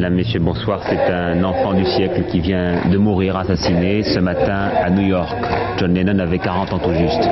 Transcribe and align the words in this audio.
Mesdames, 0.00 0.14
Messieurs, 0.14 0.40
bonsoir. 0.40 0.80
C'est 0.88 1.12
un 1.12 1.44
enfant 1.44 1.74
du 1.74 1.84
siècle 1.84 2.22
qui 2.30 2.40
vient 2.40 2.88
de 2.90 2.96
mourir 2.96 3.36
assassiné 3.36 4.02
ce 4.02 4.18
matin 4.18 4.70
à 4.82 4.88
New 4.88 5.06
York. 5.06 5.36
John 5.76 5.92
Lennon 5.92 6.18
avait 6.20 6.38
40 6.38 6.72
ans 6.72 6.78
tout 6.78 6.94
juste. 6.94 7.28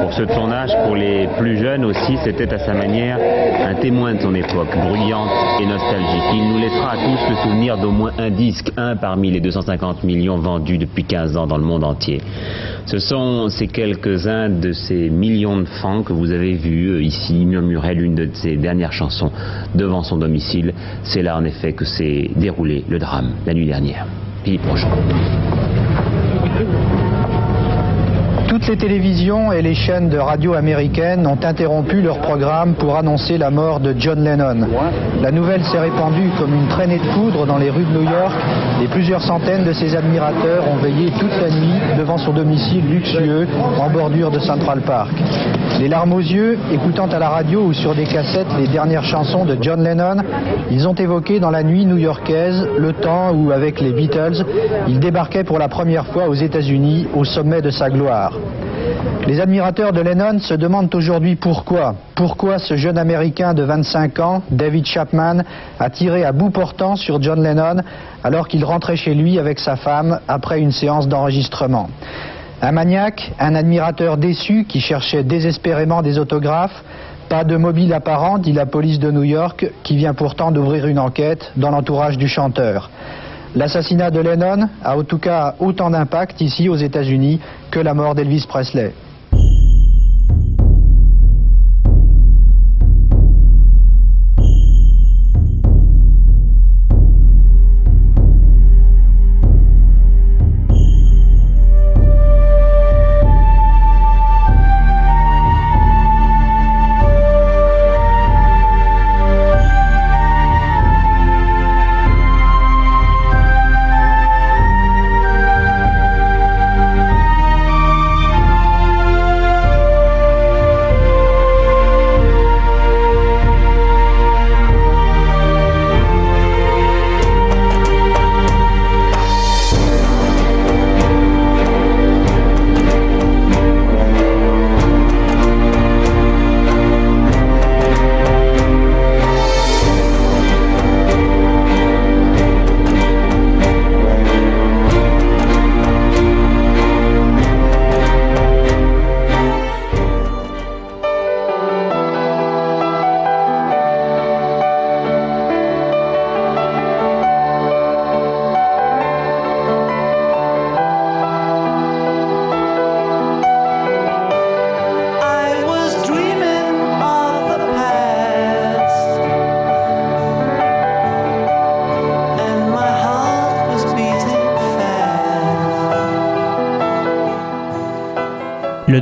Pour 0.00 0.12
ceux 0.12 0.26
de 0.26 0.30
son 0.30 0.48
âge, 0.52 0.70
pour 0.84 0.94
les 0.94 1.26
plus 1.36 1.58
jeunes 1.58 1.84
aussi, 1.84 2.16
c'était 2.22 2.54
à 2.54 2.58
sa 2.60 2.72
manière 2.72 3.18
un 3.66 3.74
témoin 3.74 4.14
de 4.14 4.20
son 4.20 4.32
époque, 4.32 4.68
bruyante 4.76 5.28
et 5.60 5.66
nostalgique. 5.66 6.22
Il 6.34 6.52
nous 6.52 6.58
laissera 6.58 6.92
à 6.92 6.96
tous 6.98 7.30
le 7.30 7.34
souvenir 7.42 7.78
d'au 7.78 7.90
moins 7.90 8.12
un 8.18 8.30
disque, 8.30 8.70
un 8.76 8.94
parmi 8.94 9.32
les 9.32 9.40
250 9.40 10.04
millions 10.04 10.38
vendus 10.38 10.78
depuis 10.78 11.02
15 11.02 11.36
ans 11.36 11.48
dans 11.48 11.58
le 11.58 11.64
monde 11.64 11.82
entier. 11.82 12.20
Ce 12.86 12.98
sont 12.98 13.48
ces 13.48 13.66
quelques-uns 13.66 14.50
de 14.50 14.72
ces 14.72 15.08
millions 15.08 15.56
de 15.56 15.64
fans 15.64 16.02
que 16.02 16.12
vous 16.12 16.30
avez 16.30 16.52
vus 16.52 16.90
euh, 16.90 17.02
ici 17.02 17.46
murmurer 17.46 17.94
l'une 17.94 18.14
de 18.14 18.28
ses 18.34 18.56
dernières 18.56 18.92
chansons 18.92 19.32
devant 19.74 20.02
son 20.02 20.18
domicile. 20.18 20.74
C'est 21.02 21.22
là 21.22 21.38
en 21.38 21.44
effet 21.44 21.72
que 21.72 21.86
s'est 22.04 22.30
déroulé 22.36 22.84
le 22.88 22.98
drame 22.98 23.32
la 23.46 23.54
nuit 23.54 23.66
dernière. 23.66 24.06
Philippe 24.44 24.62
prochain. 24.62 24.88
Les 28.66 28.78
télévisions 28.78 29.52
et 29.52 29.62
les 29.62 29.74
chaînes 29.74 30.08
de 30.08 30.18
radio 30.18 30.54
américaines 30.54 31.28
ont 31.28 31.38
interrompu 31.44 32.02
leur 32.02 32.18
programme 32.18 32.74
pour 32.74 32.96
annoncer 32.96 33.38
la 33.38 33.50
mort 33.50 33.78
de 33.78 33.94
John 33.96 34.24
Lennon. 34.24 34.66
La 35.22 35.30
nouvelle 35.30 35.62
s'est 35.62 35.78
répandue 35.78 36.30
comme 36.40 36.52
une 36.52 36.66
traînée 36.66 36.98
de 36.98 37.14
poudre 37.14 37.46
dans 37.46 37.58
les 37.58 37.70
rues 37.70 37.84
de 37.84 37.96
New 37.96 38.02
York 38.02 38.34
et 38.82 38.88
plusieurs 38.88 39.22
centaines 39.22 39.62
de 39.62 39.72
ses 39.72 39.94
admirateurs 39.94 40.64
ont 40.68 40.78
veillé 40.78 41.12
toute 41.20 41.30
la 41.40 41.50
nuit 41.50 41.78
devant 41.96 42.18
son 42.18 42.32
domicile 42.32 42.84
luxueux 42.90 43.46
en 43.78 43.90
bordure 43.90 44.32
de 44.32 44.40
Central 44.40 44.80
Park. 44.80 45.12
Les 45.78 45.86
larmes 45.86 46.12
aux 46.12 46.20
yeux, 46.20 46.58
écoutant 46.72 47.06
à 47.06 47.18
la 47.20 47.28
radio 47.28 47.60
ou 47.60 47.72
sur 47.72 47.94
des 47.94 48.04
cassettes 48.04 48.52
les 48.58 48.66
dernières 48.66 49.04
chansons 49.04 49.44
de 49.44 49.56
John 49.60 49.84
Lennon, 49.84 50.16
ils 50.70 50.88
ont 50.88 50.94
évoqué 50.94 51.38
dans 51.38 51.50
la 51.50 51.62
nuit 51.62 51.86
new-yorkaise 51.86 52.66
le 52.76 52.92
temps 52.92 53.32
où, 53.32 53.52
avec 53.52 53.80
les 53.80 53.92
Beatles, 53.92 54.44
il 54.88 54.98
débarquait 54.98 55.44
pour 55.44 55.58
la 55.60 55.68
première 55.68 56.06
fois 56.06 56.28
aux 56.28 56.34
États-Unis 56.34 57.06
au 57.14 57.24
sommet 57.24 57.62
de 57.62 57.70
sa 57.70 57.88
gloire. 57.88 58.32
Les 59.26 59.40
admirateurs 59.40 59.92
de 59.92 60.00
Lennon 60.00 60.38
se 60.38 60.54
demandent 60.54 60.94
aujourd'hui 60.94 61.36
pourquoi. 61.36 61.94
Pourquoi 62.14 62.58
ce 62.58 62.76
jeune 62.76 62.98
Américain 62.98 63.54
de 63.54 63.62
25 63.62 64.18
ans, 64.20 64.42
David 64.50 64.84
Chapman, 64.84 65.42
a 65.78 65.90
tiré 65.90 66.24
à 66.24 66.32
bout 66.32 66.50
portant 66.50 66.96
sur 66.96 67.22
John 67.22 67.42
Lennon 67.42 67.82
alors 68.22 68.48
qu'il 68.48 68.64
rentrait 68.64 68.96
chez 68.96 69.14
lui 69.14 69.38
avec 69.38 69.60
sa 69.60 69.76
femme 69.76 70.20
après 70.28 70.60
une 70.60 70.72
séance 70.72 71.08
d'enregistrement. 71.08 71.88
Un 72.60 72.72
maniaque, 72.72 73.32
un 73.40 73.54
admirateur 73.54 74.16
déçu 74.16 74.66
qui 74.68 74.80
cherchait 74.80 75.24
désespérément 75.24 76.02
des 76.02 76.18
autographes, 76.18 76.84
pas 77.28 77.44
de 77.44 77.56
mobile 77.56 77.92
apparent, 77.94 78.38
dit 78.38 78.52
la 78.52 78.66
police 78.66 78.98
de 78.98 79.10
New 79.10 79.24
York, 79.24 79.66
qui 79.82 79.96
vient 79.96 80.14
pourtant 80.14 80.52
d'ouvrir 80.52 80.86
une 80.86 80.98
enquête 80.98 81.52
dans 81.56 81.70
l'entourage 81.70 82.18
du 82.18 82.28
chanteur. 82.28 82.90
L'assassinat 83.54 84.10
de 84.10 84.20
Lennon 84.20 84.68
a 84.82 84.96
en 84.96 85.04
tout 85.04 85.18
cas 85.18 85.54
autant 85.60 85.90
d'impact 85.90 86.40
ici 86.40 86.68
aux 86.68 86.76
États-Unis 86.76 87.40
que 87.70 87.78
la 87.78 87.94
mort 87.94 88.14
d'Elvis 88.14 88.46
Presley. 88.48 88.92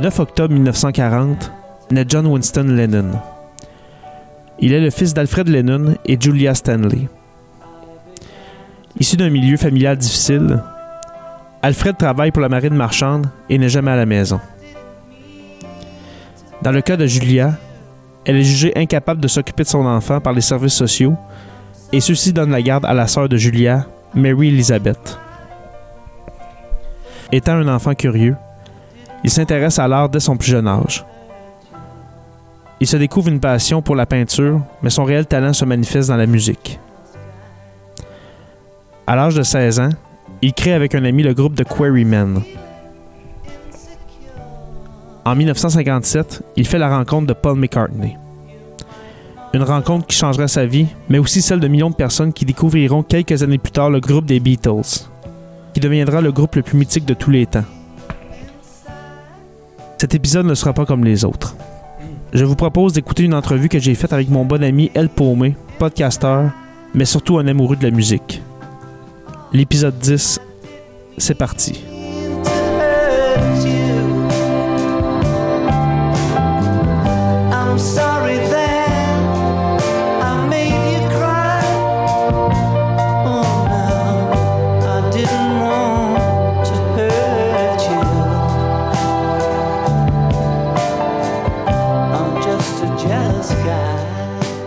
9 0.03 0.19
octobre 0.19 0.53
1940 0.53 1.49
naît 1.91 2.03
John 2.05 2.27
Winston 2.27 2.65
Lennon. 2.67 3.11
Il 4.59 4.73
est 4.73 4.81
le 4.81 4.89
fils 4.89 5.13
d'Alfred 5.13 5.47
Lennon 5.47 5.95
et 6.05 6.19
Julia 6.19 6.53
Stanley. 6.53 7.07
Issu 8.99 9.15
d'un 9.15 9.29
milieu 9.29 9.55
familial 9.55 9.95
difficile, 9.95 10.61
Alfred 11.61 11.95
travaille 11.95 12.31
pour 12.31 12.41
la 12.41 12.49
marine 12.49 12.73
marchande 12.75 13.27
et 13.49 13.57
n'est 13.57 13.69
jamais 13.69 13.91
à 13.91 13.95
la 13.95 14.05
maison. 14.05 14.41
Dans 16.61 16.73
le 16.73 16.81
cas 16.81 16.97
de 16.97 17.05
Julia, 17.05 17.53
elle 18.25 18.35
est 18.35 18.43
jugée 18.43 18.73
incapable 18.75 19.21
de 19.21 19.29
s'occuper 19.29 19.63
de 19.63 19.69
son 19.69 19.85
enfant 19.85 20.19
par 20.19 20.33
les 20.33 20.41
services 20.41 20.73
sociaux 20.73 21.15
et 21.93 22.01
ceux-ci 22.01 22.33
donnent 22.33 22.51
la 22.51 22.61
garde 22.61 22.83
à 22.83 22.93
la 22.93 23.07
sœur 23.07 23.29
de 23.29 23.37
Julia, 23.37 23.85
Mary 24.13 24.49
Elizabeth. 24.49 25.17
Étant 27.31 27.53
un 27.53 27.73
enfant 27.73 27.95
curieux, 27.95 28.35
il 29.23 29.29
s'intéresse 29.29 29.79
à 29.79 29.87
l'art 29.87 30.09
dès 30.09 30.19
son 30.19 30.37
plus 30.37 30.51
jeune 30.51 30.67
âge. 30.67 31.05
Il 32.79 32.87
se 32.87 32.97
découvre 32.97 33.29
une 33.29 33.39
passion 33.39 33.81
pour 33.81 33.95
la 33.95 34.05
peinture, 34.05 34.59
mais 34.81 34.89
son 34.89 35.05
réel 35.05 35.25
talent 35.25 35.53
se 35.53 35.63
manifeste 35.63 36.09
dans 36.09 36.17
la 36.17 36.25
musique. 36.25 36.79
À 39.07 39.15
l'âge 39.15 39.35
de 39.35 39.43
16 39.43 39.79
ans, 39.79 39.89
il 40.41 40.53
crée 40.53 40.73
avec 40.73 40.93
un 40.93 41.05
ami 41.05 41.23
le 41.23 41.33
groupe 41.33 41.55
de 41.55 41.63
Quarrymen. 41.63 42.41
En 45.25 45.35
1957, 45.35 46.43
il 46.57 46.67
fait 46.67 46.77
la 46.77 46.93
rencontre 46.93 47.27
de 47.27 47.33
Paul 47.33 47.57
McCartney. 47.57 48.17
Une 49.53 49.63
rencontre 49.63 50.07
qui 50.07 50.17
changera 50.17 50.49
sa 50.49 50.65
vie, 50.65 50.87
mais 51.07 51.19
aussi 51.19 51.41
celle 51.41 51.61
de 51.61 51.67
millions 51.67 51.91
de 51.91 51.95
personnes 51.95 52.33
qui 52.33 52.43
découvriront 52.43 53.03
quelques 53.03 53.43
années 53.43 53.57
plus 53.57 53.71
tard 53.71 53.89
le 53.89 54.01
groupe 54.01 54.25
des 54.25 54.41
Beatles, 54.41 55.07
qui 55.73 55.79
deviendra 55.79 56.19
le 56.19 56.33
groupe 56.33 56.55
le 56.55 56.63
plus 56.63 56.77
mythique 56.77 57.05
de 57.05 57.13
tous 57.13 57.29
les 57.29 57.45
temps. 57.45 57.63
Cet 60.03 60.15
épisode 60.15 60.47
ne 60.47 60.53
sera 60.53 60.73
pas 60.73 60.85
comme 60.85 61.05
les 61.05 61.23
autres. 61.23 61.55
Je 62.33 62.43
vous 62.43 62.57
propose 62.57 62.91
d'écouter 62.91 63.23
une 63.23 63.33
entrevue 63.33 63.69
que 63.69 63.79
j'ai 63.79 63.95
faite 63.95 64.11
avec 64.11 64.29
mon 64.29 64.43
bon 64.43 64.61
ami 64.61 64.91
El 64.95 65.07
Paumé, 65.07 65.55
podcasteur, 65.79 66.51
mais 66.93 67.05
surtout 67.05 67.37
un 67.37 67.47
amoureux 67.47 67.77
de 67.77 67.83
la 67.83 67.89
musique. 67.89 68.41
L'épisode 69.53 69.97
10, 69.99 70.41
c'est 71.17 71.35
parti. 71.35 71.85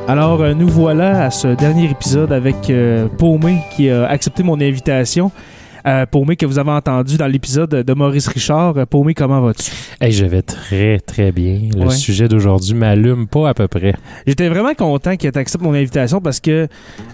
Alors, 0.09 0.41
euh, 0.43 0.55
nous 0.55 0.69
voilà 0.69 1.25
à 1.25 1.31
ce 1.31 1.49
dernier 1.49 1.91
épisode 1.91 2.33
avec 2.33 2.71
euh, 2.71 3.09
Paumé 3.19 3.59
qui 3.75 3.91
a 3.91 4.07
accepté 4.07 4.43
mon 4.45 4.61
invitation. 4.61 5.33
Euh, 5.85 6.05
Paumé, 6.05 6.35
que 6.35 6.47
vous 6.47 6.59
avez 6.59 6.71
entendu 6.73 7.17
dans 7.17 7.29
l'épisode 7.29 7.71
de 7.71 7.95
Maurice 7.95 8.27
Richard. 8.27 8.77
Euh, 8.77 8.87
Paumé, 8.87 9.15
comment 9.15 9.41
vas-tu? 9.41 9.71
Hey, 10.01 10.11
je 10.13 10.25
vais 10.25 10.43
très, 10.43 10.99
très 10.99 11.31
bien. 11.31 11.61
Le 11.77 11.87
Ouais. 11.87 11.91
sujet 11.95 12.27
d'aujourd'hui 12.29 12.75
m'allume 12.75 13.27
pas 13.29 13.49
à 13.51 13.55
peu 13.55 13.69
près. 13.69 13.95
J'étais 14.27 14.49
vraiment 14.49 14.75
content 14.75 15.17
que 15.17 15.29
tu 15.29 15.39
acceptes 15.39 15.63
mon 15.63 15.75
invitation 15.75 16.21
parce 16.21 16.41
que 16.41 16.67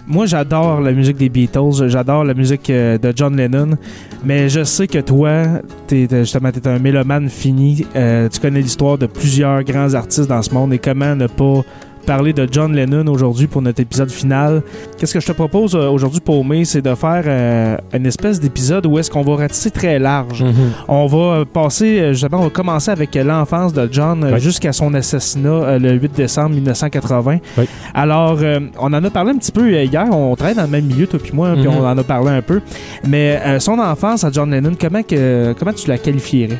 moi, 0.07 0.25
j'adore 0.25 0.79
la 0.81 0.91
musique 0.91 1.17
des 1.17 1.29
Beatles, 1.29 1.87
j'adore 1.87 2.23
la 2.23 2.33
musique 2.33 2.67
euh, 2.71 2.97
de 2.97 3.13
John 3.15 3.35
Lennon, 3.37 3.77
mais 4.23 4.49
je 4.49 4.63
sais 4.63 4.87
que 4.87 4.99
toi, 4.99 5.43
t'es, 5.87 6.07
t'es- 6.07 6.19
justement, 6.21 6.51
tu 6.51 6.57
es 6.59 6.67
un 6.67 6.79
mélomane 6.79 7.29
fini. 7.29 7.85
Euh, 7.95 8.27
tu 8.29 8.39
connais 8.39 8.61
l'histoire 8.61 8.97
de 8.97 9.05
plusieurs 9.05 9.63
grands 9.63 9.93
artistes 9.93 10.29
dans 10.29 10.41
ce 10.41 10.51
monde 10.51 10.73
et 10.73 10.79
comment 10.79 11.15
ne 11.15 11.27
pas 11.27 11.61
parler 12.05 12.33
de 12.33 12.47
John 12.51 12.73
Lennon 12.75 13.07
aujourd'hui 13.07 13.47
pour 13.47 13.61
notre 13.61 13.79
épisode 13.81 14.09
final. 14.11 14.61
Qu'est-ce 14.97 15.13
que 15.13 15.19
je 15.19 15.27
te 15.27 15.31
propose 15.31 15.75
euh, 15.75 15.89
aujourd'hui, 15.89 16.19
Paumé, 16.19 16.65
c'est 16.65 16.81
de 16.81 16.93
faire 16.95 17.23
euh, 17.25 17.77
une 17.93 18.05
espèce 18.05 18.39
d'épisode 18.39 18.85
où 18.85 18.97
est-ce 18.99 19.09
qu'on 19.09 19.21
va 19.21 19.35
ratisser 19.35 19.71
très 19.71 19.99
large. 19.99 20.43
On 20.87 21.05
va 21.07 21.17
euh, 21.17 21.45
passer, 21.45 21.99
euh, 21.99 22.13
justement, 22.13 22.39
on 22.39 22.43
va 22.45 22.49
commencer 22.49 22.91
avec 22.91 23.15
l'enfance 23.15 23.73
de 23.73 23.87
John 23.91 24.29
Oui. 24.33 24.39
jusqu'à 24.39 24.71
son 24.73 24.93
assassinat 24.93 25.77
le 25.79 25.93
8 25.93 26.11
décembre 26.15 26.49
1980. 26.55 27.39
Oui. 27.57 27.65
Alors, 27.93 28.37
euh, 28.41 28.59
on 28.79 28.87
en 28.93 29.03
a 29.03 29.09
parlé 29.09 29.31
un 29.31 29.37
petit 29.37 29.51
peu 29.51 29.71
hier. 29.71 30.05
On 30.11 30.35
travaille 30.35 30.55
dans 30.55 30.63
le 30.63 30.67
même 30.69 30.85
milieu, 30.85 31.07
toi 31.07 31.19
puis 31.21 31.31
moi, 31.33 31.53
puis 31.53 31.63
Mhm. 31.67 31.75
on 31.79 31.85
en 31.85 31.97
a 31.97 32.03
parlé 32.03 32.29
un 32.29 32.41
peu. 32.41 32.61
Mais 33.07 33.39
euh, 33.45 33.59
son 33.59 33.79
enfance 33.79 34.23
à 34.23 34.31
John 34.31 34.51
Lennon, 34.51 34.73
comment, 34.79 35.03
que, 35.03 35.53
comment 35.57 35.73
tu 35.73 35.87
la 35.87 35.97
qualifierais? 35.97 36.59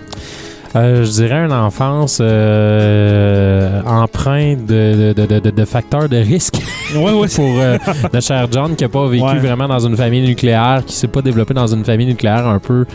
Euh, 0.76 1.06
je 1.06 1.12
dirais 1.12 1.46
une 1.46 1.52
enfance 1.54 2.18
euh, 2.22 3.80
empreinte 3.86 4.66
de, 4.66 5.14
de, 5.14 5.26
de, 5.28 5.40
de- 5.40 5.50
de 5.52 5.66
facteurs 5.66 6.10
de 6.10 6.18
risque 6.18 6.56
Ouais, 6.96 7.12
ouais. 7.12 7.28
pour 7.36 7.60
euh, 7.60 7.78
le 8.12 8.20
cher 8.22 8.48
John 8.52 8.76
qui 8.76 8.84
n'a 8.84 8.90
pas 8.90 9.08
vécu 9.08 9.24
Ouais. 9.24 9.38
vraiment 9.38 9.68
dans 9.68 9.80
une 9.86 9.96
famille 9.96 10.26
nucléaire, 10.28 10.82
qui 10.86 10.96
s'est 10.96 11.08
pas 11.08 11.22
développé 11.22 11.54
dans 11.54 11.68
une 11.68 11.86
famille 11.86 12.08
nucléaire 12.08 12.48
un 12.48 12.58
peu 12.60 12.86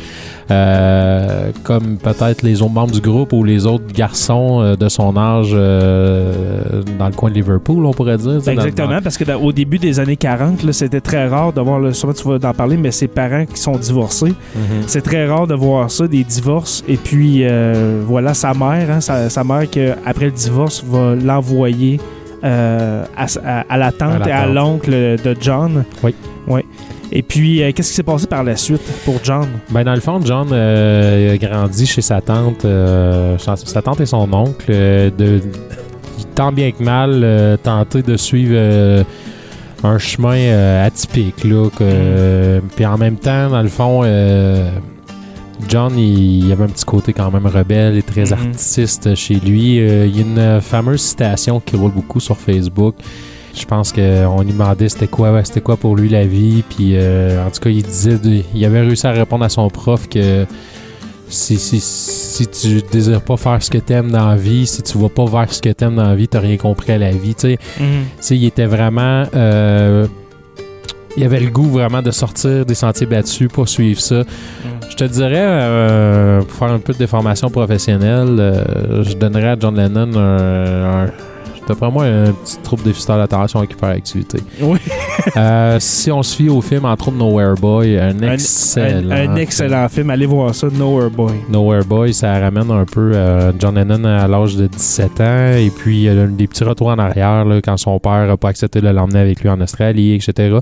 euh, 0.51 1.51
comme 1.63 1.97
peut-être 1.99 2.43
les 2.43 2.63
autres 2.63 2.73
membres 2.73 2.93
du 2.93 3.01
groupe 3.01 3.33
ou 3.33 3.45
les 3.45 3.67
autres 3.67 3.93
garçons 3.93 4.61
euh, 4.63 4.77
de 4.77 4.89
son 4.89 5.17
âge 5.17 5.51
euh, 5.53 6.83
dans 6.99 7.07
le 7.09 7.13
coin 7.13 7.29
de 7.31 7.35
Liverpool, 7.35 7.85
on 7.85 7.93
pourrait 7.93 8.17
dire. 8.17 8.41
dans- 8.43 8.53
Exactement, 8.53 9.01
parce 9.03 9.19
que 9.19 9.25
dans- 9.25 9.41
au 9.41 9.53
début 9.53 9.79
des 9.79 10.01
années 10.01 10.17
40, 10.17 10.63
là, 10.63 10.73
c'était 10.73 11.01
très 11.01 11.29
rare 11.29 11.53
de 11.53 11.61
voir, 11.61 11.79
là, 11.81 11.93
sûrement 11.93 12.15
tu 12.15 12.27
vas 12.27 12.49
en 12.49 12.55
parler, 12.55 12.77
mais 12.77 12.91
ses 12.91 13.09
parents 13.09 13.45
qui 13.45 13.61
sont 13.61 13.77
divorcés. 13.77 14.35
Mhm. 14.55 14.83
C'est 14.87 15.03
très 15.03 15.27
rare 15.27 15.47
de 15.47 15.55
voir 15.55 15.91
ça, 15.91 16.07
des 16.09 16.25
divorces. 16.25 16.83
Et 16.89 16.97
puis, 16.97 17.45
voilà, 18.07 18.33
sa 18.35 18.55
mère, 18.55 18.91
hein, 18.91 19.01
sa, 19.01 19.29
sa 19.29 19.45
mère, 19.45 19.69
que, 19.71 19.93
après 20.07 20.27
le 20.27 20.33
divorce, 20.33 20.83
va 20.87 21.15
l'envoyer 21.15 22.01
à, 22.43 23.27
sa- 23.27 23.41
à- 23.45 23.61
à 23.69 23.77
la 23.77 23.93
tante 23.93 24.15
À 24.15 24.19
la 24.21 24.29
et 24.29 24.33
à 24.33 24.47
l'oncle 24.47 24.91
de 24.93 25.37
John. 25.41 25.85
Oui. 26.03 26.15
Oui. 26.47 26.61
Et 27.11 27.23
puis, 27.23 27.63
euh, 27.63 27.73
qu'est-ce 27.73 27.89
qui 27.91 27.95
s'est 27.97 28.03
passé 28.03 28.27
par 28.27 28.45
la 28.45 28.57
suite 28.57 28.83
pour 29.05 29.21
John? 29.23 29.49
Ben 29.71 29.83
dans 29.85 29.95
le 29.95 30.01
fond, 30.01 30.21
John 30.25 30.49
euh, 30.53 31.35
a 31.35 31.37
grandi 31.39 31.87
chez 31.87 32.03
sa 32.03 32.21
tante, 32.21 32.65
euh, 32.65 33.37
sa 33.39 33.83
tante 33.83 34.01
et 34.01 34.07
son 34.07 34.31
oncle. 34.33 34.71
de, 34.71 35.41
tant 36.35 36.53
bien 36.53 36.71
que 36.71 36.83
mal, 36.83 37.59
tenter 37.63 38.03
de 38.03 38.17
suivre 38.17 39.05
un 39.85 39.99
chemin 39.99 40.83
atypique. 40.85 41.45
Là, 41.45 41.69
que- 41.77 42.61
Puis 42.77 42.85
en 42.87 42.99
même 42.99 43.17
temps, 43.17 43.49
dans 43.51 43.63
le 43.63 43.69
fond, 43.69 44.03
euh, 44.05 44.71
John, 45.69 45.99
il, 45.99 46.45
il 46.47 46.53
avait 46.53 46.65
un 46.65 46.69
petit 46.69 46.85
côté 46.85 47.13
quand 47.13 47.31
même 47.33 47.47
rebelle 47.47 47.97
et 47.97 48.03
très 48.03 48.27
Mhm. 48.27 48.33
artiste 48.35 49.15
chez 49.17 49.35
lui. 49.37 49.77
Il 49.79 50.17
y 50.17 50.19
a 50.21 50.23
une 50.23 50.61
fameuse 50.61 51.01
citation 51.01 51.59
qui 51.61 51.75
roule 51.77 51.91
beaucoup 51.93 52.21
sur 52.21 52.37
Facebook. 52.37 52.95
Je 53.59 53.67
pense 53.67 53.93
qu'on 53.93 54.43
lui 54.43 54.53
demandait 54.53 54.89
c'était 54.89 55.07
quoi, 55.09 55.43
c'était 55.45 55.61
quoi 55.61 55.77
pour 55.77 55.97
lui 55.97 56.09
la 56.09 56.25
vie. 56.25 56.63
Puis 56.69 56.93
euh, 56.95 57.45
en 57.45 57.51
tout 57.51 57.61
cas, 57.61 57.71
il 57.71 57.83
disait, 57.83 58.19
il 58.55 58.65
avait 58.65 58.81
réussi 58.81 59.07
à 59.07 59.11
répondre 59.13 59.45
à 59.45 59.49
son 59.49 59.69
prof 59.69 60.09
que 60.09 60.47
si, 61.29 61.59
si, 61.59 61.79
si 61.81 62.47
tu 62.47 62.81
désires 62.91 63.21
pas 63.21 63.37
faire 63.37 63.63
ce 63.63 63.71
que 63.71 63.79
t'aimes 63.79 64.11
dans 64.11 64.29
la 64.29 64.37
vie, 64.37 64.67
si 64.67 64.83
tu 64.83 64.97
vas 64.97 65.11
pas 65.11 65.27
vers 65.27 65.53
ce 65.53 65.61
que 65.61 65.69
t'aimes 65.71 65.97
dans 65.97 66.09
la 66.09 66.15
vie, 66.15 66.27
t'as 66.29 66.41
rien 66.41 66.57
compris 66.57 66.93
à 66.93 66.99
la 66.99 67.11
vie. 67.11 67.35
Tu 67.35 67.49
sais, 67.49 67.59
sais, 68.21 68.37
il 68.37 68.45
était 68.47 68.67
vraiment. 68.67 69.25
euh, 69.35 70.07
il 71.17 71.25
avait 71.25 71.41
le 71.41 71.51
goût 71.51 71.69
vraiment 71.69 72.01
de 72.01 72.13
sortir 72.13 72.65
des 72.65 72.75
sentiers 72.75 73.07
battus, 73.07 73.49
pas 73.53 73.67
suivre 73.67 74.01
ça. 74.01 74.23
Je 74.89 74.95
te 74.95 75.05
dirais, 75.05 75.35
euh, 75.37 76.43
pour 76.43 76.53
faire 76.53 76.71
un 76.71 76.79
peu 76.79 76.93
de 76.93 76.99
déformation 76.99 77.51
professionnelle, 77.51 78.37
euh, 78.39 79.03
je 79.03 79.15
donnerais 79.15 79.51
à 79.51 79.57
John 79.59 79.75
Lennon 79.77 80.17
un. 80.17 81.05
un 81.05 81.11
D'après 81.69 81.91
moi, 81.91 82.05
un 82.05 82.33
petit 82.33 82.57
trouble 82.63 82.83
déficitaire 82.83 83.19
d'attention 83.19 83.59
avec 83.61 83.73
hyperactivité. 83.73 84.39
Oui. 84.61 84.79
Euh, 85.37 85.77
si 85.81 86.11
on 86.11 86.23
se 86.23 86.35
fie 86.37 86.49
au 86.49 86.61
film, 86.63 86.85
entre 86.87 87.09
autres 87.09 87.17
Nowhere 87.19 87.55
Boy, 87.61 87.99
un 87.99 88.23
Un- 88.23 88.33
excellent. 88.33 89.11
Un, 89.11 89.29
un 89.33 89.37
excellent 89.37 89.89
film. 89.89 90.11
Allez 90.11 90.27
voir 90.27 90.55
ça, 90.55 90.69
Nowhere 90.73 91.11
Boy. 91.11 91.35
Nowhere 91.51 91.85
Boy, 91.85 92.15
ça 92.15 92.39
ramène 92.39 92.71
un 92.71 92.85
peu 92.85 93.13
euh, 93.15 93.53
John 93.59 93.75
Lennon 93.75 94.05
à 94.05 94.27
l'âge 94.27 94.57
de 94.57 94.67
17 94.67 95.21
ans 95.21 95.53
et 95.57 95.71
puis 95.77 95.97
il 95.99 96.03
y 96.05 96.09
a 96.09 96.27
des 96.27 96.47
petits 96.47 96.65
retours 96.65 96.89
en 96.89 96.99
arrière 96.99 97.45
là, 97.45 97.61
quand 97.63 97.77
son 97.77 97.99
père 97.99 98.27
n'a 98.27 98.37
pas 98.37 98.49
accepté 98.49 98.81
de 98.81 98.89
l'emmener 98.89 99.19
avec 99.21 99.41
lui 99.43 99.49
en 99.51 99.61
Australie, 99.61 100.15
etc. 100.15 100.57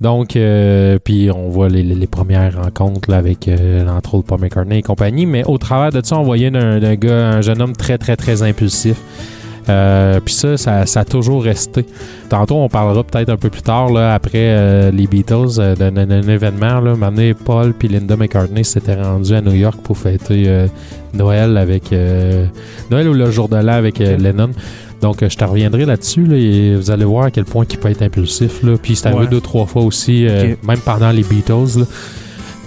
Donc, 0.00 0.36
euh, 0.36 0.98
puis 1.02 1.30
on 1.30 1.48
voit 1.50 1.68
les, 1.68 1.82
les- 1.82 1.94
les 1.94 2.06
premières 2.06 2.62
rencontres 2.62 3.10
là, 3.10 3.18
avec, 3.18 3.50
entre 3.88 4.14
autres, 4.14 4.26
Paul 4.26 4.40
McCartney 4.40 4.78
et 4.78 4.82
compagnie. 4.82 5.26
Mais 5.26 5.44
au 5.44 5.58
travers 5.58 5.90
de 5.90 6.04
ça, 6.04 6.16
on 6.18 6.22
voyait 6.22 6.50
d'un 6.50 6.94
gars, 6.94 7.28
un 7.28 7.40
jeune 7.42 7.60
homme 7.60 7.74
très, 7.76 7.98
très, 7.98 8.16
très 8.16 8.42
impulsif. 8.42 8.96
Euh, 9.68 10.20
puis 10.24 10.34
ça, 10.34 10.56
ça, 10.56 10.86
ça 10.86 11.00
a 11.00 11.04
toujours 11.04 11.44
resté. 11.44 11.84
Tantôt, 12.28 12.56
on 12.56 12.68
parlera 12.68 13.04
peut-être 13.04 13.28
un 13.28 13.36
peu 13.36 13.48
plus 13.48 13.62
tard, 13.62 13.92
là, 13.92 14.14
après 14.14 14.30
euh, 14.38 14.90
les 14.90 15.06
Beatles, 15.06 15.58
euh, 15.58 15.74
d'un 15.76 16.22
événement. 16.28 16.80
Là, 16.80 16.96
Maintenant, 16.96 17.30
Paul 17.44 17.72
puis 17.72 17.88
Linda 17.88 18.16
McCartney 18.16 18.64
s'étaient 18.64 19.00
rendus 19.00 19.34
à 19.34 19.40
New 19.40 19.54
York 19.54 19.78
pour 19.82 19.98
fêter 19.98 20.66
Noël 21.14 21.56
avec 21.56 21.92
Noël 22.90 23.08
ou 23.08 23.12
le 23.14 23.30
jour 23.30 23.48
de 23.48 23.56
l'an 23.56 23.74
avec. 23.74 23.98
Lennon. 23.98 24.50
Donc, 25.00 25.26
je 25.28 25.36
te 25.36 25.44
reviendrai 25.44 25.84
là-dessus 25.84 26.24
là, 26.26 26.36
et 26.36 26.76
vous 26.76 26.90
allez 26.92 27.04
voir 27.04 27.24
à 27.24 27.30
quel 27.30 27.44
point 27.44 27.64
il 27.68 27.76
peut 27.78 27.90
être 27.90 28.02
impulsif. 28.02 28.62
Là. 28.62 28.76
Puis 28.80 28.94
c'est 28.96 29.06
arrivé 29.08 29.22
Ouais. 29.24 29.28
deux, 29.30 29.40
trois 29.40 29.66
fois 29.66 29.82
aussi, 29.82 30.26
même 30.66 30.78
pendant 30.84 31.10
les 31.10 31.22
Beatles. 31.22 31.78
Là. 31.80 31.84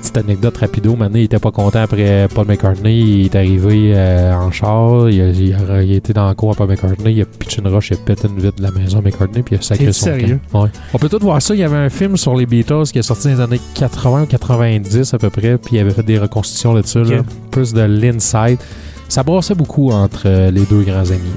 Petite 0.06 0.18
anecdote 0.18 0.58
rapido, 0.58 0.96
maintenant 0.96 1.18
il 1.18 1.24
était 1.24 1.40
pas 1.40 1.50
content 1.50 1.80
après 1.82 2.28
Paul 2.34 2.46
McCartney, 2.48 2.94
il 3.00 3.26
est 3.26 3.36
arrivé 3.36 3.94
euh, 3.96 4.34
en 4.36 4.52
char, 4.52 5.10
il 5.10 5.20
a, 5.20 5.30
il 5.30 5.54
a- 5.56 5.82
il 5.84 5.94
a 5.94 5.96
été 5.96 6.14
dans 6.14 6.28
le 6.30 6.36
cours 6.36 6.52
à 6.52 6.56
Paul 6.56 6.68
McCartney, 6.70 7.12
il 7.14 7.22
a 7.24 7.26
pitché 7.26 7.60
une 7.62 7.68
roche, 7.70 7.90
il 7.90 7.96
a 7.96 7.98
pété 7.98 8.28
une 8.28 8.40
vitre 8.40 8.58
de 8.58 8.62
la 8.62 8.70
maison 8.70 9.00
à 9.00 9.02
McCartney, 9.02 9.42
puis 9.42 9.56
il 9.56 9.60
a 9.60 9.62
sacré 9.64 9.92
son 9.92 10.06
sérieux? 10.06 10.40
camp. 10.52 10.62
Ouais. 10.64 10.70
On 10.94 11.00
peut 11.00 11.10
tout 11.10 11.18
voir 11.20 11.42
ça, 11.42 11.56
il 11.56 11.60
y 11.62 11.64
avait 11.64 11.76
un 11.76 11.90
film 11.90 12.18
sur 12.18 12.36
les 12.36 12.46
Beatles 12.46 12.84
qui 12.94 13.00
est 13.00 13.02
sorti 13.02 13.30
dans 13.30 13.34
les 13.34 13.42
années 13.42 13.62
80 13.74 14.24
ou 14.24 14.26
90 14.28 15.14
à 15.14 15.18
peu 15.18 15.32
près, 15.32 15.58
puis 15.58 15.78
il 15.78 15.80
avait 15.80 15.90
fait 15.90 16.04
des 16.04 16.20
reconstitutions 16.20 16.74
là-dessus, 16.76 17.04
là, 17.04 17.24
plus 17.50 17.74
de 17.74 17.82
l'inside. 17.82 18.60
Ça 19.10 19.24
brassait 19.24 19.56
beaucoup 19.56 19.90
entre 19.92 20.24
euh, 20.28 20.52
les 20.52 20.62
deux 20.66 20.84
grands 20.84 21.10
amis. 21.10 21.36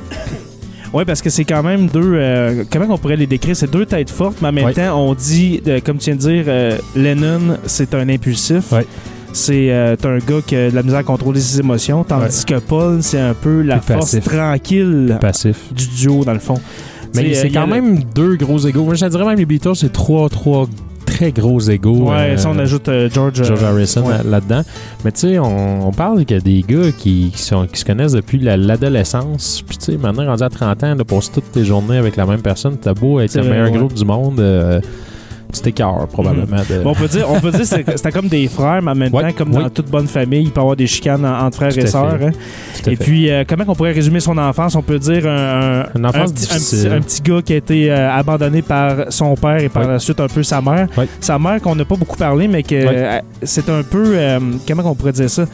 Oui, 0.94 1.04
parce 1.04 1.20
que 1.20 1.28
c'est 1.28 1.44
quand 1.44 1.62
même 1.62 1.86
deux. 1.88 2.12
euh, 2.14 2.64
comment 2.72 2.86
on 2.94 2.98
pourrait 2.98 3.16
les 3.16 3.26
décrire? 3.26 3.54
C'est 3.54 3.70
deux 3.70 3.84
têtes 3.84 4.10
fortes, 4.10 4.38
mais 4.40 4.48
en 4.48 4.52
même 4.52 4.64
Ouais. 4.64 4.72
temps, 4.72 4.98
on 4.98 5.14
dit, 5.14 5.60
euh, 5.66 5.80
comme 5.84 5.98
tu 5.98 6.06
viens 6.06 6.14
de 6.14 6.20
dire, 6.20 6.44
euh, 6.48 6.78
Lennon, 6.96 7.58
c'est 7.66 7.94
un 7.94 8.08
impulsif. 8.08 8.72
Ouais. 8.72 8.86
C'est 9.34 9.70
un 9.70 10.18
gars 10.18 10.40
qui 10.46 10.56
a 10.56 10.70
de 10.70 10.74
la 10.74 10.82
misère 10.82 11.00
à 11.00 11.02
contrôler 11.02 11.38
ses 11.40 11.60
émotions, 11.60 12.02
tandis 12.02 12.44
que 12.46 12.58
Paul, 12.58 13.02
c'est 13.02 13.20
un 13.20 13.34
peu 13.34 13.60
la 13.60 13.76
Plus 13.76 13.92
force 13.94 14.12
passif. 14.12 14.24
tranquille 14.24 15.18
Passif. 15.20 15.56
du 15.72 15.86
duo, 15.88 16.24
dans 16.24 16.32
le 16.32 16.38
fond. 16.38 16.58
Mais 17.14 17.34
c'est 17.34 17.50
quand 17.50 17.66
le- 17.66 17.72
même 17.74 18.02
deux 18.14 18.36
gros 18.36 18.58
égaux. 18.58 18.84
Moi, 18.84 18.94
je 18.94 19.04
dirais 19.06 19.24
même 19.26 19.38
les 19.38 19.44
Beatles, 19.46 19.76
c'est 19.76 19.92
trois, 19.92 20.28
trois 20.30 20.66
très 21.18 21.32
gros 21.32 21.58
égaux. 21.60 22.10
Ouais, 22.10 22.30
euh, 22.30 22.36
ça, 22.36 22.48
on 22.50 22.58
ajoute 22.58 22.88
euh, 22.88 23.08
George. 23.12 23.42
George 23.42 23.62
euh, 23.62 23.66
Harrison 23.66 24.02
ouais. 24.06 24.18
là- 24.18 24.22
là-dedans. 24.24 24.62
Mais 25.04 25.10
tu 25.12 25.20
sais, 25.20 25.38
on, 25.38 25.88
on 25.88 25.90
parle 25.92 26.24
qu'il 26.24 26.36
y 26.36 26.40
a 26.40 26.42
des 26.42 26.62
gars 26.62 26.92
qui, 26.96 27.32
qui, 27.34 27.42
sont, 27.42 27.66
qui 27.66 27.80
se 27.80 27.84
connaissent 27.84 28.12
depuis 28.12 28.38
la- 28.38 28.56
l'adolescence. 28.56 29.62
Puis 29.66 29.76
tu 29.78 29.84
sais, 29.92 29.98
maintenant, 29.98 30.26
rendu 30.26 30.42
à 30.44 30.48
30 30.48 30.84
ans, 30.84 30.96
de 30.96 31.02
passer 31.02 31.30
toutes 31.34 31.50
tes 31.52 31.64
journées 31.64 31.96
avec 31.98 32.14
la 32.16 32.24
même 32.26 32.40
personne, 32.40 32.76
t'as 32.80 32.94
beau 32.94 33.18
être 33.20 33.34
le 33.34 33.42
meilleur 33.42 33.70
ouais. 33.72 33.78
groupe 33.78 33.94
du 33.94 34.04
monde, 34.04 34.38
tu 35.52 35.60
t'écœures 35.62 36.06
probablement. 36.08 36.62
de- 36.68 36.82
Bon, 36.82 36.90
on 36.90 36.94
peut 36.94 37.08
dire, 37.08 37.26
on 37.30 37.40
peut 37.40 37.50
dire 37.50 37.64
c'était 37.66 38.12
comme 38.12 38.28
des 38.28 38.46
frères, 38.48 38.82
mais 38.82 38.90
en 38.90 38.94
même 38.94 39.14
Ouais, 39.14 39.22
temps, 39.22 39.38
comme 39.38 39.50
dans 39.50 39.68
toute 39.70 39.90
bonne 39.90 40.06
famille, 40.06 40.42
il 40.42 40.50
peut 40.50 40.60
y 40.60 40.62
avoir 40.62 40.76
des 40.76 40.86
chicanes 40.86 41.24
en- 41.24 41.46
entre 41.46 41.56
frères 41.56 41.72
Tout 41.72 41.80
et 41.80 41.86
sœurs. 41.86 42.18
hein. 42.22 42.30
Et 42.86 42.96
puis, 42.96 43.30
euh, 43.30 43.44
comment 43.48 43.64
on 43.68 43.74
pourrait 43.74 43.92
résumer 43.92 44.20
son 44.20 44.36
enfance? 44.38 44.74
On 44.74 44.82
peut 44.82 44.98
dire 44.98 45.26
un, 45.26 45.84
petit, 45.94 46.48
un 46.52 46.56
petit- 46.58 46.88
un 46.88 47.00
petit 47.00 47.22
gars 47.22 47.42
qui 47.42 47.52
a 47.52 47.56
été 47.56 47.90
euh, 47.90 48.10
abandonné 48.12 48.62
par 48.62 49.10
son 49.10 49.34
père 49.36 49.62
et 49.62 49.68
par 49.68 49.86
la 49.88 49.98
suite 49.98 50.20
un 50.20 50.26
peu 50.28 50.42
sa 50.42 50.60
mère. 50.60 50.86
Sa 51.20 51.38
mère 51.38 51.60
qu'on 51.60 51.74
n'a 51.74 51.84
pas 51.84 51.96
beaucoup 51.96 52.16
parlé, 52.16 52.46
mais 52.48 52.62
que 52.62 52.74
euh, 52.74 53.18
c'est 53.42 53.68
un 53.68 53.82
peu. 53.82 54.16
comment 54.66 54.82
on 54.90 54.94
pourrait 54.94 55.12
dire 55.12 55.30
ça? 55.30 55.44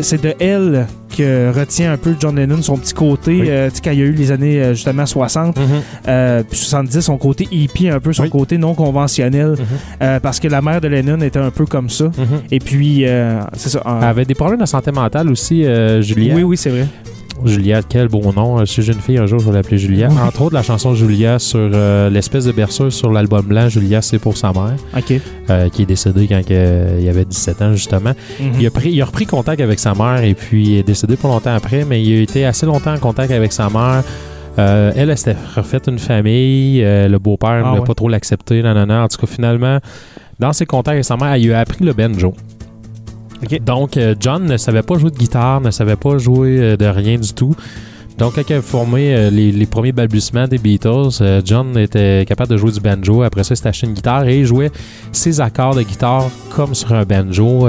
C'est 0.00 0.22
de 0.22 0.34
elle 0.40 0.86
que 1.16 1.52
retient 1.52 1.92
un 1.92 1.96
peu 1.96 2.14
John 2.18 2.36
Lennon, 2.36 2.62
son 2.62 2.76
petit 2.76 2.94
côté. 2.94 3.40
Oui. 3.40 3.46
euh, 3.50 3.68
tu 3.68 3.76
sais, 3.76 3.82
quand 3.82 3.90
il 3.90 3.98
y 3.98 4.02
a 4.02 4.06
eu 4.06 4.12
les 4.12 4.30
années 4.30 4.60
euh, 4.62 4.74
justement 4.74 5.04
60, 5.06 5.58
Mhm. 5.58 5.64
euh, 6.08 6.42
puis 6.48 6.58
70, 6.58 7.00
son 7.00 7.18
côté 7.18 7.48
hippie, 7.50 7.88
un 7.88 7.98
peu 8.00 8.12
son 8.12 8.22
Oui. 8.22 8.30
côté 8.30 8.58
non 8.58 8.74
conventionnel. 8.74 9.50
Mhm. 9.50 9.56
euh, 10.02 10.20
parce 10.20 10.38
que 10.40 10.48
la 10.48 10.62
mère 10.62 10.80
de 10.80 10.88
Lennon 10.88 11.20
était 11.22 11.38
un 11.40 11.50
peu 11.50 11.66
comme 11.66 11.90
ça. 11.90 12.04
Mhm. 12.04 12.12
Et 12.50 12.58
puis, 12.60 13.04
euh, 13.06 13.40
c'est 13.54 13.70
ça. 13.70 13.82
Elle 13.84 14.04
avait 14.08 14.24
des 14.24 14.34
problèmes 14.34 14.60
de 14.60 14.66
santé 14.66 14.92
mentale 14.92 15.28
aussi, 15.30 15.64
euh, 15.64 16.00
Juliette. 16.00 16.36
oui, 16.36 16.42
oui, 16.44 16.56
c'est 16.56 16.70
vrai. 16.70 16.86
Julia, 17.44 17.80
quel 17.82 18.08
beau 18.08 18.32
nom. 18.32 18.60
Euh, 18.60 18.66
Si 18.66 18.82
j'ai 18.82 18.92
une 18.92 19.00
fille, 19.00 19.18
un 19.18 19.26
jour, 19.26 19.38
je 19.40 19.46
vais 19.46 19.52
l'appeler 19.52 19.78
Julia. 19.78 20.08
Oui. 20.10 20.16
Entre 20.20 20.42
autres, 20.42 20.54
la 20.54 20.62
chanson 20.62 20.94
Julia 20.94 21.38
sur 21.38 21.58
euh, 21.72 22.10
l'espèce 22.10 22.44
de 22.44 22.52
berceuse 22.52 22.92
sur 22.94 23.10
l'album 23.12 23.42
blanc, 23.46 23.68
Julia, 23.68 24.02
c'est 24.02 24.18
pour 24.18 24.36
sa 24.36 24.52
mère, 24.52 24.74
OK. 24.96 25.14
euh, 25.50 25.68
qui 25.70 25.82
est 25.82 25.86
décédée 25.86 26.26
quand 26.28 26.40
il 26.48 27.08
avait 27.08 27.24
17 27.24 27.62
ans, 27.62 27.72
justement. 27.72 28.12
Mhm. 28.38 28.52
Il, 28.60 28.66
a 28.66 28.70
pris, 28.70 28.90
il 28.92 29.00
a 29.00 29.04
repris 29.06 29.26
contact 29.26 29.60
avec 29.60 29.78
sa 29.78 29.94
mère 29.94 30.22
et 30.22 30.34
puis 30.34 30.64
il 30.68 30.76
est 30.78 30.82
décédé 30.82 31.16
pas 31.16 31.28
longtemps 31.28 31.54
après, 31.54 31.84
mais 31.88 32.02
il 32.02 32.18
a 32.18 32.22
été 32.22 32.44
assez 32.44 32.66
longtemps 32.66 32.94
en 32.94 32.98
contact 32.98 33.30
avec 33.32 33.52
sa 33.52 33.68
mère. 33.70 34.02
Euh, 34.58 34.92
elle, 34.96 35.08
elle 35.10 35.16
s'était 35.16 35.36
refait 35.56 35.80
une 35.86 35.98
famille. 35.98 36.82
euh, 36.84 37.08
le 37.08 37.18
beau-père 37.18 37.50
ne 37.52 37.62
Ah 37.64 37.68
voulait 37.68 37.80
ouais. 37.80 37.86
pas 37.86 37.94
trop 37.94 38.08
l'accepter. 38.08 38.62
Non, 38.62 38.74
non, 38.74 38.84
non. 38.86 39.02
En 39.04 39.08
tout 39.08 39.16
cas, 39.18 39.26
finalement, 39.26 39.78
dans 40.38 40.52
ses 40.52 40.66
contacts 40.66 40.94
avec 40.94 41.04
sa 41.04 41.16
mère, 41.16 41.36
il 41.36 41.46
lui 41.46 41.52
a 41.54 41.60
appris 41.60 41.84
le 41.84 41.92
banjo. 41.92 42.34
Donc, 43.64 43.96
euh, 43.96 44.14
John 44.18 44.44
ne 44.44 44.56
savait 44.56 44.82
pas 44.82 44.98
jouer 44.98 45.10
de 45.10 45.16
guitare, 45.16 45.60
ne 45.60 45.70
savait 45.70 45.96
pas 45.96 46.18
jouer 46.18 46.58
euh, 46.60 46.76
de 46.76 46.86
rien 46.86 47.18
du 47.18 47.32
tout. 47.32 47.54
Donc, 48.18 48.34
quand 48.34 48.42
il 48.50 48.54
a 48.56 48.62
formé 48.62 49.14
euh, 49.14 49.30
les, 49.30 49.50
les 49.50 49.66
premiers 49.66 49.92
balbutiements 49.92 50.46
des 50.46 50.58
Beatles, 50.58 51.42
John 51.44 51.76
était 51.78 52.24
capable 52.28 52.50
de 52.50 52.56
jouer 52.58 52.72
du 52.72 52.80
banjo. 52.80 53.22
Après 53.22 53.44
ça, 53.44 53.54
il 53.54 53.56
s'est 53.56 53.68
acheté 53.68 53.86
une 53.86 53.94
guitare 53.94 54.28
et 54.28 54.40
il 54.40 54.44
jouait 54.46 54.70
ses 55.12 55.40
accords 55.40 55.74
de 55.74 55.82
guitare 55.82 56.28
comme 56.54 56.74
sur 56.74 56.92
un 56.92 57.04
banjo. 57.04 57.66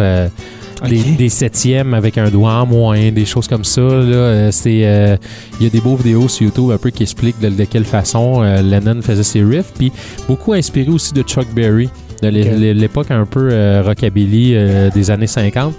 euh, 0.84 0.88
des, 1.18 1.30
septièmes 1.30 1.94
avec 1.94 2.18
un 2.18 2.30
doigt 2.30 2.54
en 2.54 2.66
moins, 2.66 3.12
des 3.12 3.26
choses 3.26 3.48
comme 3.48 3.64
ça. 3.64 3.82
là. 3.82 3.88
Euh, 3.90 4.52
Il 4.66 5.64
y 5.64 5.68
a 5.68 5.70
des 5.70 5.82
beaux 5.82 5.96
vidéos 5.96 6.28
sur 6.28 6.46
YouTube 6.48 6.72
un 6.72 6.78
peu 6.78 6.90
qui 6.90 7.04
expliquent 7.04 7.40
de, 7.40 7.50
de 7.50 7.64
quelle 7.66 7.86
façon 7.86 8.42
euh, 8.42 8.62
Lennon 8.62 9.02
faisait 9.02 9.24
ses 9.24 9.44
riffs. 9.44 9.72
Puis 9.78 9.92
beaucoup 10.28 10.54
inspiré 10.54 10.90
aussi 10.90 11.14
de 11.14 11.22
Chuck 11.22 11.48
Berry, 11.54 11.90
de 12.22 12.72
l'époque 12.72 13.12
un 13.12 13.26
peu 13.26 13.50
euh, 13.52 13.82
rockabilly 13.86 14.54
euh, 14.56 14.90
des 14.90 15.12
années 15.12 15.28
50. 15.28 15.74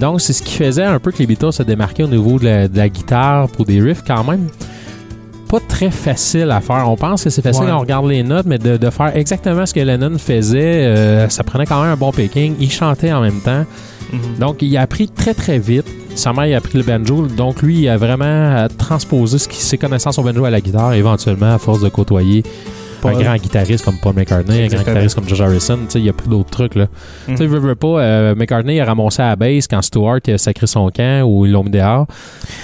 Donc, 0.00 0.20
c'est 0.20 0.32
ce 0.32 0.42
qui 0.42 0.54
faisait 0.54 0.82
un 0.84 0.98
peu 0.98 1.12
que 1.12 1.18
les 1.18 1.26
Beatles 1.26 1.52
se 1.52 1.62
démarquaient 1.62 2.02
au 2.02 2.08
niveau 2.08 2.38
de 2.38 2.44
la, 2.46 2.68
de 2.68 2.76
la 2.76 2.88
guitare 2.88 3.48
pour 3.48 3.64
des 3.64 3.80
riffs 3.80 4.02
quand 4.06 4.24
même 4.24 4.48
pas 5.48 5.60
très 5.68 5.90
facile 5.90 6.50
à 6.50 6.60
faire. 6.60 6.84
On 6.88 6.96
pense 6.96 7.22
que 7.22 7.30
c'est 7.30 7.42
facile 7.42 7.64
Ouais. 7.64 7.70
quand 7.70 7.76
on 7.76 7.80
regarde 7.80 8.06
les 8.08 8.22
notes, 8.24 8.46
mais 8.46 8.58
de, 8.58 8.76
de 8.76 8.90
faire 8.90 9.16
exactement 9.16 9.64
ce 9.66 9.72
que 9.74 9.80
Lennon 9.80 10.18
faisait, 10.18 10.86
euh, 10.86 11.28
ça 11.28 11.44
prenait 11.44 11.66
quand 11.66 11.80
même 11.82 11.92
un 11.92 11.96
bon 11.96 12.10
picking. 12.10 12.54
Il 12.58 12.72
chantait 12.72 13.12
en 13.12 13.20
même 13.20 13.40
temps. 13.44 13.64
Mhm. 14.12 14.38
Donc, 14.40 14.62
il 14.62 14.76
a 14.76 14.80
appris 14.80 15.08
très, 15.08 15.32
très 15.34 15.58
vite. 15.58 15.86
Sa 16.16 16.32
mère, 16.32 16.46
il 16.46 16.54
a 16.54 16.56
appris 16.58 16.78
le 16.78 16.84
banjo. 16.84 17.26
Donc, 17.28 17.62
lui, 17.62 17.80
il 17.82 17.88
a 17.88 17.96
vraiment 17.96 18.66
transposé 18.78 19.38
ce 19.38 19.46
qui- 19.48 19.60
ses 19.62 19.78
connaissances 19.78 20.18
au 20.18 20.22
banjo 20.22 20.44
à 20.44 20.50
la 20.50 20.60
guitare, 20.60 20.94
éventuellement, 20.94 21.54
à 21.54 21.58
force 21.58 21.80
de 21.82 21.88
côtoyer 21.88 22.42
un 23.10 23.18
grand 23.20 23.36
guitariste 23.36 23.84
comme 23.84 23.98
Paul 24.00 24.14
McCartney, 24.14 24.64
un 24.64 24.66
grand 24.68 24.78
guitariste 24.78 25.14
comme 25.14 25.26
George 25.28 25.40
Harrison. 25.42 25.76
Tu 25.84 25.90
sais, 25.90 25.98
il 26.00 26.04
y 26.04 26.08
a 26.08 26.12
plus 26.12 26.28
d'autres 26.28 26.50
trucs, 26.50 26.74
là. 26.74 26.86
Mhm. 27.28 27.36
Tu 27.36 27.46
veut 27.46 27.74
pas, 27.74 27.86
euh, 28.00 28.34
McCartney 28.34 28.80
a 28.80 28.84
ramassé 28.84 29.22
à 29.22 29.28
la 29.30 29.36
base 29.36 29.66
quand 29.66 29.80
Stewart 29.82 30.20
a 30.28 30.38
sacré 30.38 30.66
son 30.66 30.88
camp 30.90 31.22
ou 31.26 31.46
ils 31.46 31.52
l'ont 31.52 31.64
mis 31.64 31.70
dehors. 31.70 32.06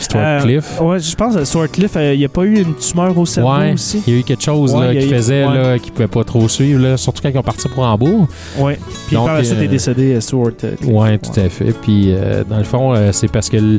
Stuart 0.00 0.22
Euh, 0.24 0.40
Cliff. 0.40 0.80
Ouais, 0.80 0.98
je 0.98 1.14
pense 1.14 1.34
que 1.36 1.44
Stuart 1.44 1.68
Cliff, 1.70 1.92
euh, 1.96 2.14
il 2.14 2.18
n'y 2.18 2.24
a 2.24 2.28
pas 2.28 2.42
eu 2.44 2.60
une 2.62 2.74
tumeur 2.74 3.16
au 3.16 3.26
cerveau 3.26 3.50
Ouais, 3.58 3.72
aussi. 3.74 4.02
il 4.06 4.12
y 4.14 4.16
a 4.16 4.20
eu 4.20 4.22
quelque 4.22 4.42
chose 4.42 4.74
Ouais, 4.74 4.98
qui 4.98 5.08
faisait 5.08 5.42
là, 5.44 5.78
qu'il 5.78 5.92
pouvait 5.92 6.08
pas 6.08 6.24
trop 6.24 6.48
suivre, 6.48 6.82
là, 6.82 6.96
surtout 6.96 7.22
quand 7.22 7.30
ils 7.30 7.38
ont 7.38 7.42
parti 7.42 7.68
pour 7.68 7.84
Hambourg. 7.84 8.26
Ouais. 8.58 8.78
Puis 9.06 9.16
Donc, 9.16 9.26
par 9.26 9.36
la 9.36 9.44
suite, 9.44 9.56
il 9.58 9.64
est 9.64 9.68
décédé, 9.68 10.14
euh, 10.14 10.20
Stuart 10.20 10.52
euh, 10.64 10.76
Cliff. 10.76 10.90
Ouais, 10.92 11.18
tout 11.18 11.38
à 11.38 11.48
fait. 11.48 11.72
Puis 11.82 12.14
dans 12.48 12.58
le 12.58 12.64
fond, 12.64 12.94
c'est 13.12 13.28
parce 13.30 13.48
que 13.48 13.78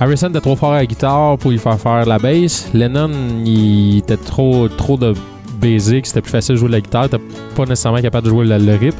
Harrison 0.00 0.28
était 0.28 0.40
trop 0.40 0.56
fort 0.56 0.72
à 0.72 0.76
la 0.76 0.86
guitare 0.86 1.38
pour 1.38 1.50
lui 1.50 1.58
faire 1.58 1.78
faire 1.78 2.04
la 2.04 2.18
bass. 2.18 2.68
Lennon, 2.74 3.10
il 3.44 3.98
était 3.98 4.16
trop, 4.16 4.68
trop 4.68 4.96
de 4.96 5.14
basic, 5.72 6.06
c'était 6.06 6.20
plus 6.20 6.30
facile 6.30 6.54
de 6.54 6.60
jouer 6.60 6.68
de 6.68 6.72
la 6.74 6.80
guitare, 6.80 7.06
était 7.06 7.18
pas 7.56 7.64
nécessairement 7.64 8.00
capable 8.00 8.24
de 8.26 8.30
jouer 8.30 8.44
le, 8.46 8.58
le 8.58 8.74
rip. 8.76 8.94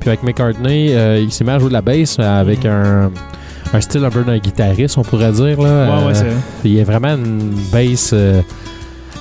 Puis 0.00 0.08
avec 0.10 0.22
McCartney, 0.22 0.94
euh, 0.94 1.18
il 1.20 1.30
s'est 1.32 1.44
mis 1.44 1.50
à 1.50 1.58
jouer 1.58 1.68
de 1.68 1.72
la 1.74 1.82
bass 1.82 2.16
euh, 2.18 2.40
avec 2.40 2.64
un, 2.64 3.10
un 3.72 3.80
style 3.80 4.04
un 4.04 4.10
peu 4.10 4.22
d'un 4.22 4.38
guitariste, 4.38 4.98
on 4.98 5.02
pourrait 5.02 5.32
dire. 5.32 5.60
Là. 5.60 5.98
Ouais, 5.98 6.02
Euh, 6.02 6.06
ouais, 6.08 6.14
c'est 6.14 6.26
il 6.68 6.74
y 6.74 6.80
a 6.80 6.84
vraiment 6.84 7.14
une 7.14 7.54
bass 7.72 8.10
euh, 8.12 8.40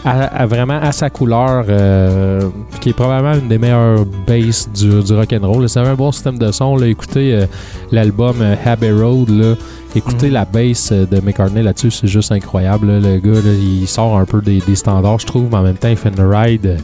à, 0.05 0.23
à 0.43 0.45
vraiment 0.45 0.79
à 0.81 0.91
sa 0.91 1.09
couleur, 1.09 1.65
euh, 1.67 2.49
qui 2.79 2.89
est 2.89 2.93
probablement 2.93 3.33
une 3.35 3.47
des 3.47 3.57
meilleures 3.57 4.05
basses 4.27 4.69
du, 4.73 5.03
du 5.03 5.13
rock'n'roll. 5.13 5.67
C'est 5.67 5.79
un 5.79 5.95
bon 5.95 6.11
système 6.11 6.37
de 6.37 6.51
son. 6.51 6.77
Là. 6.77 6.87
Écoutez 6.87 7.33
euh, 7.33 7.45
l'album 7.91 8.35
euh, 8.41 8.55
Abbey 8.65 8.91
Road. 8.91 9.29
Là. 9.29 9.55
Écoutez 9.95 10.27
Mhm. 10.27 10.33
la 10.33 10.45
bass 10.45 10.91
de 10.91 11.19
McCartney 11.21 11.63
là-dessus, 11.63 11.89
c'est 11.91 12.07
juste 12.07 12.31
incroyable. 12.31 12.87
là. 12.87 12.99
Le 12.99 13.17
gars, 13.19 13.39
il 13.59 13.87
sort 13.87 14.17
un 14.17 14.25
peu 14.25 14.41
des, 14.41 14.59
des 14.59 14.75
standards, 14.75 15.19
je 15.19 15.25
trouve, 15.25 15.47
mais 15.49 15.57
en 15.57 15.63
même 15.63 15.77
temps, 15.77 15.87
il 15.89 15.95
fait 15.97 16.09
une 16.15 16.25
ride. 16.25 16.77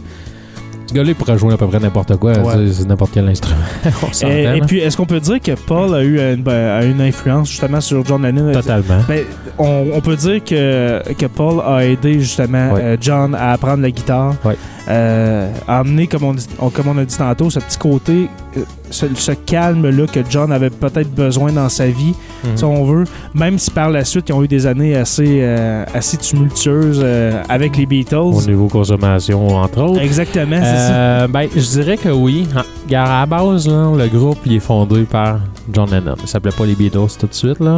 Ce 0.91 0.95
gars-là, 0.97 1.09
il 1.11 1.15
pourrait 1.15 1.37
jouer 1.37 1.53
à 1.53 1.57
peu 1.57 1.67
près 1.67 1.79
n'importe 1.79 2.17
quoi. 2.17 2.33
Ouais. 2.37 2.67
C'est- 2.69 2.85
n'importe 2.85 3.11
quel 3.13 3.25
instrument. 3.29 3.55
On 4.03 4.27
Et, 4.27 4.59
puis, 4.67 4.79
est-ce 4.79 4.97
qu'on 4.97 5.05
peut 5.05 5.21
dire 5.21 5.39
que 5.39 5.53
Paul 5.53 5.95
a 5.95 6.03
eu 6.03 6.19
une, 6.19 6.43
ben, 6.43 6.51
a 6.81 6.83
une 6.83 6.99
influence 6.99 7.49
justement 7.49 7.79
sur 7.79 8.03
John 8.05 8.23
Lennon? 8.23 8.51
Totalement. 8.51 8.99
Ben, 9.07 9.23
on, 9.57 9.85
on 9.93 10.01
peut 10.01 10.17
dire 10.17 10.43
que, 10.43 11.01
que 11.13 11.25
Paul 11.27 11.61
a 11.65 11.85
aidé 11.85 12.19
justement 12.19 12.73
Ouais. 12.73 12.81
euh, 12.83 12.97
John 12.99 13.33
à 13.35 13.51
apprendre 13.53 13.81
la 13.83 13.91
guitare, 13.91 14.35
Ouais. 14.43 14.57
euh, 14.89 15.49
à 15.65 15.79
amener, 15.79 16.07
comme 16.07 16.23
on, 16.25 16.33
dit- 16.33 16.47
on- 16.59 16.69
comme 16.69 16.89
on 16.89 16.97
a 16.97 17.05
dit 17.05 17.17
tantôt, 17.17 17.49
ce 17.49 17.59
petit 17.61 17.77
côté, 17.77 18.27
euh, 18.57 18.61
ce, 18.91 19.05
ce 19.15 19.31
calme-là 19.31 20.05
que 20.07 20.19
John 20.29 20.51
avait 20.51 20.69
peut-être 20.69 21.13
besoin 21.13 21.51
dans 21.51 21.69
sa 21.69 21.87
vie, 21.87 22.13
Mhm. 22.43 22.57
si 22.57 22.63
on 22.63 22.83
veut. 22.85 23.03
Même 23.33 23.57
si 23.59 23.69
par 23.71 23.89
la 23.89 24.03
suite, 24.05 24.29
ils 24.29 24.33
ont 24.33 24.43
eu 24.43 24.47
des 24.47 24.65
années 24.67 24.95
assez, 24.95 25.39
euh, 25.41 25.83
assez 25.93 26.17
tumultueuses 26.17 27.01
euh, 27.03 27.41
avec 27.49 27.77
les 27.77 27.85
Beatles. 27.85 28.15
Au 28.15 28.41
niveau 28.41 28.67
consommation, 28.67 29.47
entre 29.47 29.81
autres. 29.81 30.01
Exactement, 30.01 30.57
c'est 30.59 30.65
ça. 30.77 30.93
Euh, 30.93 31.27
ben, 31.27 31.47
je 31.55 31.59
dirais 31.81 31.97
que 31.97 32.09
oui. 32.09 32.47
Ah, 32.55 32.63
à 32.91 33.19
la 33.21 33.25
base, 33.25 33.67
là, 33.67 33.91
le 33.97 34.07
groupe 34.07 34.39
il 34.45 34.55
est 34.55 34.59
fondé 34.59 35.03
par 35.03 35.39
John 35.71 35.89
Lennon. 35.89 36.15
Il 36.21 36.27
s'appelait 36.27 36.51
pas 36.51 36.65
les 36.65 36.75
Beatles 36.75 36.99
tout 37.19 37.27
de 37.27 37.33
suite. 37.33 37.59
Là. 37.59 37.77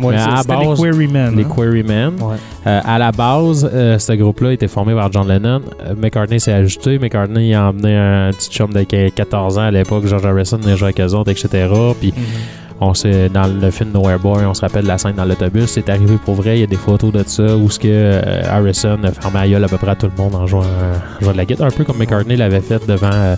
Ouais, 0.00 0.16
à 0.16 0.38
C'était 0.42 0.56
les 0.56 0.74
Quarrymen. 0.74 1.36
Les 1.36 1.44
hein. 1.44 1.48
Quarrymen. 1.54 2.12
Ouais. 2.20 2.36
Euh, 2.66 2.80
à 2.84 2.98
la 2.98 3.12
base, 3.12 3.68
euh, 3.72 3.98
ce 3.98 4.12
groupe-là 4.12 4.52
était 4.52 4.68
formé 4.68 4.94
par 4.94 5.10
John 5.12 5.28
Lennon. 5.28 5.60
Euh, 5.86 5.94
McCartney 5.96 6.40
s'est 6.40 6.52
ajouté. 6.52 6.98
McCartney 6.98 7.50
il 7.50 7.54
a 7.54 7.68
emmené 7.68 7.96
un 7.96 8.30
petit 8.30 8.50
chum 8.50 8.72
de 8.72 8.82
14 8.82 9.58
ans 9.58 9.62
à 9.62 9.70
l'époque. 9.70 10.06
George 10.06 10.24
Harrison 10.26 10.60
jouer 10.62 10.84
avec 10.84 11.00
eux 11.00 11.14
autres, 11.14 11.30
etc. 11.30 11.68
Puis 12.00 12.12
Mhm. 12.16 12.22
on 12.80 12.92
dans 13.32 13.46
le 13.60 13.70
film 13.70 13.92
Nowhere 13.92 14.18
Boy, 14.18 14.44
on 14.44 14.54
se 14.54 14.62
rappelle 14.62 14.86
la 14.86 14.98
scène 14.98 15.14
dans 15.14 15.24
l'autobus. 15.24 15.66
C'est 15.66 15.88
arrivé 15.88 16.16
pour 16.24 16.34
vrai. 16.34 16.56
Il 16.58 16.60
y 16.60 16.64
a 16.64 16.66
des 16.66 16.76
photos 16.76 17.12
de 17.12 17.22
ça 17.26 17.56
où 17.56 17.70
ce 17.70 17.78
que 17.78 18.20
Harrison 18.48 18.98
a 19.04 19.12
fermé 19.12 19.40
la 19.40 19.48
gueule 19.48 19.64
à 19.64 19.68
peu 19.68 19.76
près 19.78 19.90
à 19.92 19.94
tout 19.94 20.08
le 20.16 20.22
monde 20.22 20.34
en 20.34 20.46
jouant, 20.46 20.62
en 20.62 21.22
jouant 21.24 21.32
de 21.32 21.36
la 21.36 21.44
guitare, 21.44 21.68
un 21.68 21.70
peu 21.70 21.84
comme 21.84 21.98
McCartney 21.98 22.36
l'avait 22.36 22.60
fait 22.60 22.84
devant 22.86 23.36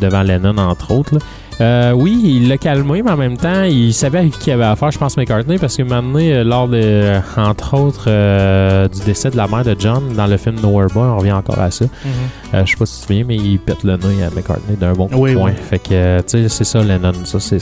devant 0.00 0.22
Lennon 0.22 0.56
entre 0.58 0.90
autres. 0.92 1.14
là. 1.14 1.20
Euh, 1.60 1.92
oui, 1.92 2.20
il 2.24 2.48
l'a 2.48 2.58
calmé, 2.58 3.02
mais 3.02 3.10
en 3.10 3.16
même 3.16 3.36
temps, 3.36 3.62
il 3.64 3.92
savait 3.92 4.18
avec 4.20 4.38
qui 4.38 4.50
il 4.50 4.54
avait 4.54 4.64
affaire, 4.64 4.90
je 4.90 4.98
pense, 4.98 5.16
McCartney, 5.16 5.58
parce 5.58 5.76
que 5.76 5.82
maintenant, 5.82 6.18
euh, 6.18 6.44
lors 6.44 6.68
de, 6.68 7.20
entre 7.36 7.74
autres, 7.78 8.04
euh, 8.08 8.88
du 8.88 9.00
décès 9.04 9.30
de 9.30 9.36
la 9.36 9.46
mère 9.46 9.64
de 9.64 9.76
John 9.78 10.12
dans 10.14 10.26
le 10.26 10.36
film 10.36 10.56
Nowhere 10.60 10.88
Boy, 10.92 11.04
on 11.04 11.18
revient 11.18 11.32
encore 11.32 11.58
à 11.58 11.70
ça. 11.70 11.84
Mhm. 11.84 12.10
Euh, 12.54 12.62
je 12.66 12.70
sais 12.72 12.76
pas 12.76 12.84
si 12.86 12.94
tu 12.94 13.00
te 13.00 13.06
souviens, 13.06 13.24
mais 13.26 13.36
il 13.36 13.58
pète 13.58 13.82
le 13.82 13.92
nez 13.96 14.22
à 14.24 14.30
McCartney 14.30 14.76
d'un 14.76 14.92
bon 14.92 15.08
coup 15.08 15.16
Oui, 15.18 15.30
de 15.32 15.36
poing. 15.38 15.50
oui. 15.50 15.56
Fait 15.70 15.78
que, 15.78 15.88
euh, 15.92 16.20
tu 16.20 16.42
sais, 16.42 16.48
c'est 16.50 16.64
ça, 16.64 16.82
Lennon. 16.82 17.12
Ça, 17.24 17.40
c'est, 17.40 17.58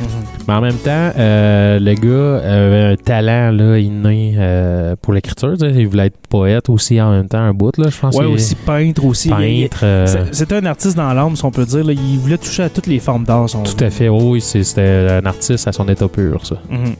Mhm. 0.00 0.08
Mais 0.48 0.54
en 0.54 0.60
même 0.60 0.76
temps, 0.76 1.10
euh, 1.16 1.78
le 1.78 1.94
gars 1.94 2.44
avait 2.44 2.92
un 2.92 2.96
talent 2.96 3.52
là, 3.52 3.78
inné 3.78 4.34
euh, 4.36 4.96
pour 5.00 5.12
l'écriture. 5.12 5.54
Il 5.60 5.86
voulait 5.88 6.06
être 6.06 6.16
poète 6.28 6.68
aussi 6.70 7.00
en 7.00 7.10
même 7.12 7.28
temps, 7.28 7.38
un 7.38 7.52
bout. 7.54 7.76
Là, 7.78 7.88
je 7.90 7.98
pense 7.98 8.16
Ouais, 8.16 8.24
aussi 8.24 8.54
peintre 8.56 9.04
aussi. 9.04 9.28
Peintre. 9.28 9.84
C'était 10.32 10.56
un 10.56 10.66
artiste 10.66 10.96
dans 10.96 11.12
l'âme, 11.12 11.36
si 11.36 11.44
on 11.44 11.50
peut 11.52 11.64
dire. 11.66 11.84
là. 11.84 11.92
Il 11.92 12.18
voulait 12.18 12.38
toucher 12.38 12.64
à 12.64 12.68
toutes 12.68 12.86
les 12.88 12.98
formes 12.98 13.24
d'art. 13.24 13.46
tout 13.46 13.84
à 13.84 13.90
fait. 13.90 14.08
oui, 14.08 14.40
c'était 14.40 15.08
un 15.22 15.26
artiste 15.26 15.68
à 15.68 15.72
son 15.72 15.88
état 15.88 16.08
pur, 16.08 16.44
ça. 16.46 16.56
Mhm. 16.70 16.94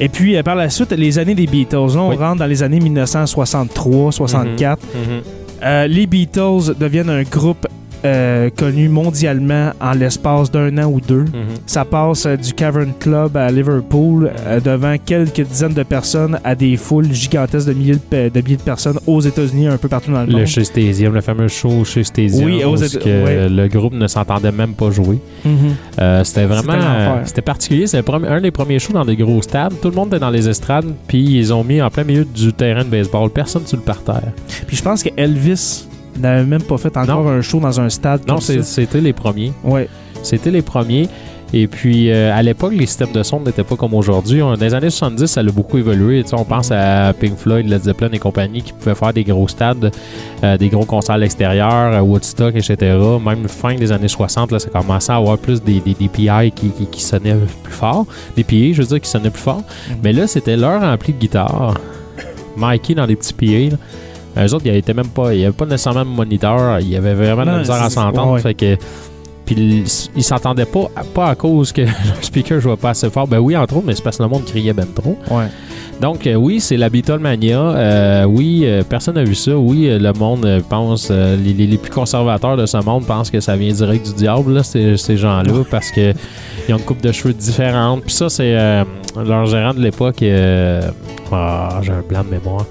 Et 0.00 0.08
puis, 0.08 0.36
euh, 0.36 0.42
par 0.42 0.56
la 0.56 0.68
suite, 0.68 0.90
les 0.92 1.18
années 1.20 1.34
des 1.36 1.46
Beatles. 1.46 1.76
Là, 1.76 1.98
on 2.00 2.08
Oui. 2.10 2.16
rentre 2.16 2.38
dans 2.38 2.46
les 2.46 2.62
années 2.64 2.80
1963, 2.80 4.10
64. 4.10 4.82
Euh, 4.96 5.20
les 5.62 6.06
Beatles 6.06 6.74
deviennent 6.78 7.10
un 7.10 7.22
groupe 7.22 7.68
euh, 8.04 8.50
connu 8.50 8.88
mondialement 8.88 9.70
en 9.80 9.92
l'espace 9.92 10.50
d'un 10.50 10.76
an 10.78 10.90
ou 10.90 11.00
deux. 11.00 11.22
Mhm. 11.22 11.54
Ça 11.66 11.84
passe 11.84 12.26
euh, 12.26 12.36
du 12.36 12.52
Cavern 12.52 12.92
Club 12.98 13.36
à 13.36 13.50
Liverpool 13.50 14.30
euh, 14.46 14.60
devant 14.60 14.96
quelques 14.98 15.42
dizaines 15.42 15.74
de 15.74 15.82
personnes 15.82 16.38
à 16.42 16.54
des 16.54 16.76
foules 16.76 17.12
gigantesques 17.12 17.68
de 17.68 17.72
milliers 17.74 17.94
de, 18.10 18.40
milliers 18.40 18.56
de 18.56 18.62
personnes 18.62 18.98
aux 19.06 19.20
États-Unis, 19.20 19.68
un 19.68 19.76
peu 19.76 19.88
partout 19.88 20.10
dans 20.10 20.22
le 20.22 20.26
Le 20.26 20.32
monde. 20.38 20.46
chez 20.46 20.64
Stasium, 20.64 21.14
le 21.14 21.20
fameux 21.20 21.48
show 21.48 21.84
chez 21.84 22.02
Stasium, 22.04 22.44
Oui, 22.44 22.64
aux 22.64 22.74
que 22.74 23.24
ouais. 23.24 23.48
le 23.48 23.68
groupe 23.68 23.94
ne 23.94 24.06
s'entendait 24.06 24.52
même 24.52 24.74
pas 24.74 24.90
jouer. 24.90 25.18
Mhm. 25.44 26.24
C'était 26.24 26.46
vraiment 26.46 27.20
C'était 27.24 27.42
particulier. 27.42 27.86
C'était 27.86 28.10
le 28.10 28.30
un 28.30 28.40
des 28.40 28.50
premiers 28.50 28.78
shows 28.78 28.92
dans 28.92 29.04
des 29.04 29.16
gros 29.16 29.42
stades. 29.42 29.74
Tout 29.80 29.90
le 29.90 29.94
monde 29.94 30.08
était 30.08 30.18
dans 30.18 30.30
les 30.30 30.48
estrades, 30.48 30.92
puis 31.06 31.38
ils 31.38 31.52
ont 31.52 31.64
mis 31.64 31.80
en 31.80 31.90
plein 31.90 32.04
milieu 32.04 32.24
du 32.24 32.52
terrain 32.52 32.84
de 32.84 32.88
baseball. 32.88 33.30
Personne 33.30 33.66
sur 33.66 33.76
le 33.76 33.82
parterre. 33.82 34.32
Puis 34.66 34.76
je 34.76 34.82
pense 34.82 35.02
que 35.02 35.10
Elvis 35.16 35.86
n'avait 36.18 36.44
même 36.44 36.62
pas 36.62 36.78
fait 36.78 36.96
encore 36.96 37.28
un 37.28 37.40
show 37.40 37.60
dans 37.60 37.80
un 37.80 37.88
stade. 37.88 38.22
Non, 38.26 38.38
c'était 38.38 39.00
les 39.00 39.12
premiers. 39.12 39.52
Ouais. 39.64 39.88
C'était 40.22 40.50
les 40.50 40.62
premiers. 40.62 41.08
Et 41.54 41.66
puis, 41.66 42.10
euh, 42.10 42.34
à 42.34 42.42
l'époque, 42.42 42.72
les 42.74 42.86
systèmes 42.86 43.12
de 43.12 43.22
son 43.22 43.40
n'étaient 43.40 43.64
pas 43.64 43.76
comme 43.76 43.92
aujourd'hui. 43.92 44.38
Dans 44.38 44.54
les 44.54 44.72
années 44.72 44.88
70, 44.88 45.26
ça 45.26 45.40
a 45.40 45.44
beaucoup 45.44 45.76
évolué. 45.76 46.22
Tu 46.22 46.30
sais, 46.30 46.36
on 46.36 46.44
pense 46.44 46.70
à 46.70 47.12
Pink 47.12 47.36
Floyd, 47.36 47.68
Led 47.68 47.82
Zeppelin 47.82 48.08
et 48.12 48.18
compagnie 48.18 48.62
qui 48.62 48.72
pouvaient 48.72 48.94
faire 48.94 49.12
des 49.12 49.22
gros 49.22 49.46
stades, 49.48 49.92
euh, 50.42 50.56
des 50.56 50.70
gros 50.70 50.86
concerts 50.86 51.16
à 51.16 51.18
l'extérieur, 51.18 51.70
à 51.70 52.02
Woodstock, 52.02 52.56
etc. 52.56 52.96
Même 53.22 53.48
fin 53.48 53.74
des 53.74 53.92
années 53.92 54.08
60, 54.08 54.50
là, 54.50 54.58
ça 54.58 54.70
commençait 54.70 55.12
à 55.12 55.16
avoir 55.16 55.36
plus 55.36 55.62
des, 55.62 55.80
des, 55.80 55.92
des 55.92 56.08
PI 56.08 56.52
qui, 56.54 56.70
qui, 56.70 56.86
qui 56.86 57.02
sonnaient 57.02 57.36
plus 57.62 57.72
fort. 57.72 58.06
Des 58.34 58.44
PI, 58.44 58.72
je 58.72 58.80
veux 58.80 58.88
dire, 58.88 59.00
qui 59.02 59.10
sonnaient 59.10 59.30
plus 59.30 59.42
fort. 59.42 59.62
Mhm. 59.90 59.96
Mais 60.02 60.12
là, 60.14 60.26
c'était 60.26 60.56
leur 60.56 60.82
ampli 60.82 61.12
de 61.12 61.18
guitare 61.18 61.74
Mikey 62.56 62.94
dans 62.94 63.06
les 63.06 63.16
petits 63.16 63.70
là. 63.70 63.76
Eux 64.36 64.54
autres, 64.54 64.66
il 64.66 64.74
était 64.74 64.94
même 64.94 65.08
pas, 65.08 65.34
il 65.34 65.42
avait 65.44 65.52
pas 65.52 65.66
nécessairement 65.66 66.04
de 66.04 66.10
moniteur, 66.10 66.80
il 66.80 66.88
y 66.88 66.96
avait 66.96 67.14
vraiment 67.14 67.44
de 67.44 67.50
la 67.50 67.58
misère 67.58 67.82
à 67.82 67.90
s'entendre. 67.90 68.42
ouais. 68.44 68.54
Que, 68.54 68.76
puis 69.44 69.84
ils 70.16 70.22
s'entendaient 70.22 70.66
pas, 70.66 70.88
pas 71.14 71.30
à 71.30 71.34
cause 71.34 71.72
que 71.72 71.80
le 71.82 71.88
speaker 72.22 72.60
jouait 72.60 72.76
pas 72.76 72.90
assez 72.90 73.10
fort. 73.10 73.26
Ben 73.26 73.38
oui, 73.38 73.56
entre 73.56 73.76
autres, 73.76 73.86
mais 73.86 73.94
c'est 73.94 74.02
parce 74.02 74.16
que 74.18 74.22
le 74.22 74.28
monde 74.28 74.44
criait 74.44 74.72
ben 74.72 74.86
trop. 74.94 75.18
Ouais. 75.30 75.46
Donc 76.00 76.26
euh, 76.26 76.34
oui, 76.34 76.60
c'est 76.60 76.76
la 76.76 76.88
Beatlemania. 76.88 77.58
Euh, 77.58 78.24
oui, 78.24 78.62
euh, 78.64 78.82
personne 78.88 79.16
n'a 79.16 79.24
vu 79.24 79.34
ça. 79.34 79.56
Oui, 79.56 79.86
le 79.88 80.12
monde 80.12 80.62
pense, 80.68 81.10
les, 81.10 81.76
plus 81.76 81.90
conservateurs 81.90 82.56
de 82.56 82.66
ce 82.66 82.78
monde 82.78 83.04
pensent 83.04 83.30
que 83.30 83.40
ça 83.40 83.56
vient 83.56 83.72
direct 83.72 84.06
du 84.06 84.14
diable, 84.14 84.54
là, 84.54 84.62
ces, 84.62 84.96
ces 84.96 85.16
gens-là, 85.16 85.64
parce 85.70 85.90
que 85.90 86.12
ils 86.68 86.74
ont 86.74 86.78
une 86.78 86.84
coupe 86.84 87.02
de 87.02 87.12
cheveux 87.12 87.34
différente. 87.34 88.02
Puis 88.04 88.14
ça, 88.14 88.28
c'est 88.28 88.56
euh, 88.56 88.84
leur 89.16 89.46
gérant 89.46 89.74
de 89.74 89.80
l'époque. 89.80 90.22
euh, 90.22 90.80
ah, 91.32 91.80
j'ai 91.82 91.92
un 91.92 92.02
blanc 92.02 92.24
de 92.24 92.30
mémoire. 92.30 92.66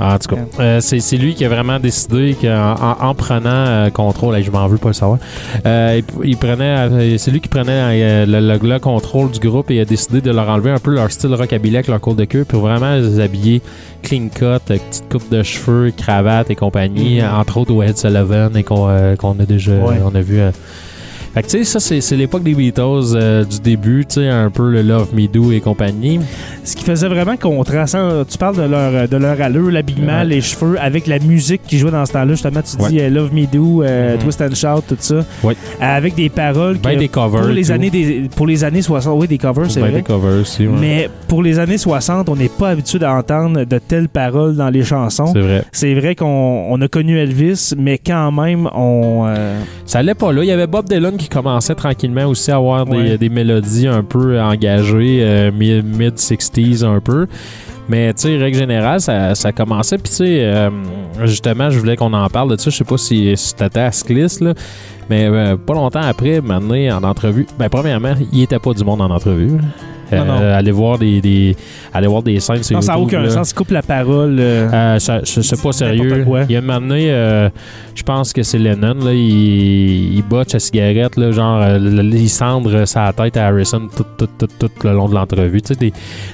Ah, 0.00 0.14
en 0.14 0.18
tout 0.18 0.34
cas, 0.34 0.42
euh, 0.60 0.80
c'est 0.80 1.16
lui 1.16 1.34
qui 1.34 1.44
a 1.44 1.48
vraiment 1.48 1.78
décidé 1.78 2.36
qu'en 2.40 2.74
en, 2.74 3.08
en 3.10 3.14
prenant 3.14 3.48
euh, 3.50 3.90
contrôle, 3.90 4.42
je 4.42 4.50
m'en 4.50 4.66
veux 4.66 4.76
pas 4.78 4.88
le 4.88 4.94
savoir, 4.94 5.18
euh, 5.66 6.00
il, 6.22 6.28
il 6.30 6.36
prenait, 6.36 6.88
euh, 6.90 7.18
c'est 7.18 7.30
lui 7.30 7.40
qui 7.40 7.48
prenait 7.48 7.70
euh, 7.72 8.26
le, 8.26 8.40
le- 8.58 8.68
le 8.68 8.78
contrôle 8.78 9.30
du 9.30 9.38
groupe 9.38 9.70
et 9.70 9.80
a 9.80 9.84
décidé 9.84 10.20
de 10.20 10.30
leur 10.30 10.48
enlever 10.48 10.70
un 10.70 10.78
peu 10.78 10.92
leur 10.94 11.10
style 11.10 11.34
rockabilly 11.34 11.76
avec 11.76 11.88
leur 11.88 12.00
cour 12.00 12.14
de 12.14 12.24
queue 12.24 12.44
pour 12.44 12.60
vraiment 12.62 12.96
les 12.96 13.20
habiller 13.20 13.62
clean 14.02 14.28
cut, 14.34 14.44
euh, 14.44 14.58
petite 14.68 15.04
coupe 15.10 15.30
de 15.30 15.42
cheveux, 15.42 15.92
cravate 15.96 16.50
et 16.50 16.54
compagnie, 16.56 17.20
Mhm. 17.20 17.28
entre 17.40 17.58
autres 17.58 17.72
au 17.72 17.82
Ed 17.82 17.96
Sullivan 17.96 18.50
et 18.56 18.62
qu'on 18.64 18.88
euh, 18.88 19.16
qu'on 19.16 19.38
a 19.38 19.44
déjà, 19.46 19.72
Ouais. 19.72 20.00
on 20.04 20.14
a 20.14 20.20
vu. 20.20 20.40
Fait 21.34 21.42
que 21.42 21.48
tu 21.48 21.64
sais, 21.64 21.78
ça 21.80 22.00
c'est 22.00 22.16
l'époque 22.16 22.42
des 22.44 22.54
Beatles 22.54 22.80
euh, 23.14 23.44
du 23.44 23.60
début, 23.60 24.04
tu 24.08 24.14
sais, 24.20 24.28
un 24.28 24.50
peu 24.50 24.70
le 24.70 24.82
Love 24.82 25.14
Me 25.14 25.26
Do 25.26 25.52
et 25.52 25.60
compagnie. 25.60 26.20
Ce 26.62 26.76
qui 26.76 26.84
faisait 26.84 27.08
vraiment 27.08 27.36
contraste. 27.36 27.94
hein, 27.94 28.24
Tu 28.28 28.38
parles 28.38 28.56
de 28.56 28.62
leur, 28.62 29.08
de 29.08 29.16
leur 29.16 29.40
allure, 29.40 29.70
l'habillement, 29.70 30.18
Ouais. 30.20 30.24
les 30.24 30.40
cheveux, 30.40 30.76
avec 30.80 31.06
la 31.06 31.18
musique 31.18 31.62
qui 31.66 31.78
jouait 31.78 31.90
dans 31.90 32.06
ce 32.06 32.12
temps-là. 32.12 32.30
Justement, 32.32 32.60
tu 32.62 32.82
Ouais. 32.82 32.88
dis 32.88 33.00
euh, 33.00 33.10
Love 33.10 33.34
Me 33.34 33.46
Do, 33.46 33.82
euh, 33.82 34.14
Mhm. 34.16 34.22
Twist 34.22 34.40
and 34.42 34.54
Shout, 34.54 34.82
tout 34.88 34.96
ça. 35.00 35.24
Ouais. 35.42 35.56
Avec 35.80 36.14
des 36.14 36.28
paroles 36.28 36.78
Ben 36.78 36.94
que 36.94 36.98
des 37.00 37.08
covers. 37.08 37.40
pour, 37.42 37.50
les 37.50 37.64
tout. 37.64 37.72
années 37.72 37.90
des, 37.90 38.28
pour 38.34 38.46
les 38.46 38.64
années 38.64 38.82
60, 38.82 39.18
oui, 39.20 39.26
des 39.28 39.38
covers, 39.38 39.70
c'est 39.70 39.80
Ben 39.80 39.88
vrai. 39.90 39.96
des 39.98 40.02
covers 40.02 40.40
aussi. 40.40 40.64
Mais 40.66 41.10
pour 41.28 41.42
les 41.42 41.58
années 41.58 41.78
60, 41.78 42.28
on 42.28 42.36
n'est 42.36 42.48
pas 42.48 42.70
habitué 42.70 42.98
d'entendre 42.98 43.64
de 43.64 43.78
telles 43.78 44.08
paroles 44.08 44.56
dans 44.56 44.70
les 44.70 44.84
chansons. 44.84 45.32
C'est 45.32 45.40
vrai. 45.40 45.64
C'est 45.72 45.94
vrai 45.94 46.14
qu'on 46.14 46.66
on 46.70 46.80
a 46.80 46.88
connu 46.88 47.18
Elvis, 47.18 47.72
mais 47.76 47.98
quand 47.98 48.30
même, 48.32 48.68
on. 48.74 49.26
Ça 49.86 49.98
allait 49.98 50.14
pas 50.14 50.32
là. 50.32 50.42
Il 50.42 50.48
y 50.48 50.52
avait 50.52 50.66
Bob 50.66 50.86
Dylan 50.88 51.16
qui 51.16 51.23
commençait 51.28 51.74
tranquillement 51.74 52.26
aussi 52.26 52.50
à 52.50 52.56
avoir 52.56 52.84
des, 52.86 52.96
Ouais. 52.96 53.18
des 53.18 53.28
mélodies 53.28 53.86
un 53.88 54.02
peu 54.02 54.40
engagées, 54.40 55.18
euh, 55.22 55.50
mi- 55.52 55.82
mid-60s 55.82 56.84
un 56.84 57.00
peu. 57.00 57.26
Mais 57.88 58.14
tu 58.14 58.22
sais, 58.22 58.36
règle 58.38 58.56
générale, 58.58 59.00
ça, 59.00 59.34
ça 59.34 59.52
commençait. 59.52 59.98
Puis 59.98 60.08
tu 60.08 60.14
sais, 60.16 60.38
euh, 60.44 60.70
justement, 61.24 61.68
je 61.70 61.78
voulais 61.78 61.96
qu'on 61.96 62.12
en 62.14 62.28
parle 62.28 62.50
de 62.56 62.60
ça. 62.60 62.70
Je 62.70 62.76
sais 62.76 62.84
pas 62.84 62.96
si, 62.96 63.36
si 63.36 63.54
t'étais 63.54 63.80
à 63.80 63.92
ce 63.92 64.10
list, 64.12 64.40
là. 64.40 64.54
Mais 65.10 65.26
euh, 65.26 65.56
pas 65.58 65.74
longtemps 65.74 66.00
après, 66.00 66.40
maintenant, 66.40 66.74
en 66.98 67.04
entrevue, 67.04 67.46
ben 67.58 67.68
premièrement, 67.68 68.14
il 68.32 68.42
était 68.42 68.58
pas 68.58 68.72
du 68.72 68.82
monde 68.84 69.02
en 69.02 69.10
entrevue. 69.10 69.48
là. 69.58 69.62
Non, 70.12 70.24
non. 70.24 70.34
aller 70.54 70.70
voir 70.72 70.98
des, 70.98 71.20
des 71.20 71.56
aller 71.92 72.06
voir 72.06 72.22
des 72.22 72.40
scènes 72.40 72.62
sur 72.62 72.74
non, 72.76 72.80
ça 72.82 72.92
n'a 72.92 72.98
aucun 72.98 73.20
là. 73.22 73.30
sens. 73.30 73.50
Il 73.50 73.54
coupe 73.54 73.70
la 73.70 73.82
parole. 73.82 74.36
euh, 74.38 74.68
Euh, 74.72 74.98
ça- 74.98 75.20
je 75.24 75.40
sais 75.40 75.56
pas 75.56 75.72
sérieux. 75.72 76.24
Il 76.48 76.52
y 76.52 76.56
a 76.56 76.58
un 76.58 76.62
moment 76.62 76.80
donné, 76.80 77.06
euh, 77.10 77.48
je 77.94 78.02
pense 78.02 78.32
que 78.32 78.42
c'est 78.42 78.58
Lennon, 78.58 78.94
là, 79.04 79.12
il, 79.12 80.16
il 80.16 80.22
botche 80.22 80.52
la 80.52 80.58
cigarette, 80.58 81.16
là, 81.16 81.30
genre, 81.30 81.60
euh, 81.62 81.78
il 82.12 82.28
cendre 82.28 82.84
sa 82.84 83.12
tête 83.12 83.36
à 83.36 83.46
Harrison 83.46 83.88
tout, 83.96 84.04
tout, 84.18 84.28
tout, 84.38 84.46
tout 84.58 84.70
le 84.84 84.92
long 84.92 85.08
de 85.08 85.14
l'entrevue. 85.14 85.62
Tu 85.62 85.68
sais, 85.74 85.78
des, 85.78 85.92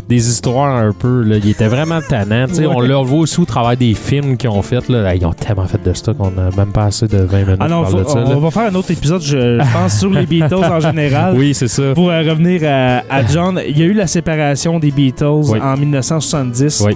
des 0.09 0.29
histoires 0.29 0.77
un 0.77 0.93
peu, 0.93 1.23
là, 1.23 1.37
il 1.37 1.49
était 1.51 1.69
vraiment 1.69 2.01
tannant. 2.09 2.47
Tu 2.49 2.55
sais, 2.55 2.67
On 2.71 2.81
le 2.81 2.95
voit 2.95 3.21
aussi 3.21 3.41
au 3.41 3.45
travers 3.45 3.77
des 3.77 3.95
films 3.95 4.37
qu'ils 4.37 4.51
ont 4.51 4.63
fait. 4.63 4.89
Là. 4.89 5.15
Ils 5.15 5.27
ont 5.27 5.33
tellement 5.33 5.67
fait 5.67 5.83
de 5.83 5.93
stock 5.93 6.17
qu'on 6.17 6.29
a 6.39 6.55
même 6.57 6.73
pas 6.73 6.85
assez 6.85 7.07
de 7.07 7.19
20 7.19 7.39
minutes 7.43 7.57
Ah 7.61 7.69
non, 7.69 7.83
pour 7.83 7.91
faut- 7.91 8.05
parler 8.05 8.23
de 8.23 8.29
ça. 8.29 8.37
on 8.37 8.41
va 8.41 8.51
faire 8.51 8.73
un 8.73 8.75
autre 8.75 8.91
épisode, 8.91 9.23
je, 9.23 9.59
je 9.61 9.73
pense, 9.73 9.99
sur 9.99 10.11
les 10.11 10.27
Beatles 10.31 10.55
en 10.55 10.81
général. 10.81 11.35
Oui, 11.37 11.53
c'est 11.55 11.69
ça. 11.69 11.93
Pour 11.95 12.11
euh, 12.11 12.21
revenir 12.23 12.63
à, 12.65 13.03
à 13.11 13.27
John, 13.27 13.60
il 13.69 13.79
y 13.79 13.83
a 13.83 13.87
eu 13.87 13.93
la 13.95 14.07
séparation 14.07 14.79
des 14.79 14.91
Beatles 14.91 15.25
Oui. 15.49 15.59
en 15.61 15.77
1970. 15.77 16.83
Oui. 16.87 16.95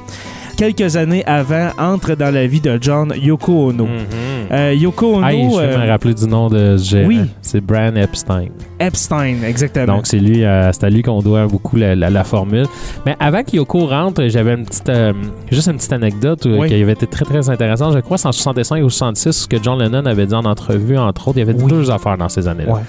Quelques 0.57 0.95
années 0.97 1.25
avant, 1.27 1.71
entre 1.79 2.15
dans 2.15 2.33
la 2.33 2.47
vie 2.47 2.61
de 2.61 2.79
John 2.81 3.13
Yoko 3.21 3.71
Ono. 3.71 3.87
Mhm. 3.87 3.91
Euh, 4.53 4.73
Yoko 4.75 5.17
Ono, 5.17 5.27
Hey, 5.27 5.51
je 5.51 5.57
vais 5.59 5.65
euh, 5.75 5.79
me 5.85 5.89
rappeler 5.89 6.15
du 6.15 6.27
nom 6.29 6.49
de 6.49 6.77
ce 6.77 6.91
gérant. 6.91 7.09
oui. 7.09 7.21
C'est 7.43 7.61
Brian 7.61 7.97
Epstein. 7.97 8.47
Epstein, 8.79 9.39
exactement. 9.45 9.97
Donc, 9.97 10.07
c'est 10.07 10.21
lui, 10.21 10.45
euh, 10.45 10.71
c'est 10.71 10.85
à 10.85 10.91
lui 10.91 11.03
qu'on 11.03 11.19
doit 11.23 11.49
beaucoup 11.49 11.77
la, 11.77 11.97
la- 11.97 12.09
la 12.09 12.23
formule. 12.23 12.67
Mais 13.05 13.17
avant 13.19 13.43
que 13.43 13.57
Yoko 13.57 13.87
rentre, 13.87 14.29
j'avais 14.29 14.55
une 14.55 14.65
petite, 14.65 14.89
euh, 14.91 15.13
juste 15.51 15.67
une 15.67 15.77
petite 15.77 15.93
anecdote 15.93 16.47
euh, 16.47 16.59
Oui. 16.61 16.69
qui 16.69 16.81
avait 16.81 16.93
été 16.93 17.09
très, 17.09 17.25
très 17.25 17.51
intéressante. 17.51 17.93
Je 17.95 17.99
crois 17.99 18.17
que 18.17 18.21
c'est 18.21 18.29
en 18.29 18.33
65 18.33 18.85
ou 18.85 18.91
66 18.91 19.33
ce 19.33 19.49
que 19.49 19.57
John 19.61 19.81
Lennon 19.83 20.07
avait 20.07 20.27
dit 20.27 20.35
en 20.35 20.45
entrevue, 20.45 20.97
entre 20.99 21.27
autres. 21.29 21.39
Il 21.39 21.43
avait 21.43 21.55
dit 21.55 21.65
Oui. 21.65 21.71
deux 21.73 21.91
affaires 21.91 22.17
dans 22.17 22.29
ces 22.29 22.47
années-là. 22.47 22.75
Ouais. 22.75 22.81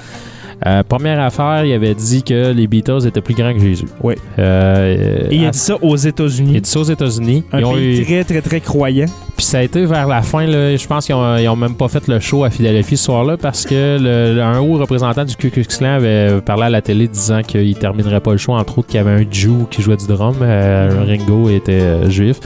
Euh, 0.65 0.83
première 0.83 1.19
affaire, 1.19 1.65
il 1.65 1.73
avait 1.73 1.93
dit 1.95 2.23
que 2.23 2.51
les 2.53 2.67
Beatles 2.67 3.05
étaient 3.07 3.21
plus 3.21 3.33
grands 3.35 3.53
que 3.53 3.59
Jésus. 3.59 3.85
Oui. 4.03 4.15
Euh, 4.39 5.27
Et 5.29 5.35
il 5.37 5.45
a 5.45 5.49
à- 5.49 5.51
dit 5.51 5.57
ça 5.59 5.75
aux 5.81 5.95
il 5.97 6.05
a 6.05 6.09
États-Unis. 6.09 6.61
dit 6.61 6.69
ça 6.69 6.79
aux 6.79 6.83
États-Unis. 6.83 7.43
Un 7.51 7.59
Ils 7.59 7.65
ont 7.65 7.73
pays 7.73 7.99
eu- 8.01 8.05
très, 8.05 8.23
très, 8.23 8.41
très 8.41 8.59
croyant. 8.61 9.05
puis 9.35 9.45
ça 9.45 9.57
a 9.59 9.61
été 9.63 9.85
vers 9.85 10.07
la 10.07 10.21
fin, 10.21 10.45
là, 10.45 10.75
je 10.75 10.87
pense 10.87 11.05
qu'ils 11.05 11.15
ont, 11.15 11.37
ils 11.37 11.47
ont 11.49 11.55
même 11.55 11.75
pas 11.75 11.87
fait 11.87 12.07
le 12.07 12.19
show 12.19 12.43
à 12.43 12.49
Philadelphie 12.49 12.97
ce 12.97 13.05
soir-là 13.05 13.37
parce 13.37 13.65
que 13.65 13.97
le, 13.99 14.41
un 14.41 14.59
haut 14.59 14.77
représentant 14.77 15.25
du 15.25 15.35
Ku 15.35 15.49
Klux 15.49 15.65
Klan 15.65 15.95
avait 15.95 16.39
parlé 16.41 16.63
à 16.63 16.69
la 16.69 16.81
télé 16.81 17.07
disant 17.07 17.41
qu'il 17.41 17.75
terminerait 17.77 18.21
pas 18.21 18.31
le 18.31 18.37
show, 18.37 18.53
entre 18.53 18.79
autres 18.79 18.87
qu'il 18.87 18.97
y 18.97 18.99
avait 19.01 19.11
un 19.23 19.25
Jew 19.29 19.67
qui 19.69 19.81
jouait 19.81 19.97
du 19.97 20.07
drum, 20.07 20.35
euh, 20.41 21.03
Ringo 21.05 21.49
était 21.49 21.73
euh, 21.81 22.09
juif. 22.09 22.37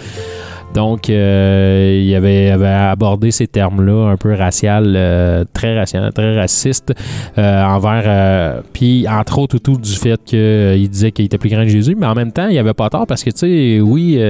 Donc, 0.74 1.10
euh, 1.10 2.02
il 2.04 2.14
avait, 2.16 2.50
avait 2.52 2.68
abordé 2.68 3.32
ces 3.32 3.48
termes-là 3.48 4.12
un 4.12 4.18
peu 4.18 4.34
racial, 4.34 4.94
euh, 4.96 5.44
très 5.52 5.78
racial, 5.78 6.12
très 6.14 6.36
raciste 6.36 6.94
euh, 7.38 7.64
envers. 7.64 8.04
euh, 8.06 8.62
puis, 8.72 9.08
entre 9.08 9.40
autres, 9.40 9.56
autour 9.56 9.80
du 9.80 9.92
fait 9.92 10.20
qu'il 10.24 10.90
disait 10.90 11.12
qu'il 11.12 11.26
était 11.26 11.38
plus 11.38 11.50
grand 11.50 11.64
que 11.64 11.70
Jésus, 11.70 11.96
mais 11.98 12.06
en 12.06 12.14
même 12.14 12.32
temps, 12.32 12.48
il 12.48 12.58
avait 12.58 12.74
pas 12.74 12.90
tort 12.90 13.08
parce 13.08 13.24
que, 13.24 13.32
tu 13.32 13.38
sais, 13.38 13.82
oui. 13.82 14.22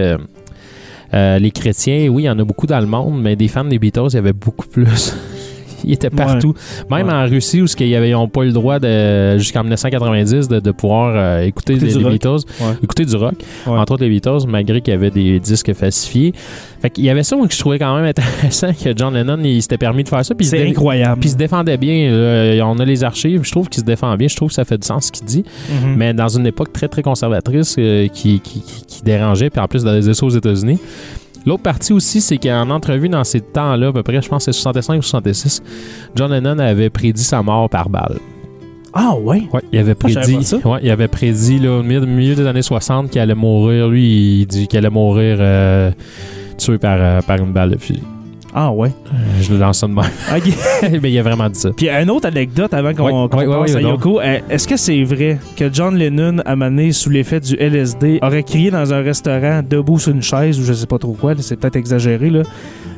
les 1.13 1.51
chrétiens, 1.51 2.07
oui, 2.09 2.23
il 2.23 2.25
y 2.27 2.29
en 2.29 2.39
a 2.39 2.43
beaucoup 2.43 2.67
dans 2.67 2.79
le 2.79 2.87
monde, 2.87 3.21
mais 3.21 3.35
des 3.35 3.47
fans 3.47 3.65
des 3.65 3.79
Beatles, 3.79 4.07
il 4.09 4.15
y 4.15 4.17
avait 4.17 4.33
beaucoup 4.33 4.67
plus. 4.67 5.15
Ils 5.83 5.93
étaient 5.93 6.09
partout. 6.09 6.53
Même 6.91 7.07
Ouais. 7.07 7.13
en 7.13 7.25
Russie, 7.25 7.61
où 7.61 7.65
ils 7.79 8.11
n'ont 8.11 8.27
pas 8.27 8.41
eu 8.43 8.47
le 8.47 8.51
droit 8.53 8.79
de, 8.79 9.37
jusqu'en 9.37 9.61
1990 9.61 10.47
de, 10.47 10.59
de 10.59 10.71
pouvoir 10.71 11.13
euh, 11.15 11.41
écouter, 11.43 11.73
Écouter 11.73 11.93
les. 11.99 12.09
Beatles, 12.09 12.29
Ouais. 12.61 12.73
écouter 12.83 13.05
du 13.05 13.15
rock, 13.15 13.35
entre 13.65 13.93
autres 13.93 14.03
les 14.03 14.09
Beatles, 14.09 14.45
malgré 14.47 14.81
qu'il 14.81 14.93
y 14.93 14.97
avait 14.97 15.11
des 15.11 15.39
disques 15.39 15.73
falsifiés. 15.73 16.33
Fait 16.81 16.89
qu'il 16.89 17.03
y 17.03 17.09
avait 17.09 17.23
ça 17.23 17.35
moi, 17.35 17.47
que 17.47 17.53
je 17.53 17.59
trouvais 17.59 17.77
quand 17.79 17.95
même 17.95 18.05
intéressant 18.05 18.71
que 18.83 18.89
John 18.95 19.13
Lennon 19.13 19.37
il 19.43 19.61
s'était 19.61 19.77
permis 19.77 20.03
de 20.03 20.09
faire 20.09 20.23
ça. 20.23 20.33
Il 20.39 20.45
C'est 20.45 20.67
incroyable. 20.67 21.19
puis 21.19 21.29
il 21.29 21.33
se 21.33 21.37
défendait 21.37 21.77
bien. 21.77 22.61
on 22.65 22.77
a 22.79 22.85
les 22.85 23.03
archives. 23.03 23.41
Je 23.43 23.51
trouve 23.51 23.67
qu'il 23.69 23.81
se 23.81 23.85
défend 23.85 24.15
bien. 24.15 24.27
Je 24.27 24.35
trouve 24.35 24.49
que 24.49 24.55
ça 24.55 24.65
fait 24.65 24.77
du 24.77 24.85
sens 24.87 25.07
ce 25.07 25.11
qu'il 25.11 25.25
dit. 25.25 25.43
Mhm. 25.69 25.95
Mais 25.97 26.13
dans 26.13 26.27
une 26.29 26.45
époque 26.47 26.71
très, 26.73 26.87
très 26.87 27.01
conservatrice 27.01 27.75
euh, 27.79 28.07
qui, 28.07 28.39
qui, 28.39 28.61
qui- 28.61 28.83
qui 28.87 29.01
dérangeait, 29.03 29.49
puis 29.49 29.61
en 29.61 29.67
plus 29.67 29.83
dans 29.83 29.93
les 29.93 30.09
essais 30.09 30.23
aux 30.23 30.29
États-Unis. 30.29 30.79
L'autre 31.45 31.63
partie 31.63 31.93
aussi, 31.93 32.21
c'est 32.21 32.37
qu'en 32.37 32.69
entrevue 32.69 33.09
dans 33.09 33.23
ces 33.23 33.41
temps-là, 33.41 33.87
à 33.87 33.93
peu 33.93 34.03
près, 34.03 34.21
je 34.21 34.29
pense 34.29 34.45
que 34.45 34.51
c'est 34.51 34.59
65 34.59 34.99
ou 34.99 35.01
66, 35.01 35.61
John 36.15 36.31
Lennon 36.31 36.59
avait 36.59 36.89
prédit 36.89 37.23
sa 37.23 37.41
mort 37.41 37.69
par 37.69 37.89
balle. 37.89 38.17
Ah 38.93 39.15
ouais? 39.15 39.43
Ouais, 39.53 39.61
il 39.71 39.79
avait 39.79 39.91
Ah, 39.91 39.95
prédit, 39.95 40.37
ouais, 40.65 40.79
il 40.81 40.89
avait 40.89 41.07
prédit 41.07 41.59
là, 41.59 41.77
au 41.77 41.83
milieu, 41.83 42.05
milieu 42.05 42.35
des 42.35 42.45
années 42.47 42.61
60 42.61 43.11
qu'il 43.11 43.21
allait 43.21 43.35
mourir. 43.35 43.87
Lui, 43.87 44.41
il 44.41 44.45
dit 44.47 44.67
qu'il 44.67 44.79
allait 44.79 44.89
mourir 44.89 45.37
euh, 45.39 45.91
tué 46.57 46.77
par, 46.77 46.97
euh, 46.99 47.21
par 47.21 47.37
une 47.37 47.53
balle 47.53 47.71
de 47.71 47.77
fusil. 47.77 48.01
Ah 48.53 48.71
ouais. 48.71 48.89
Euh, 49.13 49.17
je 49.41 49.53
le 49.53 49.59
lance 49.59 49.79
ça 49.79 49.87
de 49.87 49.93
même. 49.93 50.05
Ok. 50.35 50.53
Mais 51.01 51.11
il 51.11 51.19
a 51.19 51.23
vraiment 51.23 51.49
dit 51.49 51.59
ça. 51.59 51.69
Puis 51.75 51.89
une 51.89 52.09
autre 52.09 52.27
anecdote 52.27 52.73
avant 52.73 52.93
qu'on 52.93 53.03
Ouais, 53.05 53.11
qu'on 53.11 53.37
ouais, 53.37 53.45
passe 53.59 53.75
ouais, 53.75 53.85
à. 53.85 53.89
Yoko. 53.89 54.19
Euh, 54.21 54.39
Est-ce 54.49 54.67
que 54.67 54.75
c'est 54.77 55.03
vrai 55.03 55.37
que 55.55 55.71
John 55.71 55.95
Lennon, 55.95 56.37
à 56.45 56.55
mané 56.55 56.91
sous 56.91 57.09
l'effet 57.09 57.39
du 57.39 57.55
LSD, 57.55 58.19
aurait 58.23 58.43
crié 58.43 58.71
dans 58.71 58.93
un 58.93 59.01
restaurant 59.01 59.61
debout 59.67 59.99
sur 59.99 60.13
une 60.13 60.23
chaise 60.23 60.59
ou 60.59 60.63
je 60.63 60.73
sais 60.73 60.87
pas 60.87 60.97
trop 60.97 61.13
quoi, 61.13 61.33
c'est 61.39 61.57
peut-être 61.59 61.75
exagéré, 61.75 62.29
là, 62.29 62.41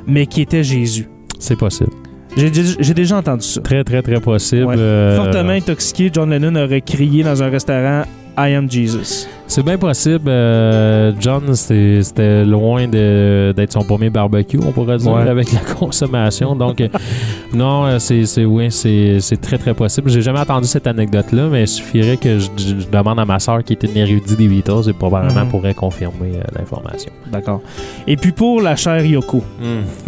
mais 0.08 0.26
qui 0.26 0.42
était 0.42 0.64
Jésus? 0.64 1.10
C'est 1.40 1.58
possible. 1.58 1.92
J'ai 2.38 2.94
déjà 2.94 3.18
entendu 3.18 3.46
ça. 3.46 3.60
Très, 3.60 3.84
très, 3.84 4.02
très 4.02 4.22
possible. 4.22 4.74
Euh, 4.78 5.18
Fortement 5.18 5.52
intoxiqué, 5.52 6.10
John 6.14 6.30
Lennon 6.30 6.56
aurait 6.64 6.80
crié 6.82 7.24
dans 7.24 7.44
un 7.44 7.50
restaurant 7.50 8.04
I 8.38 8.54
am 8.56 8.70
Jesus. 8.72 9.28
C'est 9.46 9.62
bien 9.63 9.78
possible. 9.78 10.30
euh, 10.30 11.12
John, 11.20 11.54
c'était 11.54 12.46
loin 12.46 12.88
d'être 12.88 13.74
son 13.74 13.84
premier 13.84 14.10
barbecue, 14.10 14.58
on 14.65 14.72
pourrait 14.72 14.98
dire, 14.98 15.12
Ouais. 15.12 15.28
avec 15.28 15.52
la 15.52 15.60
consommation. 15.60 16.56
Donc, 16.56 16.80
euh, 16.80 16.88
non, 17.54 17.86
euh, 17.86 18.00
c'est 18.00 18.46
oui, 18.46 18.72
c'est 18.72 19.41
très, 19.41 19.58
très 19.58 19.74
possible. 19.74 20.10
J'ai 20.10 20.22
jamais 20.22 20.39
entendu 20.39 20.67
cette 20.67 20.88
anecdote-là, 20.88 21.50
mais 21.52 21.63
il 21.63 21.67
suffirait 21.67 22.15
que 22.15 22.39
je, 22.39 22.48
je 22.58 22.88
demande 22.89 23.20
à 23.20 23.26
ma 23.26 23.39
soeur 23.39 23.62
qui 23.65 23.74
est 23.74 23.84
une 23.84 23.98
érudite 23.98 24.38
des 24.38 24.48
Beatles 24.48 24.89
et 24.89 24.94
probablement 24.94 25.41
Mhm. 25.44 25.50
pourrait 25.50 25.74
confirmer 25.74 26.36
euh, 26.36 26.44
l'information. 26.58 27.12
D'accord. 27.30 27.62
Et 28.08 28.15
puis 28.15 28.32
pour 28.32 28.62
la 28.62 28.78
chère 28.78 29.04
Yoko, 29.06 29.44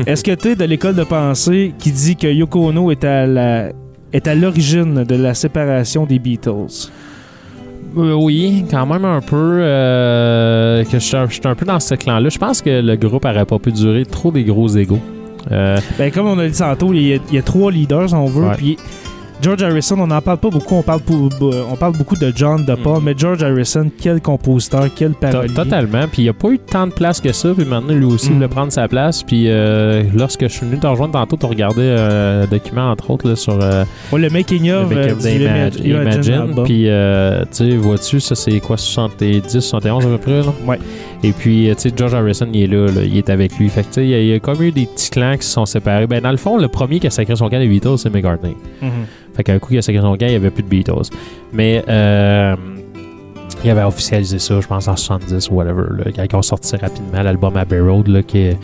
est-ce 0.08 0.24
que 0.24 0.32
tu 0.36 0.50
es 0.52 0.56
de 0.56 0.64
l'école 0.64 0.96
de 0.96 1.04
pensée 1.04 1.74
qui 1.78 1.92
dit 1.92 2.16
que 2.16 2.28
Yoko 2.28 2.68
Ono 2.70 2.90
est 2.92 3.04
à 3.04 3.28
la 3.28 3.70
est 4.14 4.28
à 4.28 4.36
l'origine 4.36 5.04
de 5.04 5.16
la 5.16 5.34
séparation 5.34 6.06
des 6.06 6.20
Beatles? 6.20 6.90
Euh, 7.96 8.14
oui, 8.14 8.66
quand 8.72 8.86
même 8.86 9.06
un 9.06 9.22
peu. 9.22 9.60
euh, 9.62 10.84
que 10.84 11.00
je 11.00 11.06
suis 11.06 11.16
un- 11.16 11.56
peu 11.56 11.66
dans 11.66 11.80
ce 11.80 11.96
clan-là. 11.96 12.30
Je 12.30 12.38
pense 12.40 12.62
que 12.62 12.82
le 12.82 12.96
groupe 12.96 13.26
aurait 13.26 13.46
pas 13.46 13.60
pu 13.60 13.72
durer 13.72 14.06
trop 14.06 14.32
des 14.32 14.44
gros 14.44 14.68
égaux. 14.70 15.00
Euh, 15.52 15.78
Ben, 15.98 16.12
comme 16.12 16.28
on 16.28 16.40
a 16.40 16.48
dit 16.48 16.58
tantôt, 16.58 16.94
il 16.94 17.02
y, 17.08 17.14
a, 17.14 17.18
il 17.30 17.36
y 17.36 17.38
a 17.38 17.42
trois 17.42 17.72
leaders, 17.72 18.10
si 18.10 18.16
on 18.16 18.26
veut. 18.26 18.48
Puis 18.58 18.78
George 19.44 19.62
Harrison, 19.62 20.00
on 20.00 20.08
n'en 20.08 20.22
parle 20.22 20.38
pas 20.38 20.50
beaucoup. 20.50 20.76
On 20.76 20.82
parle, 20.84 21.02
pour- 21.02 21.30
on 21.72 21.76
parle 21.76 21.98
beaucoup 21.98 22.16
de 22.16 22.32
John, 22.36 22.64
de 22.66 22.76
Paul, 22.76 23.00
Mhm. 23.00 23.04
mais 23.04 23.14
George 23.18 23.44
Harrison, 23.44 23.92
quel 24.02 24.22
compositeur, 24.22 24.88
quel 24.96 25.12
parolier. 25.12 25.54
totalement. 25.54 26.08
Puis 26.08 26.22
il 26.22 26.24
n'y 26.24 26.30
a 26.30 26.34
pas 26.34 26.50
eu 26.50 26.60
tant 26.60 26.88
de 26.88 26.94
place 26.94 27.20
que 27.20 27.32
ça. 27.34 27.50
Puis 27.56 27.66
maintenant, 27.66 27.94
lui 27.94 28.06
aussi, 28.06 28.30
Mm. 28.32 28.34
voulait 28.36 28.48
prendre 28.48 28.72
sa 28.72 28.88
place. 28.88 29.22
Puis 29.22 29.46
euh, 29.50 30.04
lorsque 30.16 30.44
je 30.44 30.48
suis 30.48 30.66
venu 30.66 30.80
te 30.80 30.88
rejoindre 30.88 31.14
tantôt, 31.14 31.36
tu 31.36 31.46
regardais 31.46 31.82
euh, 31.84 32.44
un 32.44 32.48
document, 32.48 32.90
entre 32.90 33.12
autres, 33.12 33.28
là, 33.28 33.36
sur 33.36 33.60
euh, 33.62 33.84
Ouais, 34.14 34.20
le 34.22 34.30
making 34.30 34.66
le 34.68 34.74
of 34.76 34.90
make-up 34.90 35.18
euh, 35.26 35.30
Imagine, 35.84 35.86
Imagine. 35.92 36.64
Puis, 36.64 36.84
euh, 36.88 37.42
tu 37.42 37.48
sais, 37.52 37.70
vois-tu, 37.76 38.20
ça 38.22 38.36
c'est 38.36 38.60
quoi, 38.62 38.78
70, 38.78 39.60
71 39.60 40.06
à 40.06 40.10
peu 40.10 40.18
près, 40.20 40.40
là? 40.42 40.54
Ouais. 40.66 40.80
Et 41.24 41.32
puis, 41.32 41.70
euh, 41.70 41.74
tu 41.76 41.90
sais, 41.90 41.96
George 41.96 42.14
Harrison, 42.14 42.48
il 42.54 42.64
est 42.64 42.68
là, 42.68 42.86
là, 42.88 43.02
il 43.04 43.18
est 43.18 43.30
avec 43.30 43.58
lui. 43.58 43.68
Fait 43.70 43.82
que, 43.82 43.88
tu 43.88 43.94
sais, 43.94 44.04
il 44.04 44.10
y, 44.10 44.14
a- 44.14 44.20
il 44.22 44.28
y 44.28 44.34
a 44.34 44.40
comme 44.40 44.62
eu 44.62 44.72
des 44.72 44.86
petits 44.86 45.10
clans 45.10 45.36
qui 45.38 45.46
se 45.46 45.54
sont 45.54 45.66
séparés. 45.66 46.08
Ben, 46.08 46.22
dans 46.22 46.32
le 46.32 46.38
fond, 46.38 46.58
le 46.58 46.68
premier 46.68 47.00
qui 47.00 47.08
a 47.08 47.10
sacré 47.10 47.36
son 47.36 47.50
camp 47.50 47.60
des 47.60 47.68
Beatles, 47.68 47.98
c'est 47.98 48.10
McCartney. 48.14 48.56
Mhm. 48.82 48.90
Fait 49.36 49.44
qu'un 49.44 49.60
coup, 49.60 49.74
il 49.74 49.78
a 49.78 49.82
sacré 49.82 50.02
son 50.02 50.12
camp, 50.14 50.26
il 50.26 50.30
n'y 50.30 50.36
avait 50.36 50.50
plus 50.52 50.64
de 50.64 50.68
Beatles. 50.70 51.10
Mais, 51.52 51.84
euh, 51.88 52.56
il 53.64 53.70
avait 53.70 53.84
officialisé 53.84 54.40
ça, 54.40 54.60
je 54.60 54.68
pense, 54.68 54.88
en 54.88 54.96
70 54.96 55.50
ou 55.50 55.56
whatever, 55.56 55.84
là, 55.98 56.12
quand 56.16 56.24
ils 56.32 56.36
ont 56.36 56.42
sorti 56.42 56.76
rapidement 56.76 57.22
l'album 57.24 57.56
Abbey 57.56 57.80
Road, 57.80 58.08
là, 58.08 58.22
qui 58.24 58.40
est- 58.40 58.58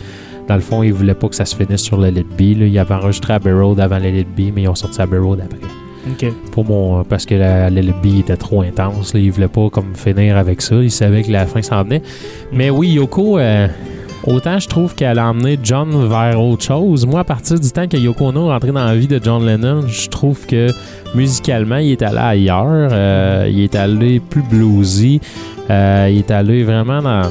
dans 0.48 0.54
le 0.56 0.60
fond, 0.60 0.82
ils 0.82 0.92
voulaient 0.92 1.14
pas 1.14 1.28
que 1.28 1.34
ça 1.36 1.44
se 1.44 1.54
finisse 1.56 1.80
sur 1.82 1.96
le 1.96 2.08
Let 2.10 2.24
Be. 2.36 2.58
Là. 2.58 2.66
Ils 2.66 2.78
avaient 2.78 2.94
enregistré 2.94 3.34
Abbey 3.34 3.52
Road 3.52 3.78
avant 3.80 3.98
le 3.98 4.10
Let 4.10 4.24
Be, 4.24 4.52
mais 4.54 4.62
ils 4.62 4.68
ont 4.68 4.74
sorti 4.74 5.00
Abbey 5.00 5.18
Road 5.18 5.40
après 5.44 5.58
OK. 6.10 6.32
pour 6.50 6.64
mon 6.64 7.04
parce 7.04 7.24
que 7.24 7.34
la, 7.36 7.70
le 7.70 7.80
Let 7.82 7.94
Be 8.02 8.18
était 8.20 8.36
trop 8.36 8.62
intense. 8.62 9.14
Là, 9.14 9.20
il 9.20 9.30
voulait 9.30 9.48
pas 9.48 9.70
comme 9.70 9.94
finir 9.94 10.36
avec 10.36 10.60
ça. 10.60 10.74
Il 10.76 10.90
savait 10.90 11.22
que 11.22 11.30
la 11.30 11.46
fin 11.46 11.62
s'en 11.62 11.82
venait. 11.84 12.02
Mais 12.52 12.68
oui, 12.70 12.88
Yoko, 12.94 13.38
euh, 13.38 13.68
autant 14.26 14.58
je 14.58 14.68
trouve 14.68 14.94
qu'elle 14.94 15.18
a 15.18 15.28
emmené 15.28 15.58
John 15.62 16.08
vers 16.08 16.42
autre 16.42 16.64
chose. 16.64 17.06
Moi, 17.06 17.20
à 17.20 17.24
partir 17.24 17.58
du 17.58 17.70
temps 17.70 17.86
que 17.88 17.96
Yoko 17.96 18.26
Ono 18.26 18.48
est 18.48 18.52
rentré 18.52 18.72
dans 18.72 18.84
la 18.84 18.94
vie 18.94 19.06
de 19.06 19.20
John 19.22 19.44
Lennon, 19.44 19.86
je 19.86 20.08
trouve 20.08 20.46
que 20.46 20.68
musicalement, 21.14 21.78
il 21.78 21.92
est 21.92 22.02
allé 22.02 22.18
ailleurs. 22.18 22.90
Euh, 22.92 23.48
il 23.50 23.60
est 23.62 23.74
allé 23.74 24.20
plus 24.20 24.42
bluesy. 24.42 25.20
Euh, 25.70 26.08
il 26.10 26.18
est 26.18 26.30
allé 26.30 26.64
vraiment 26.64 27.00
dans, 27.00 27.22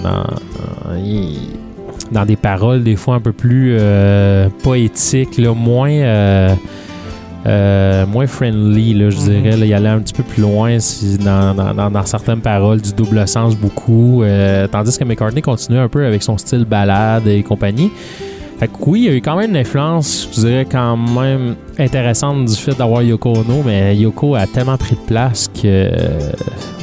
dans, 2.12 2.25
des 2.25 2.36
paroles 2.36 2.84
des 2.84 2.95
fois 2.95 3.15
un 3.15 3.19
peu 3.19 3.34
plus 3.34 3.75
euh, 3.80 4.49
poétiques, 4.63 5.38
là, 5.38 5.54
moins... 5.54 6.56
euh, 7.45 8.06
moins 8.06 8.28
friendly, 8.28 8.93
là, 8.93 9.10
je 9.10 9.17
Mhm. 9.17 9.23
dirais. 9.23 9.58
Là, 9.58 9.65
il 9.65 9.73
allait 9.73 9.89
un 9.89 9.99
petit 9.99 10.13
peu 10.13 10.23
plus 10.23 10.41
loin 10.41 10.80
si- 10.80 11.17
dans, 11.17 11.54
dans- 11.54 11.73
dans- 11.73 11.89
dans 11.89 12.06
certaines 12.06 12.41
paroles, 12.41 12.82
du 12.82 12.93
double 12.93 13.28
sens 13.28 13.56
beaucoup. 13.56 14.23
euh, 14.23 14.67
tandis 14.67 14.97
que 14.97 15.04
McCartney 15.04 15.41
continuait 15.41 15.80
un 15.80 15.88
peu 15.88 16.06
avec 16.06 16.21
son 16.23 16.38
style 16.38 16.65
balade 16.65 17.28
et 17.28 17.41
compagnie. 17.43 17.91
Fait 18.60 18.67
que 18.67 18.73
oui, 18.88 18.99
il 18.99 19.06
y 19.06 19.10
a 19.10 19.13
eu 19.15 19.21
quand 19.21 19.38
même 19.38 19.52
une 19.52 19.58
influence, 19.58 20.28
je 20.34 20.41
dirais, 20.41 20.67
quand 20.69 20.97
même 20.97 21.56
intéressante 21.78 22.43
du 22.43 22.56
fait 22.56 22.78
d'avoir 22.78 23.02
Yoko 23.02 23.30
Ono, 23.32 23.63
mais 23.65 23.95
Yoko 23.95 24.36
a 24.36 24.45
tellement 24.47 24.75
pris 24.75 24.95
de 24.95 24.99
place 25.08 25.47
que 25.47 25.62
euh, 25.65 26.32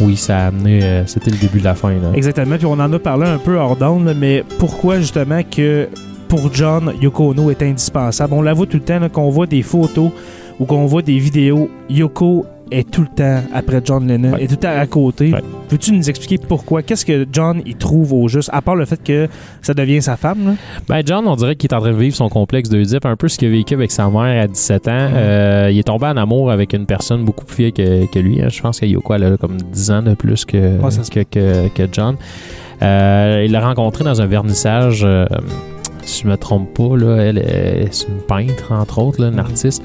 oui, 0.00 0.16
ça 0.16 0.38
a 0.38 0.46
amené. 0.46 0.80
euh, 0.82 1.02
C'était 1.06 1.30
le 1.30 1.36
début 1.36 1.58
de 1.58 1.64
la 1.64 1.74
fin. 1.74 1.90
Là. 1.90 2.12
Exactement. 2.14 2.56
Puis 2.56 2.64
on 2.64 2.72
en 2.80 2.90
a 2.90 2.98
parlé 2.98 3.26
un 3.26 3.36
peu 3.36 3.56
hors 3.58 3.76
d'onde, 3.76 4.14
mais 4.18 4.42
pourquoi 4.58 5.00
justement 5.00 5.40
que 5.42 5.88
pour 6.28 6.48
John, 6.54 6.92
Yoko 7.02 7.30
Ono 7.32 7.50
est 7.50 7.62
indispensable? 7.62 8.32
On 8.32 8.40
la 8.42 8.54
voit 8.54 8.64
tout 8.66 8.78
le 8.78 8.82
temps, 8.82 8.98
qu'on 9.12 9.28
voit 9.28 9.46
des 9.46 9.62
photos 9.62 10.10
ou 10.60 10.64
qu'on 10.64 10.86
voit 10.86 11.02
des 11.02 11.18
vidéos. 11.18 11.68
Yoko 11.90 12.46
est 12.72 12.90
tout 12.90 13.02
le 13.02 13.06
temps 13.14 13.42
après 13.54 13.80
John 13.84 14.08
Lennon, 14.08 14.32
Ouais. 14.32 14.42
est 14.42 14.46
tout 14.48 14.54
le 14.54 14.56
temps 14.60 14.76
à 14.76 14.86
côté. 14.86 15.32
Ouais. 15.32 15.40
Peux-tu 15.68 15.92
nous 15.92 16.10
expliquer 16.10 16.36
pourquoi? 16.38 16.82
Qu'est-ce 16.82 17.04
que 17.06 17.24
John 17.32 17.62
y 17.64 17.76
trouve 17.76 18.12
au 18.12 18.26
juste, 18.26 18.50
à 18.52 18.60
part 18.60 18.74
le 18.74 18.84
fait 18.86 19.00
que 19.00 19.28
ça 19.62 19.72
devient 19.72 20.02
sa 20.02 20.16
femme? 20.16 20.38
là? 20.44 20.52
Ben 20.88 21.02
John, 21.06 21.28
on 21.28 21.36
dirait 21.36 21.54
qu'il 21.54 21.70
est 21.70 21.74
en 21.74 21.80
train 21.80 21.92
de 21.92 21.96
vivre 21.96 22.16
son 22.16 22.28
complexe 22.28 22.68
d'Oedipe, 22.68 23.06
un 23.06 23.14
peu 23.14 23.28
ce 23.28 23.38
qu'il 23.38 23.46
a 23.46 23.50
vécu 23.52 23.74
avec 23.74 23.92
sa 23.92 24.08
mère 24.10 24.42
à 24.42 24.48
17 24.48 24.88
ans. 24.88 24.90
Euh, 25.14 25.68
il 25.70 25.78
est 25.78 25.84
tombé 25.84 26.06
en 26.06 26.16
amour 26.16 26.50
avec 26.50 26.72
une 26.72 26.86
personne 26.86 27.24
beaucoup 27.24 27.44
plus 27.44 27.56
vieille 27.56 27.72
que, 27.72 28.06
que 28.06 28.18
lui. 28.18 28.42
hein. 28.42 28.48
Je 28.50 28.60
pense 28.60 28.80
que 28.80 28.86
Yoko, 28.86 29.14
elle 29.14 29.24
a 29.24 29.36
comme 29.36 29.58
10 29.58 29.90
ans 29.92 30.02
de 30.02 30.14
plus 30.14 30.44
que, 30.44 30.78
que, 31.08 31.22
que- 31.22 31.68
que 31.68 31.88
John. 31.92 32.16
Euh, 32.82 33.42
il 33.46 33.52
l'a 33.52 33.60
rencontré 33.60 34.02
dans 34.04 34.20
un 34.20 34.26
vernissage, 34.26 35.02
euh, 35.04 35.24
si 36.02 36.22
je 36.24 36.28
me 36.28 36.36
trompe 36.36 36.74
pas, 36.74 36.96
là, 36.96 37.16
elle 37.16 37.38
est 37.38 37.88
c'est 37.92 38.08
une 38.08 38.20
peintre, 38.26 38.72
entre 38.72 38.98
autres, 39.00 39.20
là, 39.22 39.28
une 39.28 39.38
artiste. 39.38 39.82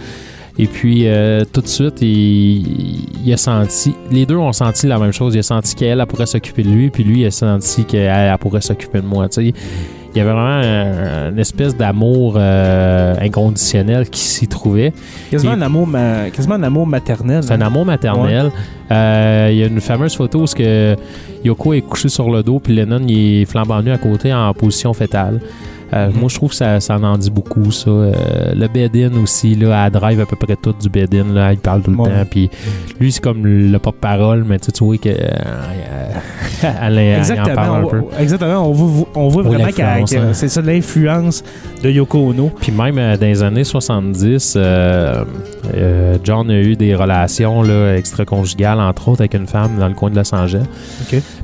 Et 0.59 0.67
puis, 0.67 1.07
euh, 1.07 1.43
tout 1.51 1.61
de 1.61 1.67
suite, 1.67 2.01
il, 2.01 3.05
il 3.25 3.33
a 3.33 3.37
senti, 3.37 3.93
les 4.11 4.25
deux 4.25 4.35
ont 4.35 4.51
senti 4.51 4.85
la 4.87 4.99
même 4.99 5.13
chose. 5.13 5.33
Il 5.35 5.39
a 5.39 5.43
senti 5.43 5.75
qu'elle, 5.75 5.99
elle 5.99 6.05
pourrait 6.05 6.25
s'occuper 6.25 6.63
de 6.63 6.69
lui, 6.69 6.89
puis 6.89 7.03
lui, 7.03 7.21
il 7.21 7.25
a 7.25 7.31
senti 7.31 7.85
qu'elle 7.85 8.01
elle 8.13 8.37
pourrait 8.37 8.61
s'occuper 8.61 9.01
de 9.01 9.05
moi. 9.07 9.27
Il 9.37 10.17
y 10.17 10.19
avait 10.19 10.29
vraiment 10.33 10.45
un- 10.61 11.31
une 11.31 11.39
espèce 11.39 11.75
d'amour 11.77 12.33
euh, 12.37 13.15
inconditionnel 13.21 14.09
qui 14.09 14.19
s'y 14.19 14.45
trouvait. 14.45 14.91
Quasiment, 15.31 15.53
Et- 15.53 15.55
un 15.55 15.61
amour 15.61 15.87
ma- 15.87 16.29
quasiment 16.31 16.55
un 16.55 16.63
amour 16.63 16.85
maternel. 16.85 17.41
C'est 17.43 17.53
un 17.53 17.61
hein? 17.61 17.67
amour 17.67 17.85
maternel. 17.85 18.51
Euh, 18.91 19.47
Il 19.53 19.57
y 19.57 19.63
a 19.63 19.67
une 19.67 19.79
fameuse 19.79 20.13
photo 20.13 20.41
où 20.41 20.47
ce 20.47 20.55
que 20.55 20.97
Yoko 21.45 21.73
est 21.73 21.81
couché 21.81 22.09
sur 22.09 22.29
le 22.29 22.43
dos, 22.43 22.59
puis 22.59 22.75
Lennon 22.75 22.99
il 23.07 23.43
est 23.43 23.45
flambant 23.45 23.81
nu 23.81 23.91
à 23.91 23.97
côté 23.97 24.33
en 24.33 24.53
position 24.53 24.93
fétale. 24.93 25.39
Euh, 25.93 26.07
Mhm. 26.09 26.19
Moi, 26.19 26.29
je 26.29 26.35
trouve 26.35 26.49
que 26.51 26.55
ça, 26.55 26.79
ça 26.79 26.97
en 26.97 27.17
dit 27.17 27.29
beaucoup, 27.31 27.71
ça. 27.71 27.89
Euh, 27.89 28.11
le 28.55 28.67
bed-in 28.67 29.11
aussi, 29.21 29.55
là, 29.55 29.85
elle 29.85 29.91
drive 29.91 30.19
à 30.21 30.25
peu 30.25 30.35
près 30.35 30.55
tout 30.55 30.73
du 30.79 30.89
bed-in, 30.89 31.33
là, 31.33 31.51
il 31.53 31.59
parle 31.59 31.81
tout 31.81 31.91
le 31.91 31.97
Ouais. 31.97 32.09
temps. 32.09 32.25
Puis 32.29 32.49
lui, 32.99 33.11
c'est 33.11 33.21
comme 33.21 33.45
le 33.45 33.77
porte-parole, 33.79 34.45
mais 34.47 34.57
tu 34.59 34.71
vois 34.83 34.97
qu'elle 34.97 35.17
elle, 36.63 36.97
elle 36.97 37.39
en 37.41 37.55
parle 37.55 37.83
un 37.85 37.87
peu. 37.87 38.01
exactement. 38.19 38.67
On 38.69 38.71
voit, 38.71 39.07
on 39.15 39.27
voit 39.27 39.43
vraiment 39.43 39.71
qu'elle- 39.71 39.85
hein. 39.85 40.03
que 40.09 40.33
c'est 40.33 40.47
ça 40.47 40.61
l'influence 40.61 41.43
de 41.83 41.89
Yoko 41.89 42.29
Ono. 42.29 42.49
Puis 42.59 42.71
même 42.71 42.97
euh, 42.97 43.17
dans 43.17 43.25
les 43.25 43.43
années 43.43 43.63
70, 43.63 44.53
euh, 44.55 45.23
euh, 45.75 46.17
John 46.23 46.49
a 46.49 46.59
eu 46.59 46.75
des 46.75 46.95
relations 46.95 47.63
extra-conjugales, 47.95 48.79
entre 48.79 49.09
autres, 49.09 49.21
avec 49.21 49.33
une 49.33 49.47
femme 49.47 49.71
dans 49.79 49.87
le 49.87 49.93
coin 49.93 50.09
de 50.09 50.15
Los 50.15 50.33
Angeles. 50.33 50.63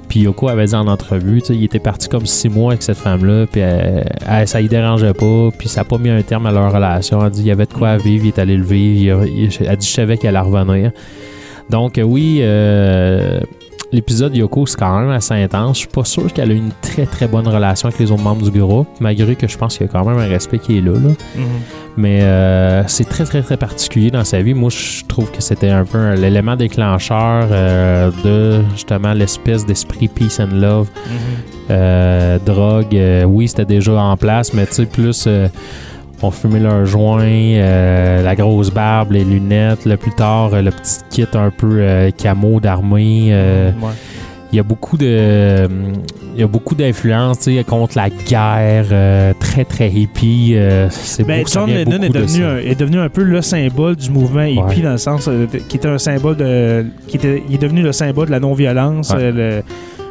Puis 0.08 0.22
Yoko 0.22 0.48
avait 0.48 0.66
dit 0.66 0.76
en 0.76 0.88
entrevue, 0.88 1.42
il 1.50 1.64
était 1.66 1.80
parti 1.80 2.08
comme 2.08 2.26
six 2.26 2.48
mois 2.50 2.72
avec 2.72 2.84
cette 2.84 2.98
femme-là, 2.98 3.46
puis 3.52 3.62
elle- 3.62 4.06
elle- 4.30 4.37
ça 4.46 4.62
y 4.62 4.68
dérangeait 4.68 5.14
pas, 5.14 5.50
puis 5.58 5.68
ça 5.70 5.82
n'a 5.82 5.86
pas 5.86 5.98
mis 5.98 6.10
un 6.10 6.22
terme 6.22 6.46
à 6.46 6.52
leur 6.52 6.72
relation. 6.72 7.24
Elle 7.26 7.32
dit 7.32 7.42
il 7.42 7.48
y 7.48 7.52
avait 7.52 7.66
de 7.66 7.74
quoi 7.74 7.98
vivre, 7.98 8.26
il 8.26 8.28
est 8.30 8.40
allé 8.40 8.58
le 8.58 8.64
vivre, 8.64 9.26
il 9.26 9.46
il- 9.46 9.66
elle 9.68 9.78
dit 9.78 9.88
je 9.88 9.92
savais 9.94 10.18
qu'elle 10.18 10.36
allait 10.36 10.48
revenir. 10.48 10.92
Donc 11.70 11.98
euh, 11.98 12.04
oui, 12.04 12.40
euh, 12.42 13.40
l'épisode 13.92 14.36
Yoko, 14.36 14.66
c'est 14.66 14.78
quand 14.78 15.00
même 15.00 15.10
assez 15.10 15.34
intense. 15.34 15.78
Je 15.78 15.80
suis 15.82 15.88
pas 15.88 16.04
sûr 16.04 16.32
qu'elle 16.32 16.52
a 16.52 16.54
une 16.54 16.72
très 16.82 17.06
très 17.06 17.28
bonne 17.28 17.48
relation 17.48 17.88
avec 17.88 18.00
les 18.00 18.12
autres 18.12 18.24
membres 18.24 18.50
du 18.50 18.60
groupe, 18.60 18.88
malgré 19.00 19.36
que 19.36 19.48
je 19.48 19.58
pense 19.58 19.78
qu'il 19.78 19.88
y 19.88 19.90
a 19.90 19.92
quand 19.92 20.06
même 20.06 20.18
un 20.18 20.28
respect 20.28 20.60
qui 20.60 20.78
est 20.78 20.82
là. 20.82 20.94
là. 20.94 21.10
Mais 21.98 22.22
euh, 22.22 22.84
c'est 22.88 23.10
très, 23.10 23.24
très, 23.24 23.42
très 23.42 23.58
particulier 23.58 24.12
dans 24.12 24.24
sa 24.24 24.42
vie. 24.42 24.54
Moi, 24.54 24.70
je 24.70 25.04
trouve 25.06 25.32
que 25.32 25.42
c'était 25.42 25.70
un 25.70 25.84
peu 25.84 26.14
l'élément 26.14 26.56
déclencheur 26.56 27.48
euh, 27.52 28.12
de 28.24 28.64
justement 28.74 29.14
l'espèce 29.14 29.66
d'esprit 29.66 30.08
peace 30.08 30.40
and 30.40 30.56
love. 30.56 30.90
Euh, 31.70 32.38
drogue, 32.46 32.98
oui, 33.26 33.48
c'était 33.48 33.66
déjà 33.66 33.94
en 33.94 34.16
place, 34.16 34.54
mais 34.54 34.68
tu 34.68 34.74
sais, 34.74 34.86
plus 34.86 35.28
euh, 36.24 36.28
on 36.28 36.32
fumait 36.32 36.60
leur 36.60 36.86
joint, 36.86 37.22
euh, 37.24 38.24
la 38.24 38.36
grosse 38.36 38.72
barbe, 38.72 39.12
les 39.12 39.24
lunettes. 39.24 39.86
Le 39.86 39.98
plus 39.98 40.12
tard, 40.14 40.54
euh, 40.54 40.62
le 40.62 40.72
petit 40.72 41.00
kit 41.10 41.28
un 41.34 41.50
peu 41.52 41.78
euh, 41.80 42.12
camo 42.12 42.60
d'armée. 42.60 43.30
euh, 43.32 43.72
Ouais. 43.82 43.90
il 44.52 44.56
y 44.56 44.60
a 44.60 44.64
beaucoup 44.64 44.98
de 44.98 45.68
il 46.36 46.40
y 46.42 46.44
a 46.44 46.48
beaucoup 46.48 46.76
d'influence 46.76 47.50
contre 47.68 47.98
la 47.98 48.10
guerre 48.10 49.34
très 49.40 49.66
très 49.66 49.90
hippie 49.90 50.56
c'est 50.92 51.24
Ben, 51.26 51.44
John 51.52 51.68
Lennon 51.70 52.02
est 52.04 52.10
de 52.10 52.14
devenu, 52.20 52.46
un, 52.46 52.58
est 52.58 52.80
devenu 52.80 53.00
un 53.00 53.10
peu 53.10 53.24
le 53.24 53.42
symbole 53.42 53.96
du 53.96 54.10
mouvement 54.12 54.44
hippie 54.44 54.60
Ouais. 54.62 54.82
dans 54.84 54.92
le 54.92 54.98
sens 55.00 55.28
qui 55.68 55.78
était 55.78 55.88
un 55.88 55.98
symbole 55.98 56.38
de 56.38 56.86
qui 57.08 57.18
était 57.18 57.42
il 57.50 57.56
est 57.56 57.58
devenu 57.58 57.82
le 57.82 57.92
symbole 57.92 58.28
de 58.28 58.32
la 58.32 58.40
non-violence 58.40 59.12
Ouais. 59.12 59.64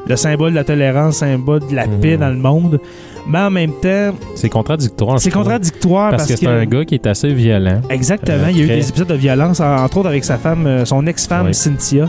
Le, 0.07 0.11
le 0.11 0.16
symbole 0.16 0.51
de 0.53 0.57
la 0.57 0.64
tolérance 0.64 1.16
symbole 1.16 1.61
de 1.69 1.75
la 1.75 1.87
Mhm. 1.87 2.01
paix 2.01 2.16
dans 2.16 2.29
le 2.31 2.37
monde. 2.37 2.81
Mais 3.29 3.40
en 3.40 3.51
même 3.51 3.73
temps 3.83 4.14
c'est 4.37 4.49
contradictoire 4.49 5.19
c'est 5.21 5.31
contradictoire 5.33 6.11
parce, 6.11 6.29
parce, 6.29 6.33
que 6.40 6.47
c'est 6.47 6.47
un 6.47 6.64
gars 6.64 6.85
qui 6.85 6.95
est 6.95 7.07
assez 7.09 7.33
violent. 7.33 7.81
Exactement. 7.90 8.45
Euh, 8.45 8.51
il 8.51 8.59
y 8.59 8.61
a 8.61 8.64
eu 8.64 8.69
des 8.69 8.88
épisodes 8.88 9.09
de 9.09 9.14
violence 9.14 9.59
en- 9.61 9.83
entre 9.85 9.97
autres 9.99 10.09
avec 10.09 10.25
sa 10.25 10.37
femme 10.38 10.66
euh, 10.66 10.85
son 10.85 11.05
ex-femme. 11.07 11.53
Cynthia 11.53 12.09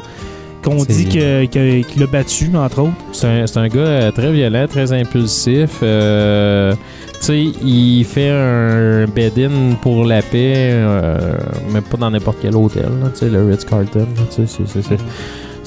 qu'on 0.63 0.83
dit 0.83 1.05
que- 1.07 1.45
que- 1.45 1.81
qu'il 1.83 2.03
a 2.03 2.07
battu 2.07 2.49
entre 2.55 2.81
autres. 2.81 2.93
C'est 3.13 3.27
un, 3.57 3.67
gars 3.67 3.79
euh, 3.79 4.11
très 4.11 4.31
violent 4.31 4.67
très 4.67 4.91
impulsif 4.93 5.69
euh, 5.81 6.73
tu 7.19 7.25
sais 7.25 7.43
il 7.63 8.03
fait 8.05 8.29
un 8.29 9.05
bed-in 9.07 9.73
pour 9.81 10.03
la 10.05 10.21
paix 10.21 10.53
euh, 10.71 11.17
mais 11.73 11.81
pas 11.81 11.97
dans 11.97 12.11
n'importe 12.11 12.37
quel 12.43 12.55
hôtel 12.55 12.89
tu 13.13 13.19
sais 13.19 13.29
le 13.29 13.43
Ritz 13.45 13.65
Carlton 13.65 14.07
tu 14.35 14.45
sais 14.45 14.63
c'est- 14.67 14.97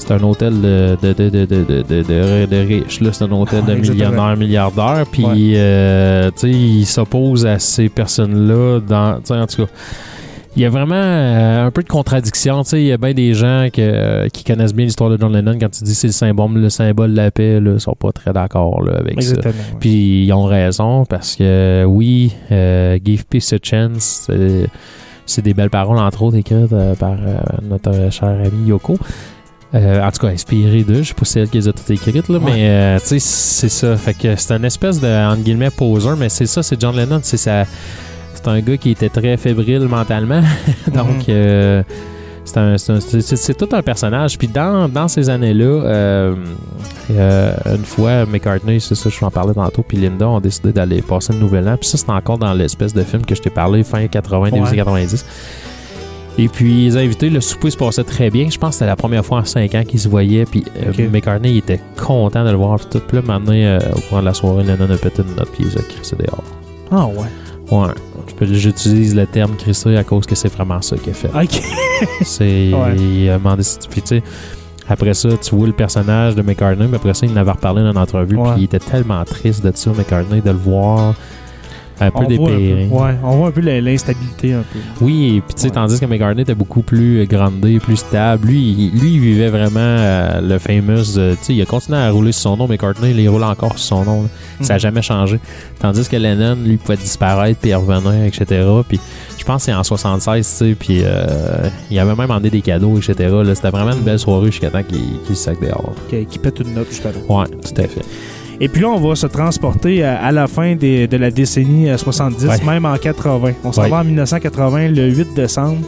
c'est- 0.07 0.11
un 0.13 0.23
hôtel 0.23 0.59
de, 0.61 0.97
de, 1.01 1.13
de, 1.13 2.45
de, 2.45 2.67
riches. 2.67 2.99
C'est 3.11 3.23
un 3.23 3.31
hôtel 3.31 3.63
de 3.65 3.75
millionnaires, 3.75 4.35
milliardaires. 4.37 5.05
Puis, 5.11 5.25
Ouais. 5.25 5.53
euh, 5.55 6.31
tu 6.31 6.39
sais, 6.39 6.49
il 6.51 6.85
s'oppose 6.85 7.45
à 7.45 7.59
ces 7.59 7.89
personnes-là 7.89 8.79
dans. 8.79 9.15
Tu 9.19 9.27
sais, 9.27 9.33
en 9.35 9.47
tout 9.47 9.65
cas, 9.65 9.71
il 10.57 10.61
y 10.63 10.65
a 10.65 10.69
vraiment 10.69 10.95
euh, 10.95 11.67
un 11.67 11.71
peu 11.71 11.81
de 11.81 11.87
contradiction. 11.87 12.63
Tu 12.63 12.69
sais, 12.71 12.81
il 12.81 12.87
y 12.87 12.91
a 12.91 12.97
bien 12.97 13.13
des 13.13 13.33
gens 13.33 13.67
que- 13.71 14.27
qui 14.29 14.43
connaissent 14.43 14.73
bien 14.73 14.85
l'histoire 14.85 15.09
de 15.09 15.17
John 15.19 15.31
Lennon. 15.31 15.57
Quand 15.59 15.69
tu 15.71 15.83
dis 15.85 15.95
c'est 15.95 16.07
le 16.07 16.13
symbole, 16.13 16.53
le 16.55 16.69
symbole 16.69 17.11
de 17.11 17.15
la 17.17 17.31
paix, 17.31 17.61
ils 17.63 17.79
sont 17.79 17.95
pas 17.97 18.11
très 18.11 18.33
d'accord 18.33 18.83
avec 18.99 19.21
ça. 19.23 19.35
Ouais. 19.35 19.53
Puis 19.79 20.25
ils 20.25 20.33
ont 20.33 20.43
raison 20.43 21.05
parce 21.05 21.35
que 21.37 21.85
oui, 21.87 22.33
euh, 22.51 22.99
Give 23.03 23.23
Peace 23.25 23.53
a 23.53 23.57
Chance, 23.63 24.27
c'est- 25.25 25.41
des 25.41 25.53
belles 25.53 25.69
paroles, 25.69 25.97
entre 25.97 26.23
autres, 26.23 26.35
écrites 26.35 26.73
euh, 26.73 26.93
par 26.95 27.13
euh, 27.13 27.37
notre 27.63 28.11
cher 28.11 28.27
ami 28.43 28.67
Yoko. 28.67 28.97
Euh, 29.73 30.03
en 30.05 30.11
tout 30.11 30.19
cas, 30.19 30.27
inspiré 30.33 30.83
d'eux. 30.83 31.01
Je 31.01 31.09
sais 31.09 31.13
pas 31.13 31.23
si 31.25 31.31
c'est 31.33 31.39
elle 31.41 31.49
qui 31.49 31.57
les 31.57 31.67
a 31.67 31.71
toutes 31.73 31.89
écrites, 31.91 32.27
là, 32.27 32.39
mais 32.43 32.67
euh, 32.69 32.99
tu 32.99 33.07
sais, 33.07 33.19
c'est 33.19 33.69
ça. 33.69 33.95
Fait 33.95 34.13
que 34.13 34.35
c'est 34.35 34.53
une 34.53 34.65
espèce 34.65 34.99
de, 34.99 35.07
entre 35.07 35.41
guillemets, 35.43 35.69
poseur, 35.69 36.17
mais 36.17 36.27
c'est 36.29 36.45
ça, 36.45 36.61
c'est 36.61 36.79
John 36.79 36.95
Lennon. 36.95 37.21
C'est 37.23 37.37
ça. 37.37 37.63
C'est 38.33 38.47
un 38.49 38.59
gars 38.59 38.75
qui 38.75 38.91
était 38.91 39.07
très 39.09 39.37
fébrile 39.37 39.87
mentalement. 39.87 40.41
Donc, 40.93 41.19
Mhm. 41.19 41.25
euh, 41.29 41.83
c'est 42.43 43.57
tout 43.57 43.69
un 43.71 43.81
personnage. 43.81 44.37
Puis 44.37 44.47
dans, 44.49 44.89
dans 44.89 45.07
ces 45.07 45.29
années-là, 45.29 46.33
une 47.09 47.85
fois, 47.85 48.25
McCartney, 48.25 48.79
c'est 48.81 48.95
ça, 48.95 49.09
je 49.09 49.23
en 49.25 49.31
parlais 49.31 49.53
tantôt, 49.53 49.83
puis 49.87 49.97
Linda 49.97 50.27
ont 50.27 50.39
décidé 50.41 50.73
d'aller 50.73 51.01
passer 51.01 51.33
le 51.33 51.39
nouvel 51.39 51.69
an. 51.69 51.77
Puis 51.79 51.87
ça, 51.89 51.97
c'est 51.97 52.09
encore 52.09 52.37
dans 52.37 52.53
l'espèce 52.53 52.93
de 52.93 53.03
film 53.03 53.23
que 53.25 53.35
je 53.35 53.41
t'ai 53.41 53.49
parlé, 53.49 53.83
fin 53.83 54.05
80, 54.07 54.49
début 54.51 54.63
Ouais. 54.65 54.75
90. 54.75 55.25
Et 56.37 56.47
puis, 56.47 56.85
les 56.85 56.97
invités, 56.97 57.29
le 57.29 57.41
souper 57.41 57.71
se 57.71 57.77
passait 57.77 58.03
très 58.03 58.29
bien. 58.29 58.49
Je 58.49 58.57
pense 58.57 58.69
que 58.69 58.73
c'était 58.75 58.85
la 58.87 58.95
première 58.95 59.25
fois 59.25 59.39
en 59.39 59.45
5 59.45 59.75
ans 59.75 59.83
qu'ils 59.83 59.99
se 59.99 60.07
voyaient. 60.07 60.45
Puis 60.45 60.63
euh. 60.85 61.09
McCartney, 61.09 61.51
il 61.51 61.57
était 61.57 61.79
content 61.97 62.43
de 62.45 62.51
le 62.51 62.57
voir. 62.57 62.79
Puis 62.79 62.87
tout. 62.99 63.15
Là, 63.15 63.21
maintenant, 63.21 63.53
euh, 63.53 63.79
au 63.95 63.99
courant 64.01 64.21
de 64.21 64.25
la 64.25 64.33
soirée, 64.33 64.63
Lennon 64.63 64.89
a 64.89 64.97
pété 64.97 65.21
une 65.21 65.35
note, 65.35 65.49
puis 65.51 65.65
il 65.69 65.77
a 65.77 65.81
crissés 65.81 66.15
dehors. 66.15 66.43
Ah 66.89 67.07
ouais. 67.07 67.27
Ouais. 67.71 67.93
J'utilise 68.41 69.15
le 69.15 69.25
terme 69.27 69.55
crissé 69.55 69.95
à 69.95 70.03
cause 70.03 70.25
que 70.25 70.35
c'est 70.35 70.51
vraiment 70.51 70.81
ça 70.81 70.97
qu'il 70.97 71.11
a 71.11 71.13
fait. 71.13 71.29
Ok. 71.29 71.61
C'est. 72.23 72.71
Ouais. 72.73 72.95
Il 72.97 73.29
a 73.29 73.37
demandé 73.37 73.63
si 73.63 73.79
tu. 73.79 73.89
Puis, 73.89 74.01
tu 74.01 74.07
sais, 74.07 74.23
après 74.87 75.13
ça, 75.13 75.29
tu 75.41 75.55
vois 75.55 75.67
le 75.67 75.73
personnage 75.73 76.35
de 76.35 76.41
McCartney, 76.41 76.87
mais 76.87 76.97
après 76.97 77.13
ça, 77.13 77.25
il 77.25 77.31
en 77.33 77.37
avait 77.37 77.51
reparlé 77.51 77.81
dans 77.81 77.91
une 77.91 77.97
entrevue, 77.97 78.35
puis 78.35 78.51
il 78.57 78.63
était 78.63 78.79
tellement 78.79 79.23
triste 79.23 79.63
de 79.63 79.71
ça, 79.73 79.91
McCartney, 79.91 80.41
de 80.41 80.49
le 80.49 80.57
voir 80.57 81.13
un 82.01 82.11
peu 82.11 82.17
On 82.17 82.35
voit 82.35 82.49
un 82.51 82.57
dépéré. 82.57 82.87
peu- 82.89 82.95
Ouais, 82.95 83.11
on 83.23 83.37
voit 83.37 83.47
un 83.47 83.51
peu 83.51 83.61
l'instabilité 83.61 84.53
un 84.53 84.63
peu. 84.73 84.79
Oui, 85.01 85.35
et 85.37 85.41
puis 85.41 85.53
tu 85.55 85.61
sais, 85.61 85.67
Ouais. 85.67 85.73
tandis 85.73 85.99
que 85.99 86.05
McCartney 86.05 86.41
était 86.41 86.55
beaucoup 86.55 86.81
plus 86.81 87.25
grandé, 87.27 87.79
plus 87.79 87.97
stable. 87.97 88.47
Lui, 88.47 88.59
il, 88.93 88.99
lui, 88.99 89.13
il 89.13 89.19
vivait 89.19 89.49
vraiment 89.49 89.79
euh, 89.79 90.41
le 90.41 90.57
famous. 90.59 91.17
euh, 91.17 91.33
tu 91.35 91.45
sais, 91.45 91.53
il 91.55 91.61
a 91.61 91.65
continué 91.65 91.97
à 91.99 92.09
rouler 92.11 92.31
sur 92.31 92.41
son 92.43 92.57
nom. 92.57 92.67
McCartney, 92.67 93.11
il 93.13 93.29
roule 93.29 93.43
encore 93.43 93.77
sur 93.77 93.97
son 93.97 94.03
nom. 94.05 94.23
là. 94.23 94.27
Ça 94.61 94.73
n'a 94.73 94.75
Mhm. 94.75 94.79
jamais 94.81 95.01
changé. 95.01 95.39
Tandis 95.79 96.07
que 96.09 96.15
Lennon, 96.15 96.55
lui, 96.63 96.77
pouvait 96.77 96.97
disparaître 96.97 97.59
puis 97.59 97.73
revenir, 97.73 98.23
etc. 98.25 98.45
Puis 98.87 98.99
je 99.37 99.43
pense 99.43 99.57
que 99.65 99.71
c'est 99.71 99.73
en 99.73 99.83
76, 99.83 100.47
tu 100.47 100.65
sais, 100.69 100.75
puis 100.75 101.01
euh, 101.03 101.25
il 101.89 101.97
avait 101.99 102.15
même 102.15 102.29
emmené 102.31 102.49
des 102.49 102.61
cadeaux, 102.61 102.97
etc. 102.97 103.13
là. 103.43 103.55
C'était 103.55 103.69
vraiment 103.69 103.93
une 103.93 104.03
belle 104.03 104.19
soirée 104.19 104.47
jusqu'à 104.47 104.69
temps 104.69 104.83
qu'il 104.83 104.99
se 105.27 105.33
sac 105.43 105.59
dehors. 105.61 105.93
Qui, 106.09 106.25
qui 106.25 106.39
pète 106.39 106.59
une 106.59 106.73
note, 106.75 106.87
justement. 106.89 107.13
Ouais, 107.39 107.45
tout 107.47 107.81
à 107.81 107.87
fait. 107.87 108.01
Et 108.63 108.67
puis 108.69 108.81
là, 108.83 108.89
on 108.89 108.99
va 108.99 109.15
se 109.15 109.25
transporter 109.27 110.03
à, 110.03 110.23
à 110.23 110.31
la 110.31 110.47
fin 110.47 110.75
des- 110.75 111.07
de 111.07 111.17
la 111.17 111.31
décennie 111.31 111.89
euh, 111.89 111.97
70, 111.97 112.45
Ouais. 112.45 112.55
même 112.65 112.85
en 112.85 112.95
80. 112.95 113.53
On 113.63 113.71
s'en 113.71 113.81
Ouais. 113.81 113.89
va 113.89 113.97
en 113.97 114.03
1980, 114.03 114.89
le 114.89 115.09
8 115.09 115.33
décembre. 115.35 115.79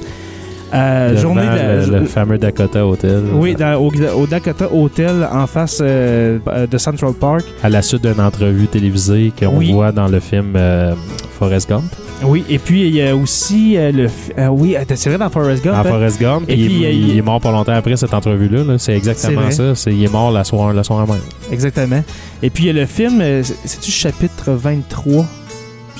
Euh, 0.73 1.15
journée 1.15 1.43
de 1.43 1.45
la- 1.55 1.85
le, 1.85 1.99
le 1.99 2.05
fameux 2.05 2.39
Dakota 2.39 2.83
Hotel. 2.87 3.21
Oui, 3.35 3.53
dans- 3.53 3.75
au, 3.79 3.91
au 4.17 4.25
Dakota 4.25 4.67
Hotel 4.73 5.27
en 5.31 5.45
face 5.45 5.77
euh, 5.83 6.39
de 6.69 6.77
Central 6.79 7.13
Park. 7.13 7.43
À 7.61 7.69
la 7.69 7.83
suite 7.83 8.01
d'une 8.01 8.19
entrevue 8.19 8.65
télévisée 8.65 9.31
qu'on 9.39 9.55
Oui. 9.57 9.71
voit 9.71 9.91
dans 9.91 10.07
le 10.07 10.19
film 10.19 10.53
euh, 10.55 10.95
Forrest 11.37 11.69
Gump. 11.69 11.83
Oui, 12.25 12.43
et 12.49 12.57
puis 12.59 12.87
il 12.87 12.95
y 12.95 13.01
a 13.01 13.15
aussi 13.15 13.77
euh, 13.77 13.91
le. 13.91 14.07
euh, 14.37 14.47
oui, 14.47 14.75
c'est 14.95 15.09
vrai 15.09 15.17
dans 15.17 15.29
Forrest 15.29 15.63
Gump. 15.63 15.75
Dans 15.75 15.81
hein? 15.81 15.91
Forrest 15.91 16.19
Gump. 16.21 16.43
Et 16.49 16.53
il, 16.55 16.65
puis, 16.65 16.75
il- 16.83 17.09
il 17.09 17.17
est 17.17 17.21
mort 17.21 17.41
pas 17.41 17.51
longtemps 17.51 17.73
après 17.73 17.95
cette 17.97 18.13
entrevue-là. 18.13 18.63
là. 18.63 18.77
C'est 18.77 18.95
exactement 18.95 19.51
ça. 19.51 19.75
C'est- 19.75 19.93
il 19.93 20.03
est 20.03 20.11
mort 20.11 20.31
la 20.31 20.43
soirée, 20.43 20.73
la 20.75 20.83
soirée 20.83 21.11
même. 21.11 21.21
Exactement. 21.51 22.03
Et 22.41 22.49
puis 22.49 22.63
il 22.65 22.67
y 22.67 22.69
a 22.69 22.73
le 22.73 22.85
film, 22.85 23.19
euh, 23.21 23.43
c'est- 23.43 23.55
c'est-tu 23.65 23.91
chapitre 23.91 24.51
23 24.51 25.25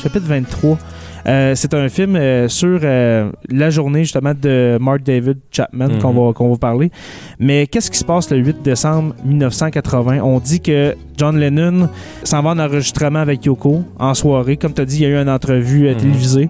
Chapitre 0.02 0.26
23. 0.28 0.78
Euh, 1.26 1.54
c'est 1.56 1.74
un 1.74 1.88
film 1.88 2.16
euh, 2.18 2.50
sur 2.50 2.80
euh, 2.84 3.32
la 3.50 3.70
journée 3.70 4.04
justement 4.04 4.34
de 4.40 4.78
Mark 4.82 5.04
David 5.04 5.38
Chapman 5.52 5.88
Mhm. 5.88 6.00
qu'on 6.00 6.12
va, 6.12 6.34
qu'on 6.34 6.50
va 6.52 6.58
parler. 6.58 6.92
Mais 7.40 7.66
qu'est-ce 7.68 7.90
qui 7.90 7.98
se 7.98 8.04
passe 8.04 8.30
le 8.30 8.38
8 8.38 8.58
décembre 8.62 9.16
1980? 9.24 10.20
On 10.22 10.40
dit 10.40 10.60
que 10.60 10.96
John 11.18 11.38
Lennon 11.40 11.88
s'en 12.24 12.42
va 12.42 12.50
en 12.52 12.60
enregistrement 12.60 13.20
avec 13.20 13.46
Yoko 13.46 13.84
en 14.00 14.14
soirée. 14.14 14.58
Comme 14.58 14.74
tu 14.74 14.82
as 14.82 14.86
dit, 14.86 14.98
il 14.98 15.02
y 15.04 15.06
a 15.06 15.10
eu 15.10 15.22
une 15.22 15.30
entrevue 15.30 15.90
Mhm. 15.90 15.96
télévisée. 15.98 16.50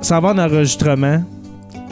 S'en 0.00 0.20
va 0.20 0.28
en 0.30 0.38
enregistrement. 0.38 1.22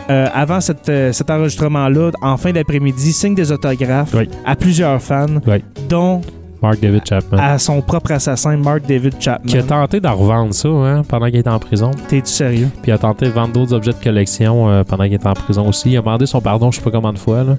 Avant 0.08 0.60
cette, 0.60 0.90
cet 1.12 1.30
enregistrement-là, 1.30 2.12
en 2.22 2.36
fin 2.36 2.52
d'après-midi, 2.52 3.12
signe 3.12 3.34
des 3.34 3.50
autographes 3.50 4.14
Oui. 4.16 4.28
à 4.44 4.54
plusieurs 4.54 5.02
fans, 5.02 5.26
Oui. 5.46 5.64
dont 5.88 6.20
Mark 6.66 6.81
David 6.81 7.02
Chapman. 7.07 7.38
à 7.38 7.59
son 7.59 7.81
propre 7.81 8.11
assassin, 8.12 8.57
Mark 8.57 8.83
David 8.87 9.14
Chapman. 9.20 9.48
Qui 9.48 9.59
a 9.59 9.62
tenté 9.62 10.00
d'en 10.00 10.14
revendre 10.14 10.52
ça 10.52 10.68
hein, 10.68 11.02
pendant 11.09 11.26
qu'il 11.26 11.37
était 11.37 11.48
en 11.48 11.59
prison. 11.61 11.92
T'es-tu 12.09 12.31
sérieux? 12.33 12.68
Puis 12.83 12.90
il 12.90 12.92
a 12.92 12.98
tenté 12.98 13.26
de 13.26 13.31
vendre 13.31 13.52
d'autres 13.52 13.72
objets 13.72 13.92
de 13.92 14.02
collection 14.02 14.68
euh, 14.68 14.83
pendant 14.83 15.05
qu'il 15.05 15.14
était 15.14 15.29
en 15.29 15.35
prison 15.35 15.68
aussi. 15.68 15.90
Il 15.90 15.96
a 15.96 16.00
demandé 16.00 16.26
son 16.26 16.40
pardon, 16.40 16.70
je 16.70 16.79
sais 16.79 16.83
pas 16.83 16.90
combien 16.90 17.12
de 17.12 17.18
fois. 17.18 17.44
Là. 17.44 17.57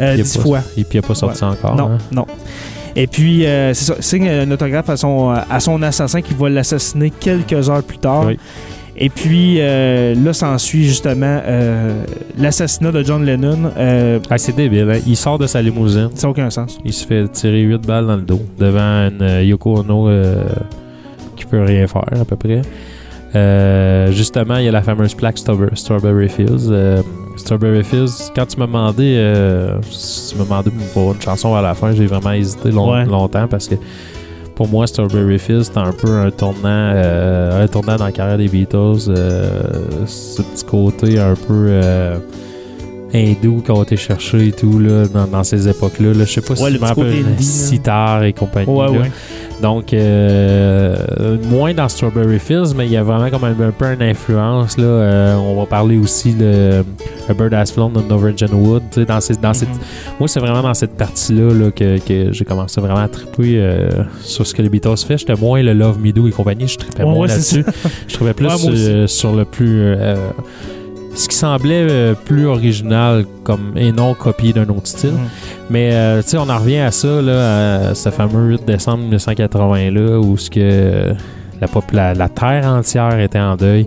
Euh, 0.00 0.16
dix 0.16 0.36
pas- 0.36 0.42
fois. 0.42 0.58
Et 0.76 0.84
puis 0.84 0.98
il 0.98 1.00
n'a 1.00 1.06
pas 1.06 1.14
sorti 1.14 1.44
encore. 1.44 1.76
non, 1.76 1.92
hein. 1.92 1.98
non. 2.10 2.26
Et 2.96 3.06
puis, 3.06 3.46
euh, 3.46 3.72
c'est 3.72 3.84
ça, 3.84 4.02
signe 4.02 4.28
un 4.28 4.50
autographe 4.50 4.90
à 4.90 4.96
son, 4.96 5.30
à 5.30 5.60
son 5.60 5.80
assassin 5.82 6.22
qui 6.22 6.34
va 6.34 6.48
l'assassiner 6.48 7.10
quelques 7.10 7.70
heures 7.70 7.84
plus 7.84 7.98
tard. 7.98 8.24
Oui. 8.26 8.36
Et 9.02 9.08
puis, 9.08 9.56
euh, 9.60 10.14
là, 10.14 10.32
s'ensuit 10.34 10.84
justement 10.84 11.40
euh, 11.46 12.04
l'assassinat 12.38 12.92
de 12.92 13.02
John 13.02 13.24
Lennon. 13.24 13.70
Euh, 13.78 14.18
Ah, 14.28 14.36
c'est 14.36 14.54
débile. 14.54 14.90
hein. 14.90 15.00
Il 15.06 15.16
sort 15.16 15.38
de 15.38 15.46
sa 15.46 15.62
limousine. 15.62 16.10
ça 16.14 16.26
n'a 16.26 16.30
aucun 16.32 16.50
sens. 16.50 16.78
Il 16.84 16.92
se 16.92 17.06
fait 17.06 17.26
tirer 17.32 17.62
8 17.62 17.78
balles 17.86 18.06
dans 18.06 18.16
le 18.16 18.22
dos 18.22 18.40
devant 18.58 19.08
une 19.08 19.22
euh, 19.22 19.42
Yoko 19.42 19.78
Ono 19.78 20.08
qui 21.34 21.46
peut 21.46 21.62
rien 21.62 21.86
faire 21.86 22.04
à 22.20 22.24
peu 22.26 22.36
près. 22.36 22.60
Justement, 24.12 24.56
il 24.58 24.64
y 24.64 24.68
a 24.68 24.72
la 24.72 24.82
fameuse 24.82 25.14
plaque 25.14 25.38
Strawberry, 25.38 26.28
Fields. 26.28 26.70
Strawberry 27.36 27.82
Fields, 27.84 28.30
quand 28.36 28.44
tu 28.44 28.58
m'as 28.58 28.66
demandé, 28.66 29.14
tu 29.80 30.36
m'as 30.36 30.44
demandé 30.44 30.70
pour 30.92 31.14
une 31.14 31.22
chanson 31.22 31.54
à 31.54 31.62
la 31.62 31.72
fin, 31.74 31.92
j'ai 31.94 32.04
vraiment 32.06 32.32
hésité 32.32 32.70
long- 32.70 32.92
Ouais. 32.92 33.06
longtemps 33.06 33.46
parce 33.48 33.66
que 33.68 33.76
pour 34.60 34.68
moi, 34.68 34.86
Strawberry 34.86 35.38
Fields, 35.38 35.64
c'était 35.64 35.78
un 35.78 35.92
peu 35.94 36.18
un 36.18 36.30
tournant, 36.30 36.58
euh, 36.66 37.64
un 37.64 37.66
tournant 37.66 37.96
dans 37.96 38.04
la 38.04 38.12
carrière 38.12 38.36
des 38.36 38.48
Beatles. 38.48 39.08
euh, 39.08 39.48
ce 40.06 40.42
petit 40.42 40.64
côté 40.66 41.18
un 41.18 41.32
peu 41.34 41.68
euh, 41.70 42.18
hindou 43.14 43.62
qu'on 43.66 43.80
a 43.80 43.82
été 43.84 43.96
chercher 43.96 44.48
et 44.48 44.52
tout 44.52 44.78
là, 44.78 45.06
dans, 45.06 45.26
dans 45.26 45.44
ces 45.44 45.66
époques-là. 45.66 46.12
Là. 46.12 46.24
Je 46.26 46.32
sais 46.34 46.40
pas 46.42 46.60
Ouais, 46.60 46.68
si 46.68 46.72
le 46.72 46.78
tu 46.78 46.84
me 46.84 46.88
petit 46.88 46.94
côté 46.94 47.08
rappelles 47.08 47.26
indie, 47.32 47.44
là. 47.46 47.50
Sitar 47.68 48.24
et 48.24 48.32
compagnie. 48.34 48.70
Ouais, 48.70 48.84
là. 48.84 48.90
ouais. 49.00 49.10
Donc, 49.62 49.92
euh, 49.92 50.96
moins 51.50 51.74
dans 51.74 51.88
Strawberry 51.88 52.38
Fields, 52.38 52.74
mais 52.74 52.86
il 52.86 52.92
y 52.92 52.96
a 52.96 53.02
vraiment 53.02 53.28
comme 53.30 53.44
un, 53.44 53.50
un 53.50 53.70
peu 53.70 53.84
une 53.92 54.02
influence. 54.02 54.78
Là. 54.78 54.84
Euh, 54.84 55.34
on 55.36 55.58
va 55.60 55.66
parler 55.66 55.98
aussi 55.98 56.32
de 56.32 56.82
A 57.28 57.34
Bird 57.34 57.52
Has 57.52 57.66
Flown 57.74 57.92
de 57.92 58.00
No 58.00 58.18
Virgin 58.18 58.48
Wood. 58.52 58.82
Dans 58.96 59.04
dans 59.04 59.20
cette, 59.20 59.40
Mhm. 59.68 59.78
moi, 60.18 60.28
c'est 60.28 60.40
vraiment 60.40 60.62
dans 60.62 60.72
cette 60.74 60.96
partie-là 60.96 61.52
là, 61.52 61.70
que, 61.70 61.98
que 61.98 62.32
j'ai 62.32 62.44
commencé 62.44 62.80
vraiment 62.80 63.00
à 63.00 63.08
triper 63.08 63.56
euh, 63.58 63.88
sur 64.22 64.46
ce 64.46 64.54
que 64.54 64.62
les 64.62 64.68
Beatles 64.70 64.96
fait. 65.06 65.18
J'étais 65.18 65.34
moins 65.34 65.62
le 65.62 65.74
Love 65.74 65.98
Me 66.00 66.12
Do 66.12 66.26
et 66.26 66.30
compagnie. 66.30 66.66
Je 66.66 66.78
tripais 66.78 67.02
Ouais, 67.04 67.10
moins 67.10 67.20
ouais, 67.22 67.28
là-dessus. 67.28 67.64
Je 68.08 68.14
trouvais 68.14 68.32
plus 68.34 68.46
Ouais, 68.46 68.52
euh, 68.68 69.06
sur 69.06 69.34
le 69.34 69.44
plus... 69.44 69.94
ce 71.14 71.28
qui 71.28 71.36
semblait 71.36 71.86
euh, 71.90 72.14
plus 72.14 72.46
original 72.46 73.24
comme, 73.44 73.72
et 73.76 73.92
non 73.92 74.14
copié 74.14 74.52
d'un 74.52 74.68
autre 74.68 74.86
style. 74.86 75.10
Mhm. 75.12 75.18
Mais 75.70 75.90
euh, 75.92 76.22
tu 76.22 76.30
sais, 76.30 76.38
on 76.38 76.48
en 76.48 76.58
revient 76.58 76.78
à 76.78 76.90
ça, 76.90 77.20
là, 77.22 77.90
à 77.90 77.94
ce 77.94 78.08
fameux 78.10 78.50
8 78.56 78.64
décembre 78.66 78.98
1980 79.02 79.90
là, 79.90 80.18
où 80.18 80.36
ce 80.36 80.50
que 80.50 81.12
la, 81.60 81.68
pop- 81.68 81.90
la, 81.92 82.14
la 82.14 82.28
terre 82.28 82.66
entière 82.66 83.18
était 83.20 83.38
en 83.38 83.56
deuil. 83.56 83.86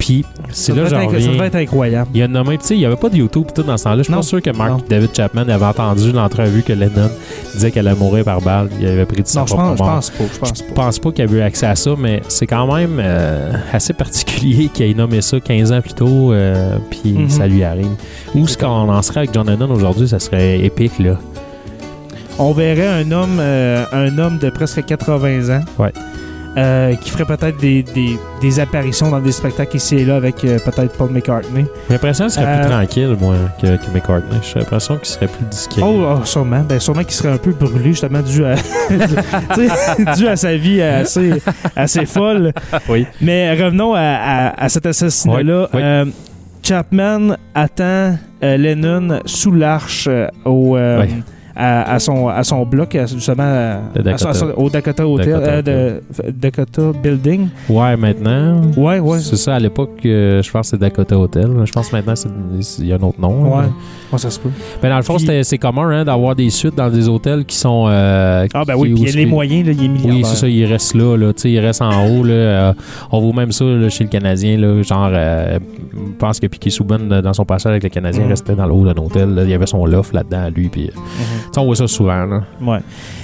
Puis 0.00 0.24
c'est 0.50 0.74
là 0.74 0.82
être- 0.84 0.88
ça 1.20 1.28
devait 1.30 1.46
être 1.46 1.54
incroyable. 1.56 2.08
Il 2.14 2.20
y 2.20 2.22
a 2.22 2.26
nommé, 2.28 2.56
tu 2.58 2.64
sais, 2.66 2.74
il 2.74 2.78
n'y 2.78 2.86
avait 2.86 2.96
pas 2.96 3.08
de 3.10 3.16
YouTube 3.18 3.44
tout 3.54 3.62
dans 3.62 3.76
ce 3.76 3.84
temps-là. 3.84 3.98
Je 3.98 4.02
suis 4.04 4.12
pas 4.12 4.22
sûr 4.22 4.40
que 4.42 4.50
Mark 4.50 4.70
Non. 4.70 4.78
David 4.88 5.10
Chapman 5.14 5.42
avait 5.48 5.64
entendu 5.64 6.10
l'entrevue 6.10 6.62
que 6.62 6.72
Lennon 6.72 7.10
disait 7.52 7.70
qu'elle 7.70 7.86
allait 7.86 7.98
mourir 7.98 8.24
par 8.24 8.40
balle. 8.40 8.70
Il 8.80 8.86
avait 8.88 9.04
pris 9.04 9.22
de 9.22 9.28
Non, 9.36 9.46
je 9.46 9.54
pense, 9.54 9.78
je 9.78 9.82
mort. 9.82 9.94
pense 9.94 10.10
pas. 10.10 10.24
Je 10.32 10.38
pense 10.38 10.62
pas. 10.62 10.74
pense 10.74 10.98
pas 10.98 11.12
qu'il 11.12 11.24
ait 11.26 11.32
eu 11.32 11.40
accès 11.42 11.66
à 11.66 11.76
ça, 11.76 11.90
mais 11.98 12.22
c'est 12.28 12.46
quand 12.46 12.74
même 12.74 12.96
euh, 12.98 13.52
assez 13.72 13.92
particulier 13.92 14.68
qu'il 14.72 14.90
ait 14.90 14.94
nommé 14.94 15.20
ça 15.20 15.38
15 15.38 15.70
ans 15.70 15.80
plus 15.82 15.92
tôt, 15.94 16.32
euh, 16.32 16.76
puis 16.90 17.12
Mhm. 17.12 17.28
ça 17.30 17.46
lui 17.46 17.62
arrive. 17.62 17.90
Où 18.34 18.48
ce 18.48 18.56
qu'on 18.56 18.66
en 18.88 19.02
serait 19.02 19.20
avec 19.20 19.34
John 19.34 19.46
Lennon 19.48 19.70
aujourd'hui, 19.70 20.08
ça 20.08 20.18
serait 20.18 20.60
épique, 20.64 20.98
là. 20.98 21.16
On 22.38 22.52
verrait 22.52 22.88
un 22.88 23.12
homme, 23.12 23.36
euh, 23.38 23.84
un 23.92 24.16
homme 24.18 24.38
de 24.38 24.48
presque 24.48 24.82
80 24.86 25.50
ans. 25.58 25.60
Ouais. 25.78 25.92
Euh, 26.56 26.94
qui 26.96 27.10
ferait 27.10 27.24
peut-être 27.24 27.58
des, 27.58 27.82
des- 27.82 28.18
des 28.40 28.58
apparitions 28.60 29.10
dans 29.10 29.20
des 29.20 29.32
spectacles 29.32 29.76
ici 29.76 29.96
et 29.96 30.04
là 30.04 30.16
avec 30.16 30.44
euh, 30.44 30.58
peut-être 30.58 30.96
Paul 30.96 31.10
McCartney. 31.10 31.64
J'ai 31.88 31.94
l'impression 31.94 32.24
qu'il 32.26 32.34
serait 32.34 32.46
Euh, 32.46 32.60
plus 32.62 32.70
tranquille, 32.70 33.16
moi, 33.20 33.34
que, 33.60 33.76
que 33.76 33.90
McCartney. 33.94 34.38
J'ai 34.42 34.58
l'impression 34.60 34.96
qu'il 34.96 35.06
serait 35.06 35.28
plus 35.28 35.44
discret. 35.50 35.82
Oh, 35.84 36.04
oh, 36.20 36.24
sûrement. 36.24 36.60
Ben, 36.68 36.80
sûrement 36.80 37.02
qu'il 37.02 37.12
serait 37.12 37.32
un 37.32 37.36
peu 37.38 37.52
brûlé, 37.52 37.90
justement, 37.90 38.20
dû 38.22 38.44
à, 38.44 38.54
dû 40.16 40.26
à 40.28 40.36
sa 40.36 40.56
vie 40.56 40.80
assez, 40.82 41.32
assez 41.76 42.06
folle. 42.06 42.52
Oui. 42.88 43.06
Mais 43.20 43.52
revenons 43.52 43.94
à, 43.94 44.00
à- 44.00 44.64
à 44.64 44.68
cet 44.68 44.86
assassinat-là. 44.86 45.62
Oui, 45.62 45.68
oui. 45.74 45.80
Euh, 45.82 46.04
Chapman 46.62 47.36
attend 47.54 48.16
euh, 48.42 48.56
Lennon 48.56 49.20
sous 49.24 49.52
l'arche 49.52 50.06
euh, 50.10 50.26
au, 50.44 50.76
euh, 50.76 51.02
Oui. 51.02 51.22
À, 51.56 51.94
à 51.94 51.98
son, 51.98 52.28
à 52.28 52.42
son 52.44 52.64
bloc, 52.64 52.96
justement 53.06 53.42
à 53.42 53.80
son- 53.94 54.02
Dakota. 54.02 54.46
au 54.56 54.70
Dakota 54.70 55.06
Hotel, 55.08 55.26
Dakota 55.32 55.50
euh, 55.50 55.62
de- 55.62 56.30
Dakota 56.30 56.82
Building. 57.02 57.48
Ouais, 57.68 57.96
maintenant. 57.96 58.60
Ouais, 58.76 58.98
ouais. 59.00 59.18
C'est 59.20 59.36
ça, 59.36 59.56
à 59.56 59.58
l'époque, 59.58 59.98
euh, 60.06 60.42
je 60.42 60.50
pense 60.50 60.66
que 60.70 60.76
c'est 60.76 60.80
Dakota 60.80 61.18
Hotel. 61.18 61.48
Je 61.64 61.72
pense 61.72 61.88
que 61.88 61.96
maintenant, 61.96 62.14
il 62.78 62.86
y 62.86 62.92
a 62.92 62.96
un 62.96 63.02
autre 63.02 63.20
nom. 63.20 63.42
Ouais. 63.56 63.64
hein. 63.64 63.72
Ouais, 64.12 64.18
ça 64.18 64.30
se 64.30 64.40
peut. 64.40 64.50
Ben, 64.82 64.90
dans 64.90 64.96
le 64.96 65.02
fond, 65.02 65.16
Puis- 65.16 65.28
c'est 65.44 65.58
commun 65.58 65.88
hein, 65.90 66.04
d'avoir 66.04 66.34
des 66.34 66.50
suites 66.50 66.74
dans 66.74 66.90
des 66.90 67.08
hôtels 67.08 67.44
qui 67.44 67.54
sont. 67.56 67.86
euh, 67.88 68.46
Ah, 68.54 68.64
ben 68.64 68.74
qui- 68.74 68.80
oui, 68.80 68.92
puis 68.94 69.02
il 69.02 69.08
y 69.08 69.12
a 69.12 69.16
les 69.16 69.26
moyens, 69.26 69.66
là, 69.66 69.72
il 69.72 69.84
est 69.84 69.88
milliardaire. 69.88 70.14
Oui, 70.16 70.24
c'est 70.24 70.36
ça, 70.36 70.48
il 70.48 70.64
reste 70.64 70.94
là, 70.94 71.16
là 71.16 71.32
tu 71.32 71.42
sais, 71.42 71.50
il 71.52 71.58
reste 71.60 71.80
en 71.82 72.06
haut. 72.08 72.24
Là, 72.24 72.32
euh, 72.32 72.72
on 73.12 73.20
voit 73.20 73.32
même 73.34 73.52
ça 73.52 73.64
là, 73.64 73.88
chez 73.88 74.02
le 74.04 74.10
Canadien. 74.10 74.56
Là, 74.56 74.82
genre, 74.82 75.10
euh, 75.12 75.58
je 75.92 75.98
pense 76.18 76.40
que 76.40 76.46
Piquet 76.48 76.70
Souban, 76.70 76.98
dans 76.98 77.32
son 77.32 77.44
passage 77.44 77.70
avec 77.70 77.84
le 77.84 77.88
Canadien, 77.88 78.24
Mhm. 78.24 78.30
restait 78.30 78.54
dans 78.56 78.66
le 78.66 78.72
haut 78.72 78.84
d'un 78.84 79.00
hôtel. 79.00 79.40
il 79.44 79.50
y 79.50 79.54
avait 79.54 79.66
son 79.66 79.86
loft 79.86 80.12
là-dedans 80.12 80.44
à 80.46 80.50
lui. 80.50 80.68
Puis, 80.68 80.90
Mhm. 80.94 81.39
On 81.56 81.64
voit 81.64 81.76
ça 81.76 81.86
souvent. 81.86 82.24
Là. 82.26 82.42
Ouais. 82.60 82.78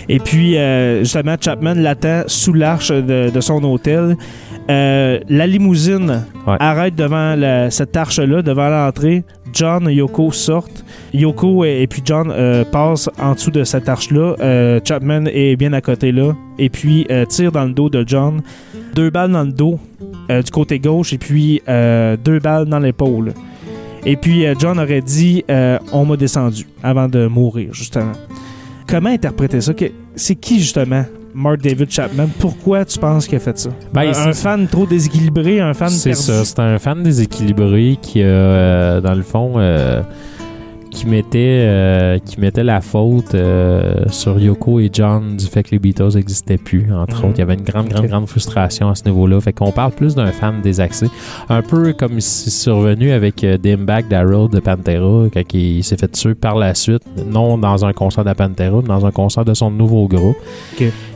Et 0.08 0.18
puis, 0.18 0.56
euh, 0.56 1.00
justement, 1.00 1.36
Chapman 1.40 1.74
l'attend 1.74 2.22
sous 2.26 2.52
l'arche 2.52 2.90
de, 2.90 3.30
de 3.30 3.40
son 3.40 3.62
hôtel. 3.64 4.16
Euh, 4.68 5.20
la 5.28 5.46
limousine 5.46 6.22
Ouais. 6.46 6.56
arrête 6.60 6.94
devant 6.94 7.34
la- 7.36 7.70
cette 7.70 7.96
arche-là, 7.96 8.42
devant 8.42 8.68
l'entrée. 8.68 9.24
John 9.52 9.88
et 9.88 9.94
Yoko 9.94 10.30
sortent. 10.32 10.84
Yoko 11.14 11.64
et, 11.64 11.82
et 11.82 11.86
puis 11.86 12.02
John 12.04 12.30
euh, 12.30 12.64
passent 12.64 13.08
en 13.20 13.32
dessous 13.34 13.50
de 13.50 13.64
cette 13.64 13.88
arche-là. 13.88 14.34
Euh, 14.40 14.80
Chapman 14.84 15.24
est 15.26 15.56
bien 15.56 15.72
à 15.72 15.80
côté 15.80 16.12
là. 16.12 16.32
Et 16.58 16.68
puis, 16.68 17.06
tire 17.28 17.52
dans 17.52 17.64
le 17.64 17.72
dos 17.72 17.88
de 17.90 18.04
John. 18.06 18.42
Deux 18.94 19.10
balles 19.10 19.32
dans 19.32 19.44
le 19.44 19.52
dos 19.52 19.78
du 20.28 20.50
côté 20.50 20.78
gauche 20.78 21.12
et 21.12 21.18
puis 21.18 21.60
deux 21.66 22.38
balles 22.40 22.64
dans 22.66 22.78
l'épaule. 22.80 23.32
Et 24.08 24.16
puis, 24.16 24.46
euh, 24.46 24.54
John 24.58 24.78
aurait 24.78 25.00
dit 25.02 25.44
euh, 25.50 25.78
On 25.92 26.04
m'a 26.06 26.16
descendu 26.16 26.64
avant 26.82 27.08
de 27.08 27.26
mourir, 27.26 27.74
justement. 27.74 28.12
Comment 28.88 29.10
interpréter 29.10 29.60
ça? 29.60 29.74
Que- 29.74 29.90
C'est 30.14 30.36
qui, 30.36 30.60
justement, 30.60 31.04
Mark 31.34 31.60
David 31.60 31.90
Chapman? 31.90 32.28
Pourquoi 32.38 32.84
tu 32.84 32.98
penses 33.00 33.26
qu'il 33.26 33.36
a 33.36 33.40
fait 33.40 33.58
ça? 33.58 33.70
Ben, 33.92 34.02
un, 34.08 34.12
c'est- 34.12 34.28
un 34.28 34.32
fan 34.32 34.66
trop 34.68 34.86
déséquilibré, 34.86 35.60
un 35.60 35.74
fan 35.74 35.88
C'est 35.90 36.10
perdu? 36.10 36.24
ça, 36.24 36.44
c'est 36.44 36.58
un 36.60 36.78
fan 36.78 37.02
déséquilibré 37.02 37.98
qui, 38.00 38.20
euh, 38.22 39.00
dans 39.00 39.14
le 39.14 39.22
fond, 39.22 39.54
euh, 39.56 40.02
qui, 40.96 41.06
mettait, 41.06 41.60
euh, 41.66 42.18
qui 42.18 42.40
mettait 42.40 42.64
la 42.64 42.80
faute 42.80 43.34
euh, 43.34 44.04
sur 44.08 44.40
Yoko 44.40 44.80
et 44.80 44.88
John 44.90 45.36
du 45.36 45.44
fait 45.44 45.62
que 45.62 45.72
les 45.72 45.78
Beatles 45.78 46.14
n'existaient 46.14 46.56
plus, 46.56 46.90
entre 46.90 47.18
Mhm. 47.18 47.24
autres. 47.24 47.34
Il 47.36 47.38
y 47.40 47.42
avait 47.42 47.54
une 47.54 47.64
grande, 47.64 47.88
grande, 47.88 48.06
grande 48.06 48.26
frustration 48.26 48.88
à 48.88 48.94
ce 48.94 49.04
niveau-là. 49.04 49.38
Fait 49.42 49.52
qu'on 49.52 49.72
parle 49.72 49.92
plus 49.92 50.14
d'un 50.14 50.32
fan 50.32 50.62
désaxé. 50.62 51.08
Un 51.50 51.60
peu 51.60 51.92
comme 51.92 52.18
c'est 52.20 52.48
survenu 52.50 53.10
avec 53.12 53.44
euh, 53.44 53.58
Dimebag 53.58 54.08
Darrell 54.08 54.48
de 54.50 54.58
Pantera, 54.58 55.26
quand 55.32 55.42
il 55.54 55.84
s'est 55.84 55.98
fait 55.98 56.08
tuer 56.10 56.34
par 56.34 56.56
la 56.56 56.74
suite, 56.74 57.02
non 57.30 57.58
dans 57.58 57.84
un 57.84 57.92
concert 57.92 58.24
de 58.24 58.32
Pantera, 58.32 58.80
mais 58.80 58.88
dans 58.88 59.04
un 59.04 59.10
concert 59.10 59.44
de 59.44 59.52
son 59.52 59.70
nouveau 59.70 60.08
groupe. 60.08 60.36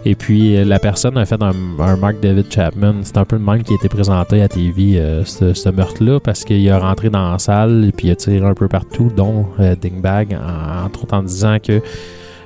Et 0.07 0.15
puis, 0.15 0.57
euh, 0.57 0.65
la 0.65 0.79
personne 0.79 1.19
a 1.19 1.27
fait 1.27 1.41
un, 1.43 1.53
un 1.79 1.97
Mark 1.97 2.17
David 2.23 2.47
Chapman. 2.51 2.95
C'est 3.03 3.19
un 3.19 3.25
peu 3.27 3.37
le 3.37 3.43
même 3.43 3.63
qui 3.63 3.73
a 3.73 3.77
été 3.77 3.89
présenté 3.89 4.41
à 4.43 4.49
TV, 4.49 4.99
euh, 4.99 5.25
ce, 5.27 5.53
ce 5.53 5.69
meurtre-là, 5.69 6.21
parce 6.21 6.43
qu'il 6.45 6.67
est 6.67 6.75
rentré 6.75 7.11
dans 7.11 7.33
la 7.33 7.39
salle 7.39 7.85
et 7.89 7.93
puis 7.93 8.09
il 8.09 8.11
a 8.13 8.17
tiré 8.17 8.45
un 8.47 8.55
peu 8.55 8.67
partout, 8.69 9.13
dont 9.15 9.47
euh, 9.61 9.75
Dingbag, 9.77 10.35
en- 10.35 10.87
entre 10.87 11.03
autres 11.05 11.15
en 11.15 11.23
disant 11.23 11.59
que 11.63 11.83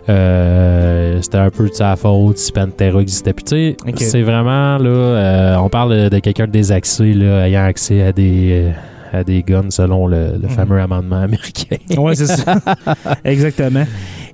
euh, 0.09 1.19
c'était 1.23 1.39
un 1.39 1.51
peu 1.51 1.69
de 1.69 1.75
sa 1.75 1.97
faute 1.97 2.39
si 2.39 2.53
Pantera 2.53 3.01
existait. 3.01 3.33
Puis, 3.33 3.45
tu 3.45 3.51
sais, 3.57 3.77
c'est 4.05 4.23
vraiment, 4.23 4.77
là, 4.79 5.59
on 5.63 5.69
parle 5.69 5.95
de, 6.05 6.09
de 6.09 6.19
quelqu'un 6.19 6.47
de 6.47 6.53
désaxé, 6.53 7.15
là, 7.15 7.47
ayant 7.49 7.65
accès 7.65 8.03
à 8.03 8.13
des. 8.13 8.73
À 9.15 9.25
des 9.25 9.43
guns 9.43 9.71
selon 9.71 10.07
le, 10.07 10.33
le 10.41 10.49
Mhm. 10.49 10.51
fameux 10.51 10.81
amendement 10.81 11.21
américain. 11.23 11.77
Ouais, 11.97 12.15
c'est 12.15 12.27
ça. 12.27 12.57
Exactement. 13.25 13.85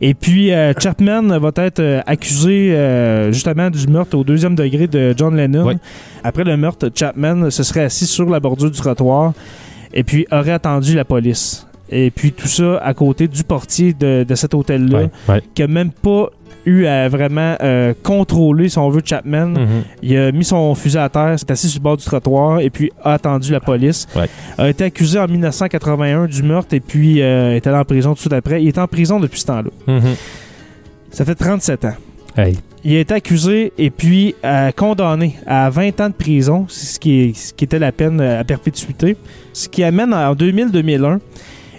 Et 0.00 0.14
puis, 0.14 0.52
euh, 0.52 0.72
Chapman 0.78 1.38
va 1.38 1.50
être 1.56 1.80
euh, 1.80 2.00
accusé 2.06 2.72
euh, 2.74 3.32
justement 3.32 3.68
du 3.70 3.86
meurtre 3.86 4.16
au 4.16 4.24
deuxième 4.24 4.54
degré 4.54 4.86
de 4.86 5.14
John 5.16 5.36
Lennon. 5.36 5.74
Après 6.24 6.44
le 6.44 6.56
meurtre, 6.56 6.90
Chapman 6.94 7.50
se 7.50 7.62
serait 7.62 7.84
assis 7.84 8.06
sur 8.06 8.28
la 8.30 8.40
bordure 8.40 8.70
du 8.70 8.78
trottoir 8.80 9.32
et 9.92 10.02
puis 10.04 10.26
aurait 10.32 10.52
attendu 10.52 10.94
la 10.94 11.04
police. 11.04 11.66
Et 11.90 12.10
puis 12.10 12.32
tout 12.32 12.46
ça 12.46 12.78
à 12.78 12.94
côté 12.94 13.26
du 13.28 13.42
portier 13.42 13.92
de, 13.92 14.24
de 14.26 14.34
cet 14.36 14.54
hôtel-là, 14.54 14.98
Ouais, 15.00 15.10
ouais. 15.28 15.42
qui 15.54 15.62
a 15.64 15.66
même 15.66 15.90
pas 15.90 16.28
eu 16.70 16.86
à 16.86 17.08
vraiment 17.08 17.56
euh, 17.62 17.92
contrôler, 18.02 18.68
si 18.68 18.78
on 18.78 18.88
veut, 18.90 19.02
Chapman. 19.04 19.46
Mhm. 19.48 19.66
Il 20.02 20.16
a 20.16 20.32
mis 20.32 20.44
son 20.44 20.74
fusil 20.74 20.98
à 20.98 21.08
terre, 21.08 21.38
s'est 21.38 21.50
assis 21.50 21.68
sur 21.68 21.80
le 21.80 21.84
bord 21.84 21.96
du 21.96 22.04
trottoir 22.04 22.60
et 22.60 22.70
puis 22.70 22.90
a 23.02 23.14
attendu 23.14 23.52
la 23.52 23.60
police. 23.60 24.06
Ouais. 24.16 24.28
A 24.58 24.68
été 24.68 24.84
accusé 24.84 25.18
en 25.18 25.26
1981 25.28 26.26
du 26.26 26.42
meurtre 26.42 26.74
et 26.74 26.80
puis 26.80 27.20
euh, 27.22 27.54
est 27.56 27.66
allé 27.66 27.76
en 27.76 27.84
prison 27.84 28.10
tout 28.10 28.14
de 28.16 28.20
suite 28.20 28.32
après. 28.32 28.62
Il 28.62 28.68
est 28.68 28.78
en 28.78 28.86
prison 28.86 29.20
depuis 29.20 29.40
ce 29.40 29.46
temps-là. 29.46 29.70
Mhm. 29.86 30.14
Ça 31.10 31.24
fait 31.24 31.34
37 31.34 31.84
ans. 31.86 31.94
Hey. 32.36 32.56
Il 32.84 32.96
a 32.96 33.00
été 33.00 33.12
accusé 33.14 33.72
et 33.76 33.90
puis 33.90 34.34
euh, 34.44 34.70
condamné 34.72 35.36
à 35.46 35.68
20 35.68 36.00
ans 36.00 36.08
de 36.08 36.14
prison, 36.14 36.64
ce 36.68 36.98
qui, 36.98 37.20
est- 37.20 37.34
ce 37.36 37.52
qui 37.52 37.64
était 37.64 37.78
la 37.78 37.92
peine 37.92 38.20
euh, 38.20 38.40
à 38.40 38.44
perpétuité, 38.44 39.16
ce 39.52 39.68
qui 39.68 39.82
amène 39.82 40.14
en 40.14 40.34
2000-2001. 40.34 41.18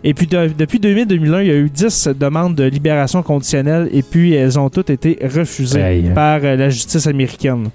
Et 0.04 0.14
puis 0.14 0.26
de- 0.28 0.52
depuis 0.58 0.80
2000-2001, 0.80 1.42
il 1.42 1.48
y 1.48 1.52
a 1.52 1.56
eu 1.56 1.70
10 1.70 2.10
demandes 2.20 2.56
de 2.56 2.64
libération 2.64 3.22
conditionnelle 3.22 3.88
et 3.92 4.02
puis 4.02 4.34
elles 4.34 4.58
ont 4.58 4.70
toutes 4.70 4.90
été 4.90 5.18
refusées 5.22 5.80
par 6.16 6.40
euh, 6.44 6.56
la 6.56 6.70
justice 6.70 7.06
américaine. 7.08 7.70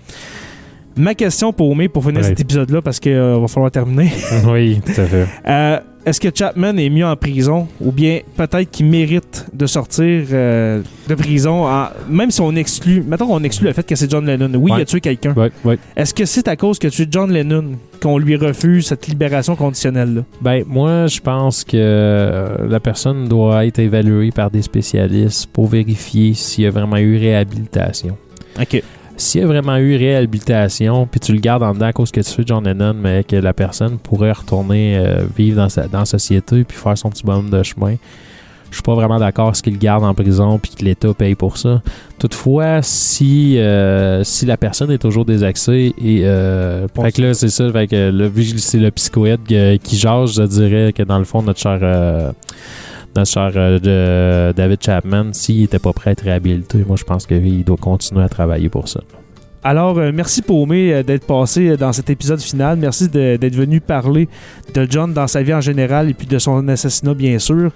Ma 0.96 1.14
question 1.14 1.52
pour 1.52 1.74
May, 1.76 1.88
pour 1.88 2.02
finir 2.04 2.22
Ouais. 2.22 2.28
cet 2.28 2.40
épisode-là, 2.40 2.80
parce 2.80 2.98
qu'il 3.00 3.14
va 3.16 3.46
falloir 3.48 3.70
terminer. 3.70 4.10
oui, 4.50 4.80
tout 4.84 4.98
à 5.00 5.04
fait. 5.04 5.26
Euh, 5.46 5.78
Est-ce 6.06 6.20
que 6.20 6.28
Chapman 6.32 6.76
est 6.76 6.88
mieux 6.88 7.04
en 7.04 7.16
prison 7.16 7.66
ou 7.80 7.90
bien 7.90 8.20
peut-être 8.36 8.70
qu'il 8.70 8.86
mérite 8.86 9.46
de 9.52 9.66
sortir 9.66 10.22
euh, 10.32 10.80
de 11.08 11.14
prison, 11.16 11.66
en- 11.66 11.88
même 12.08 12.30
si 12.30 12.40
on 12.40 12.54
exclut, 12.54 13.02
mettons 13.06 13.26
qu'on 13.26 13.42
exclut 13.42 13.66
le 13.66 13.72
fait 13.72 13.84
que 13.84 13.96
c'est 13.96 14.08
John 14.08 14.24
Lennon. 14.24 14.50
Oui, 14.54 14.70
Ouais. 14.70 14.78
il 14.78 14.82
a 14.82 14.84
tué 14.84 15.00
quelqu'un. 15.00 15.34
Ouais. 15.64 15.78
Est-ce 15.96 16.14
que 16.14 16.24
c'est 16.24 16.46
à 16.46 16.54
cause 16.54 16.78
que 16.78 16.86
tu 16.86 17.02
es 17.02 17.06
John 17.10 17.32
Lennon 17.32 17.72
qu'on 18.00 18.18
lui 18.18 18.36
refuse 18.36 18.86
cette 18.86 19.08
libération 19.08 19.56
conditionnelle-là? 19.56 20.22
Ben, 20.40 20.62
moi, 20.68 21.08
je 21.08 21.20
pense 21.20 21.64
que 21.64 21.76
euh, 21.76 22.68
la 22.68 22.78
personne 22.78 23.26
doit 23.28 23.66
être 23.66 23.80
évaluée 23.80 24.30
par 24.30 24.50
des 24.52 24.62
spécialistes 24.62 25.46
pour 25.52 25.66
vérifier 25.66 26.34
s'il 26.34 26.64
y 26.64 26.66
a 26.68 26.70
vraiment 26.70 26.98
eu 26.98 27.18
réhabilitation. 27.18 28.16
OK. 28.60 28.80
S'il 29.16 29.40
y 29.40 29.44
a 29.44 29.46
vraiment 29.46 29.76
eu 29.76 29.96
réhabilitation, 29.96 31.06
puis 31.06 31.20
tu 31.20 31.32
le 31.32 31.40
gardes 31.40 31.62
en 31.62 31.72
dedans 31.72 31.86
à 31.86 31.92
cause 31.92 32.10
que 32.10 32.20
tu 32.20 32.30
fais 32.30 32.42
John 32.44 32.64
Lennon, 32.64 32.94
mais 32.94 33.24
que 33.24 33.36
la 33.36 33.54
personne 33.54 33.98
pourrait 33.98 34.32
retourner 34.32 34.98
euh, 34.98 35.24
vivre 35.36 35.56
dans, 35.56 35.68
sa, 35.68 35.88
dans 35.88 36.00
la 36.00 36.04
société 36.04 36.64
puis 36.64 36.76
faire 36.76 36.98
son 36.98 37.10
petit 37.10 37.24
bonhomme 37.24 37.50
de 37.50 37.62
chemin, 37.62 37.96
je 38.70 38.76
suis 38.76 38.82
pas 38.82 38.94
vraiment 38.94 39.18
d'accord 39.18 39.54
ce 39.54 39.62
qu'il 39.62 39.74
le 39.74 39.78
garde 39.78 40.04
en 40.04 40.12
prison 40.12 40.58
puis 40.58 40.72
que 40.72 40.84
l'État 40.84 41.14
paye 41.14 41.34
pour 41.34 41.56
ça. 41.56 41.82
Toutefois, 42.18 42.80
si, 42.82 43.58
euh, 43.58 44.24
si 44.24 44.44
la 44.44 44.56
personne 44.56 44.90
est 44.90 44.98
toujours 44.98 45.24
désaxée 45.24 45.94
et 45.98 46.24
euh, 46.24 46.86
fait 46.88 47.12
que 47.12 47.22
là, 47.22 47.34
c'est 47.34 47.48
ça, 47.48 47.70
fait 47.70 47.86
que 47.86 48.10
le, 48.10 48.26
vu 48.26 48.52
que 48.52 48.58
c'est 48.58 48.78
le 48.78 48.90
psychoïde 48.90 49.40
euh, 49.52 49.76
qui 49.78 49.96
jase, 49.96 50.34
je 50.34 50.42
dirais 50.42 50.92
que 50.92 51.02
dans 51.02 51.18
le 51.18 51.24
fond, 51.24 51.42
notre 51.42 51.60
cher 51.60 51.78
euh, 51.82 52.32
notre 53.16 53.30
cher 53.30 53.50
euh, 53.54 54.52
David 54.52 54.82
Chapman, 54.82 55.32
s'il 55.32 55.64
était 55.64 55.78
pas 55.78 55.92
prêt 55.92 56.10
à 56.10 56.12
être 56.12 56.22
réhabilité, 56.22 56.84
moi 56.86 56.96
je 56.96 57.04
pense 57.04 57.26
qu'il 57.26 57.64
doit 57.64 57.76
continuer 57.76 58.22
à 58.22 58.28
travailler 58.28 58.68
pour 58.68 58.88
ça. 58.88 59.00
Alors, 59.66 59.98
euh, 59.98 60.12
merci 60.14 60.42
Paumé 60.42 60.94
euh, 60.94 61.02
d'être 61.02 61.26
passé 61.26 61.70
euh, 61.70 61.76
dans 61.76 61.92
cet 61.92 62.08
épisode 62.08 62.40
final. 62.40 62.78
Merci 62.78 63.08
d'être 63.08 63.56
venu 63.56 63.80
parler 63.80 64.28
de 64.72 64.86
John 64.88 65.12
dans 65.12 65.26
sa 65.26 65.42
vie 65.42 65.52
en 65.52 65.60
général 65.60 66.08
et 66.08 66.14
puis 66.14 66.28
de 66.28 66.38
son 66.38 66.68
assassinat, 66.68 67.14
bien 67.14 67.40
sûr. 67.40 67.72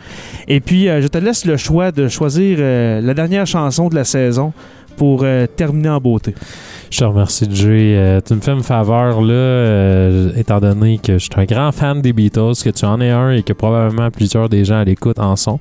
Et 0.47 0.61
puis, 0.61 0.85
je 0.85 1.09
te 1.09 1.19
laisse 1.19 1.45
le 1.45 1.57
choix 1.57 1.91
de 1.91 2.07
choisir 2.07 2.59
la 2.61 3.13
dernière 3.13 3.45
chanson 3.45 3.89
de 3.89 3.97
la 3.97 4.05
saison 4.05 4.53
pour 4.97 5.25
terminer 5.57 5.89
en 5.89 6.01
beauté. 6.01 6.35
Je 6.91 6.99
te 6.99 7.05
remercie, 7.05 7.47
Jay. 7.49 7.95
Euh, 7.97 8.21
tu 8.21 8.35
me 8.35 8.41
fais 8.41 8.51
une 8.51 8.65
faveur, 8.65 9.21
là, 9.23 9.33
euh, 9.33 10.33
étant 10.37 10.59
donné 10.59 10.99
que 10.99 11.19
je 11.19 11.25
suis 11.25 11.31
un 11.37 11.45
grand 11.45 11.71
fan 11.71 12.03
des 12.03 12.13
Beatles, 12.13 12.55
que 12.65 12.71
tu 12.71 12.85
en 12.85 13.01
es 13.01 13.11
un 13.11 13.31
et 13.31 13.45
que 13.45 13.53
probablement 13.53 14.11
plusieurs 14.11 14.49
des 14.49 14.65
gens 14.65 14.81
à 14.81 14.85
l'écoute 14.85 15.21
en 15.21 15.37
sont. 15.37 15.61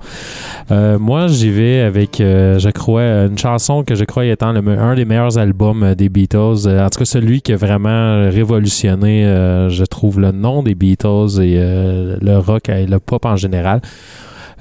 Euh, 0.72 0.98
moi, 0.98 1.28
j'y 1.28 1.52
vais 1.52 1.82
avec, 1.82 2.20
euh, 2.20 2.58
je 2.58 2.70
crois, 2.70 3.04
une 3.04 3.38
chanson 3.38 3.84
que 3.84 3.94
je 3.94 4.06
crois 4.06 4.26
étant 4.26 4.52
le, 4.52 4.68
un 4.68 4.96
des 4.96 5.06
meilleurs 5.06 5.38
albums 5.38 5.84
euh, 5.84 5.94
des 5.94 6.10
Beatles. 6.10 6.66
Euh, 6.66 6.84
en 6.84 6.90
tout 6.90 6.98
cas, 6.98 7.06
celui 7.06 7.44
qui 7.44 7.54
a 7.54 7.58
vraiment 7.58 8.28
révolutionné, 8.32 9.24
je 9.70 9.86
trouve, 9.86 10.20
le 10.20 10.32
nom 10.32 10.64
des 10.64 10.74
Beatles 10.74 11.42
et 11.42 11.58
le 11.60 12.38
rock 12.38 12.70
et 12.70 12.88
le 12.88 13.00
pop 13.00 13.24
en 13.26 13.36
général. 13.36 13.82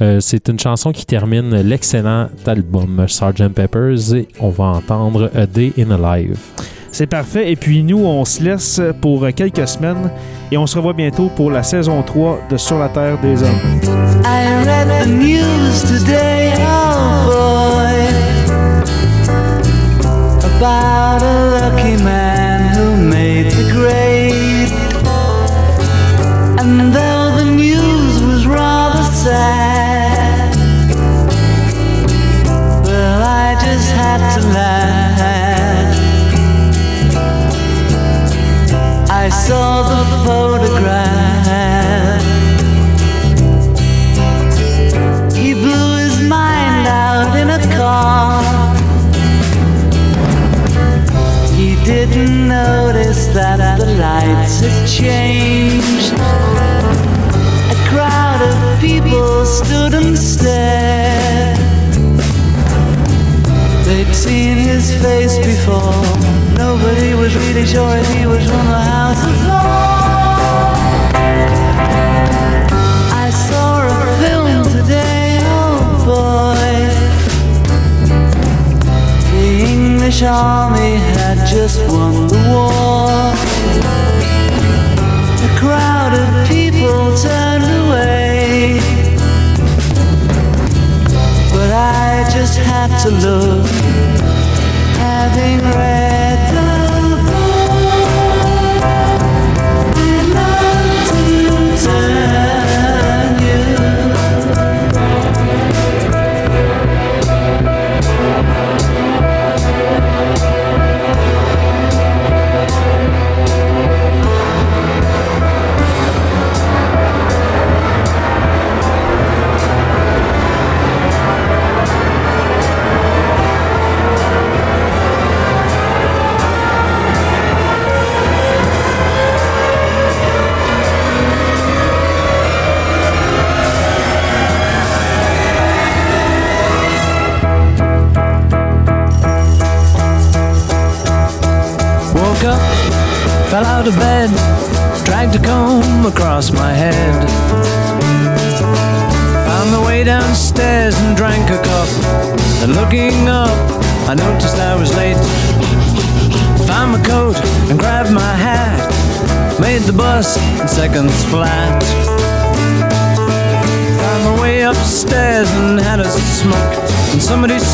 Euh, 0.01 0.21
c'est 0.21 0.49
une 0.49 0.59
chanson 0.59 0.93
qui 0.93 1.05
termine 1.05 1.57
l'excellent 1.57 2.29
album 2.47 3.05
Sgt. 3.07 3.49
Peppers 3.49 4.15
et 4.15 4.29
on 4.41 4.51
va 4.51 4.65
entendre 4.65 5.31
A 5.35 5.47
Day 5.47 5.73
in 5.79 5.91
a 5.91 6.19
Life. 6.19 6.39
C'est 6.91 7.07
parfait. 7.07 7.51
Et 7.51 7.57
puis 7.57 7.83
nous, 7.83 7.99
on 7.99 8.25
se 8.25 8.43
laisse 8.43 8.81
pour 9.01 9.27
quelques 9.35 9.69
semaines 9.69 10.11
et 10.51 10.57
on 10.57 10.67
se 10.67 10.77
revoit 10.77 10.95
bientôt 10.95 11.31
pour 11.35 11.51
la 11.51 11.63
saison 11.63 12.03
3 12.03 12.47
de 12.51 12.57
Sur 12.57 12.79
la 12.79 12.89
Terre 12.89 13.19
des 13.21 13.43
Hommes. 13.43 13.81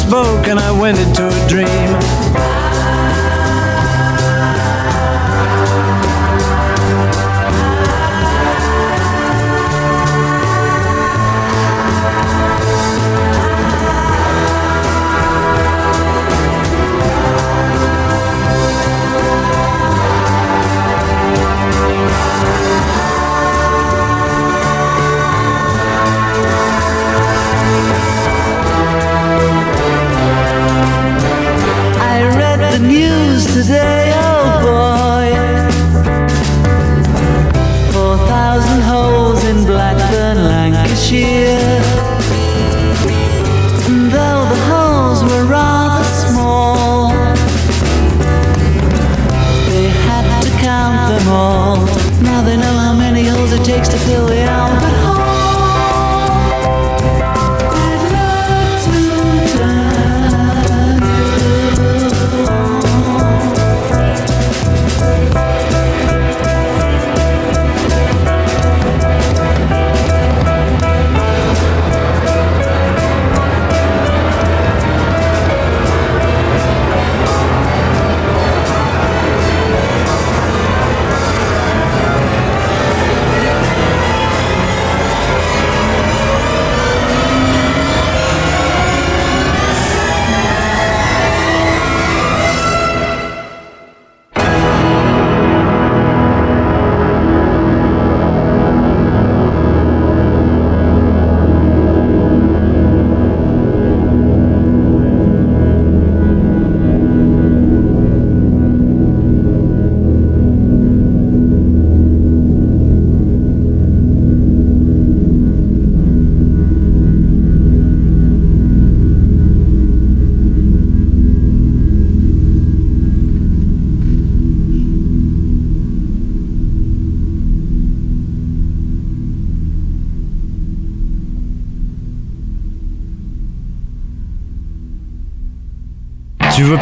spoke 0.06 0.48
and 0.48 0.58
I 0.58 0.70
went 0.70 0.98
into 0.98 1.26
a 1.26 1.48
dream. 1.48 1.83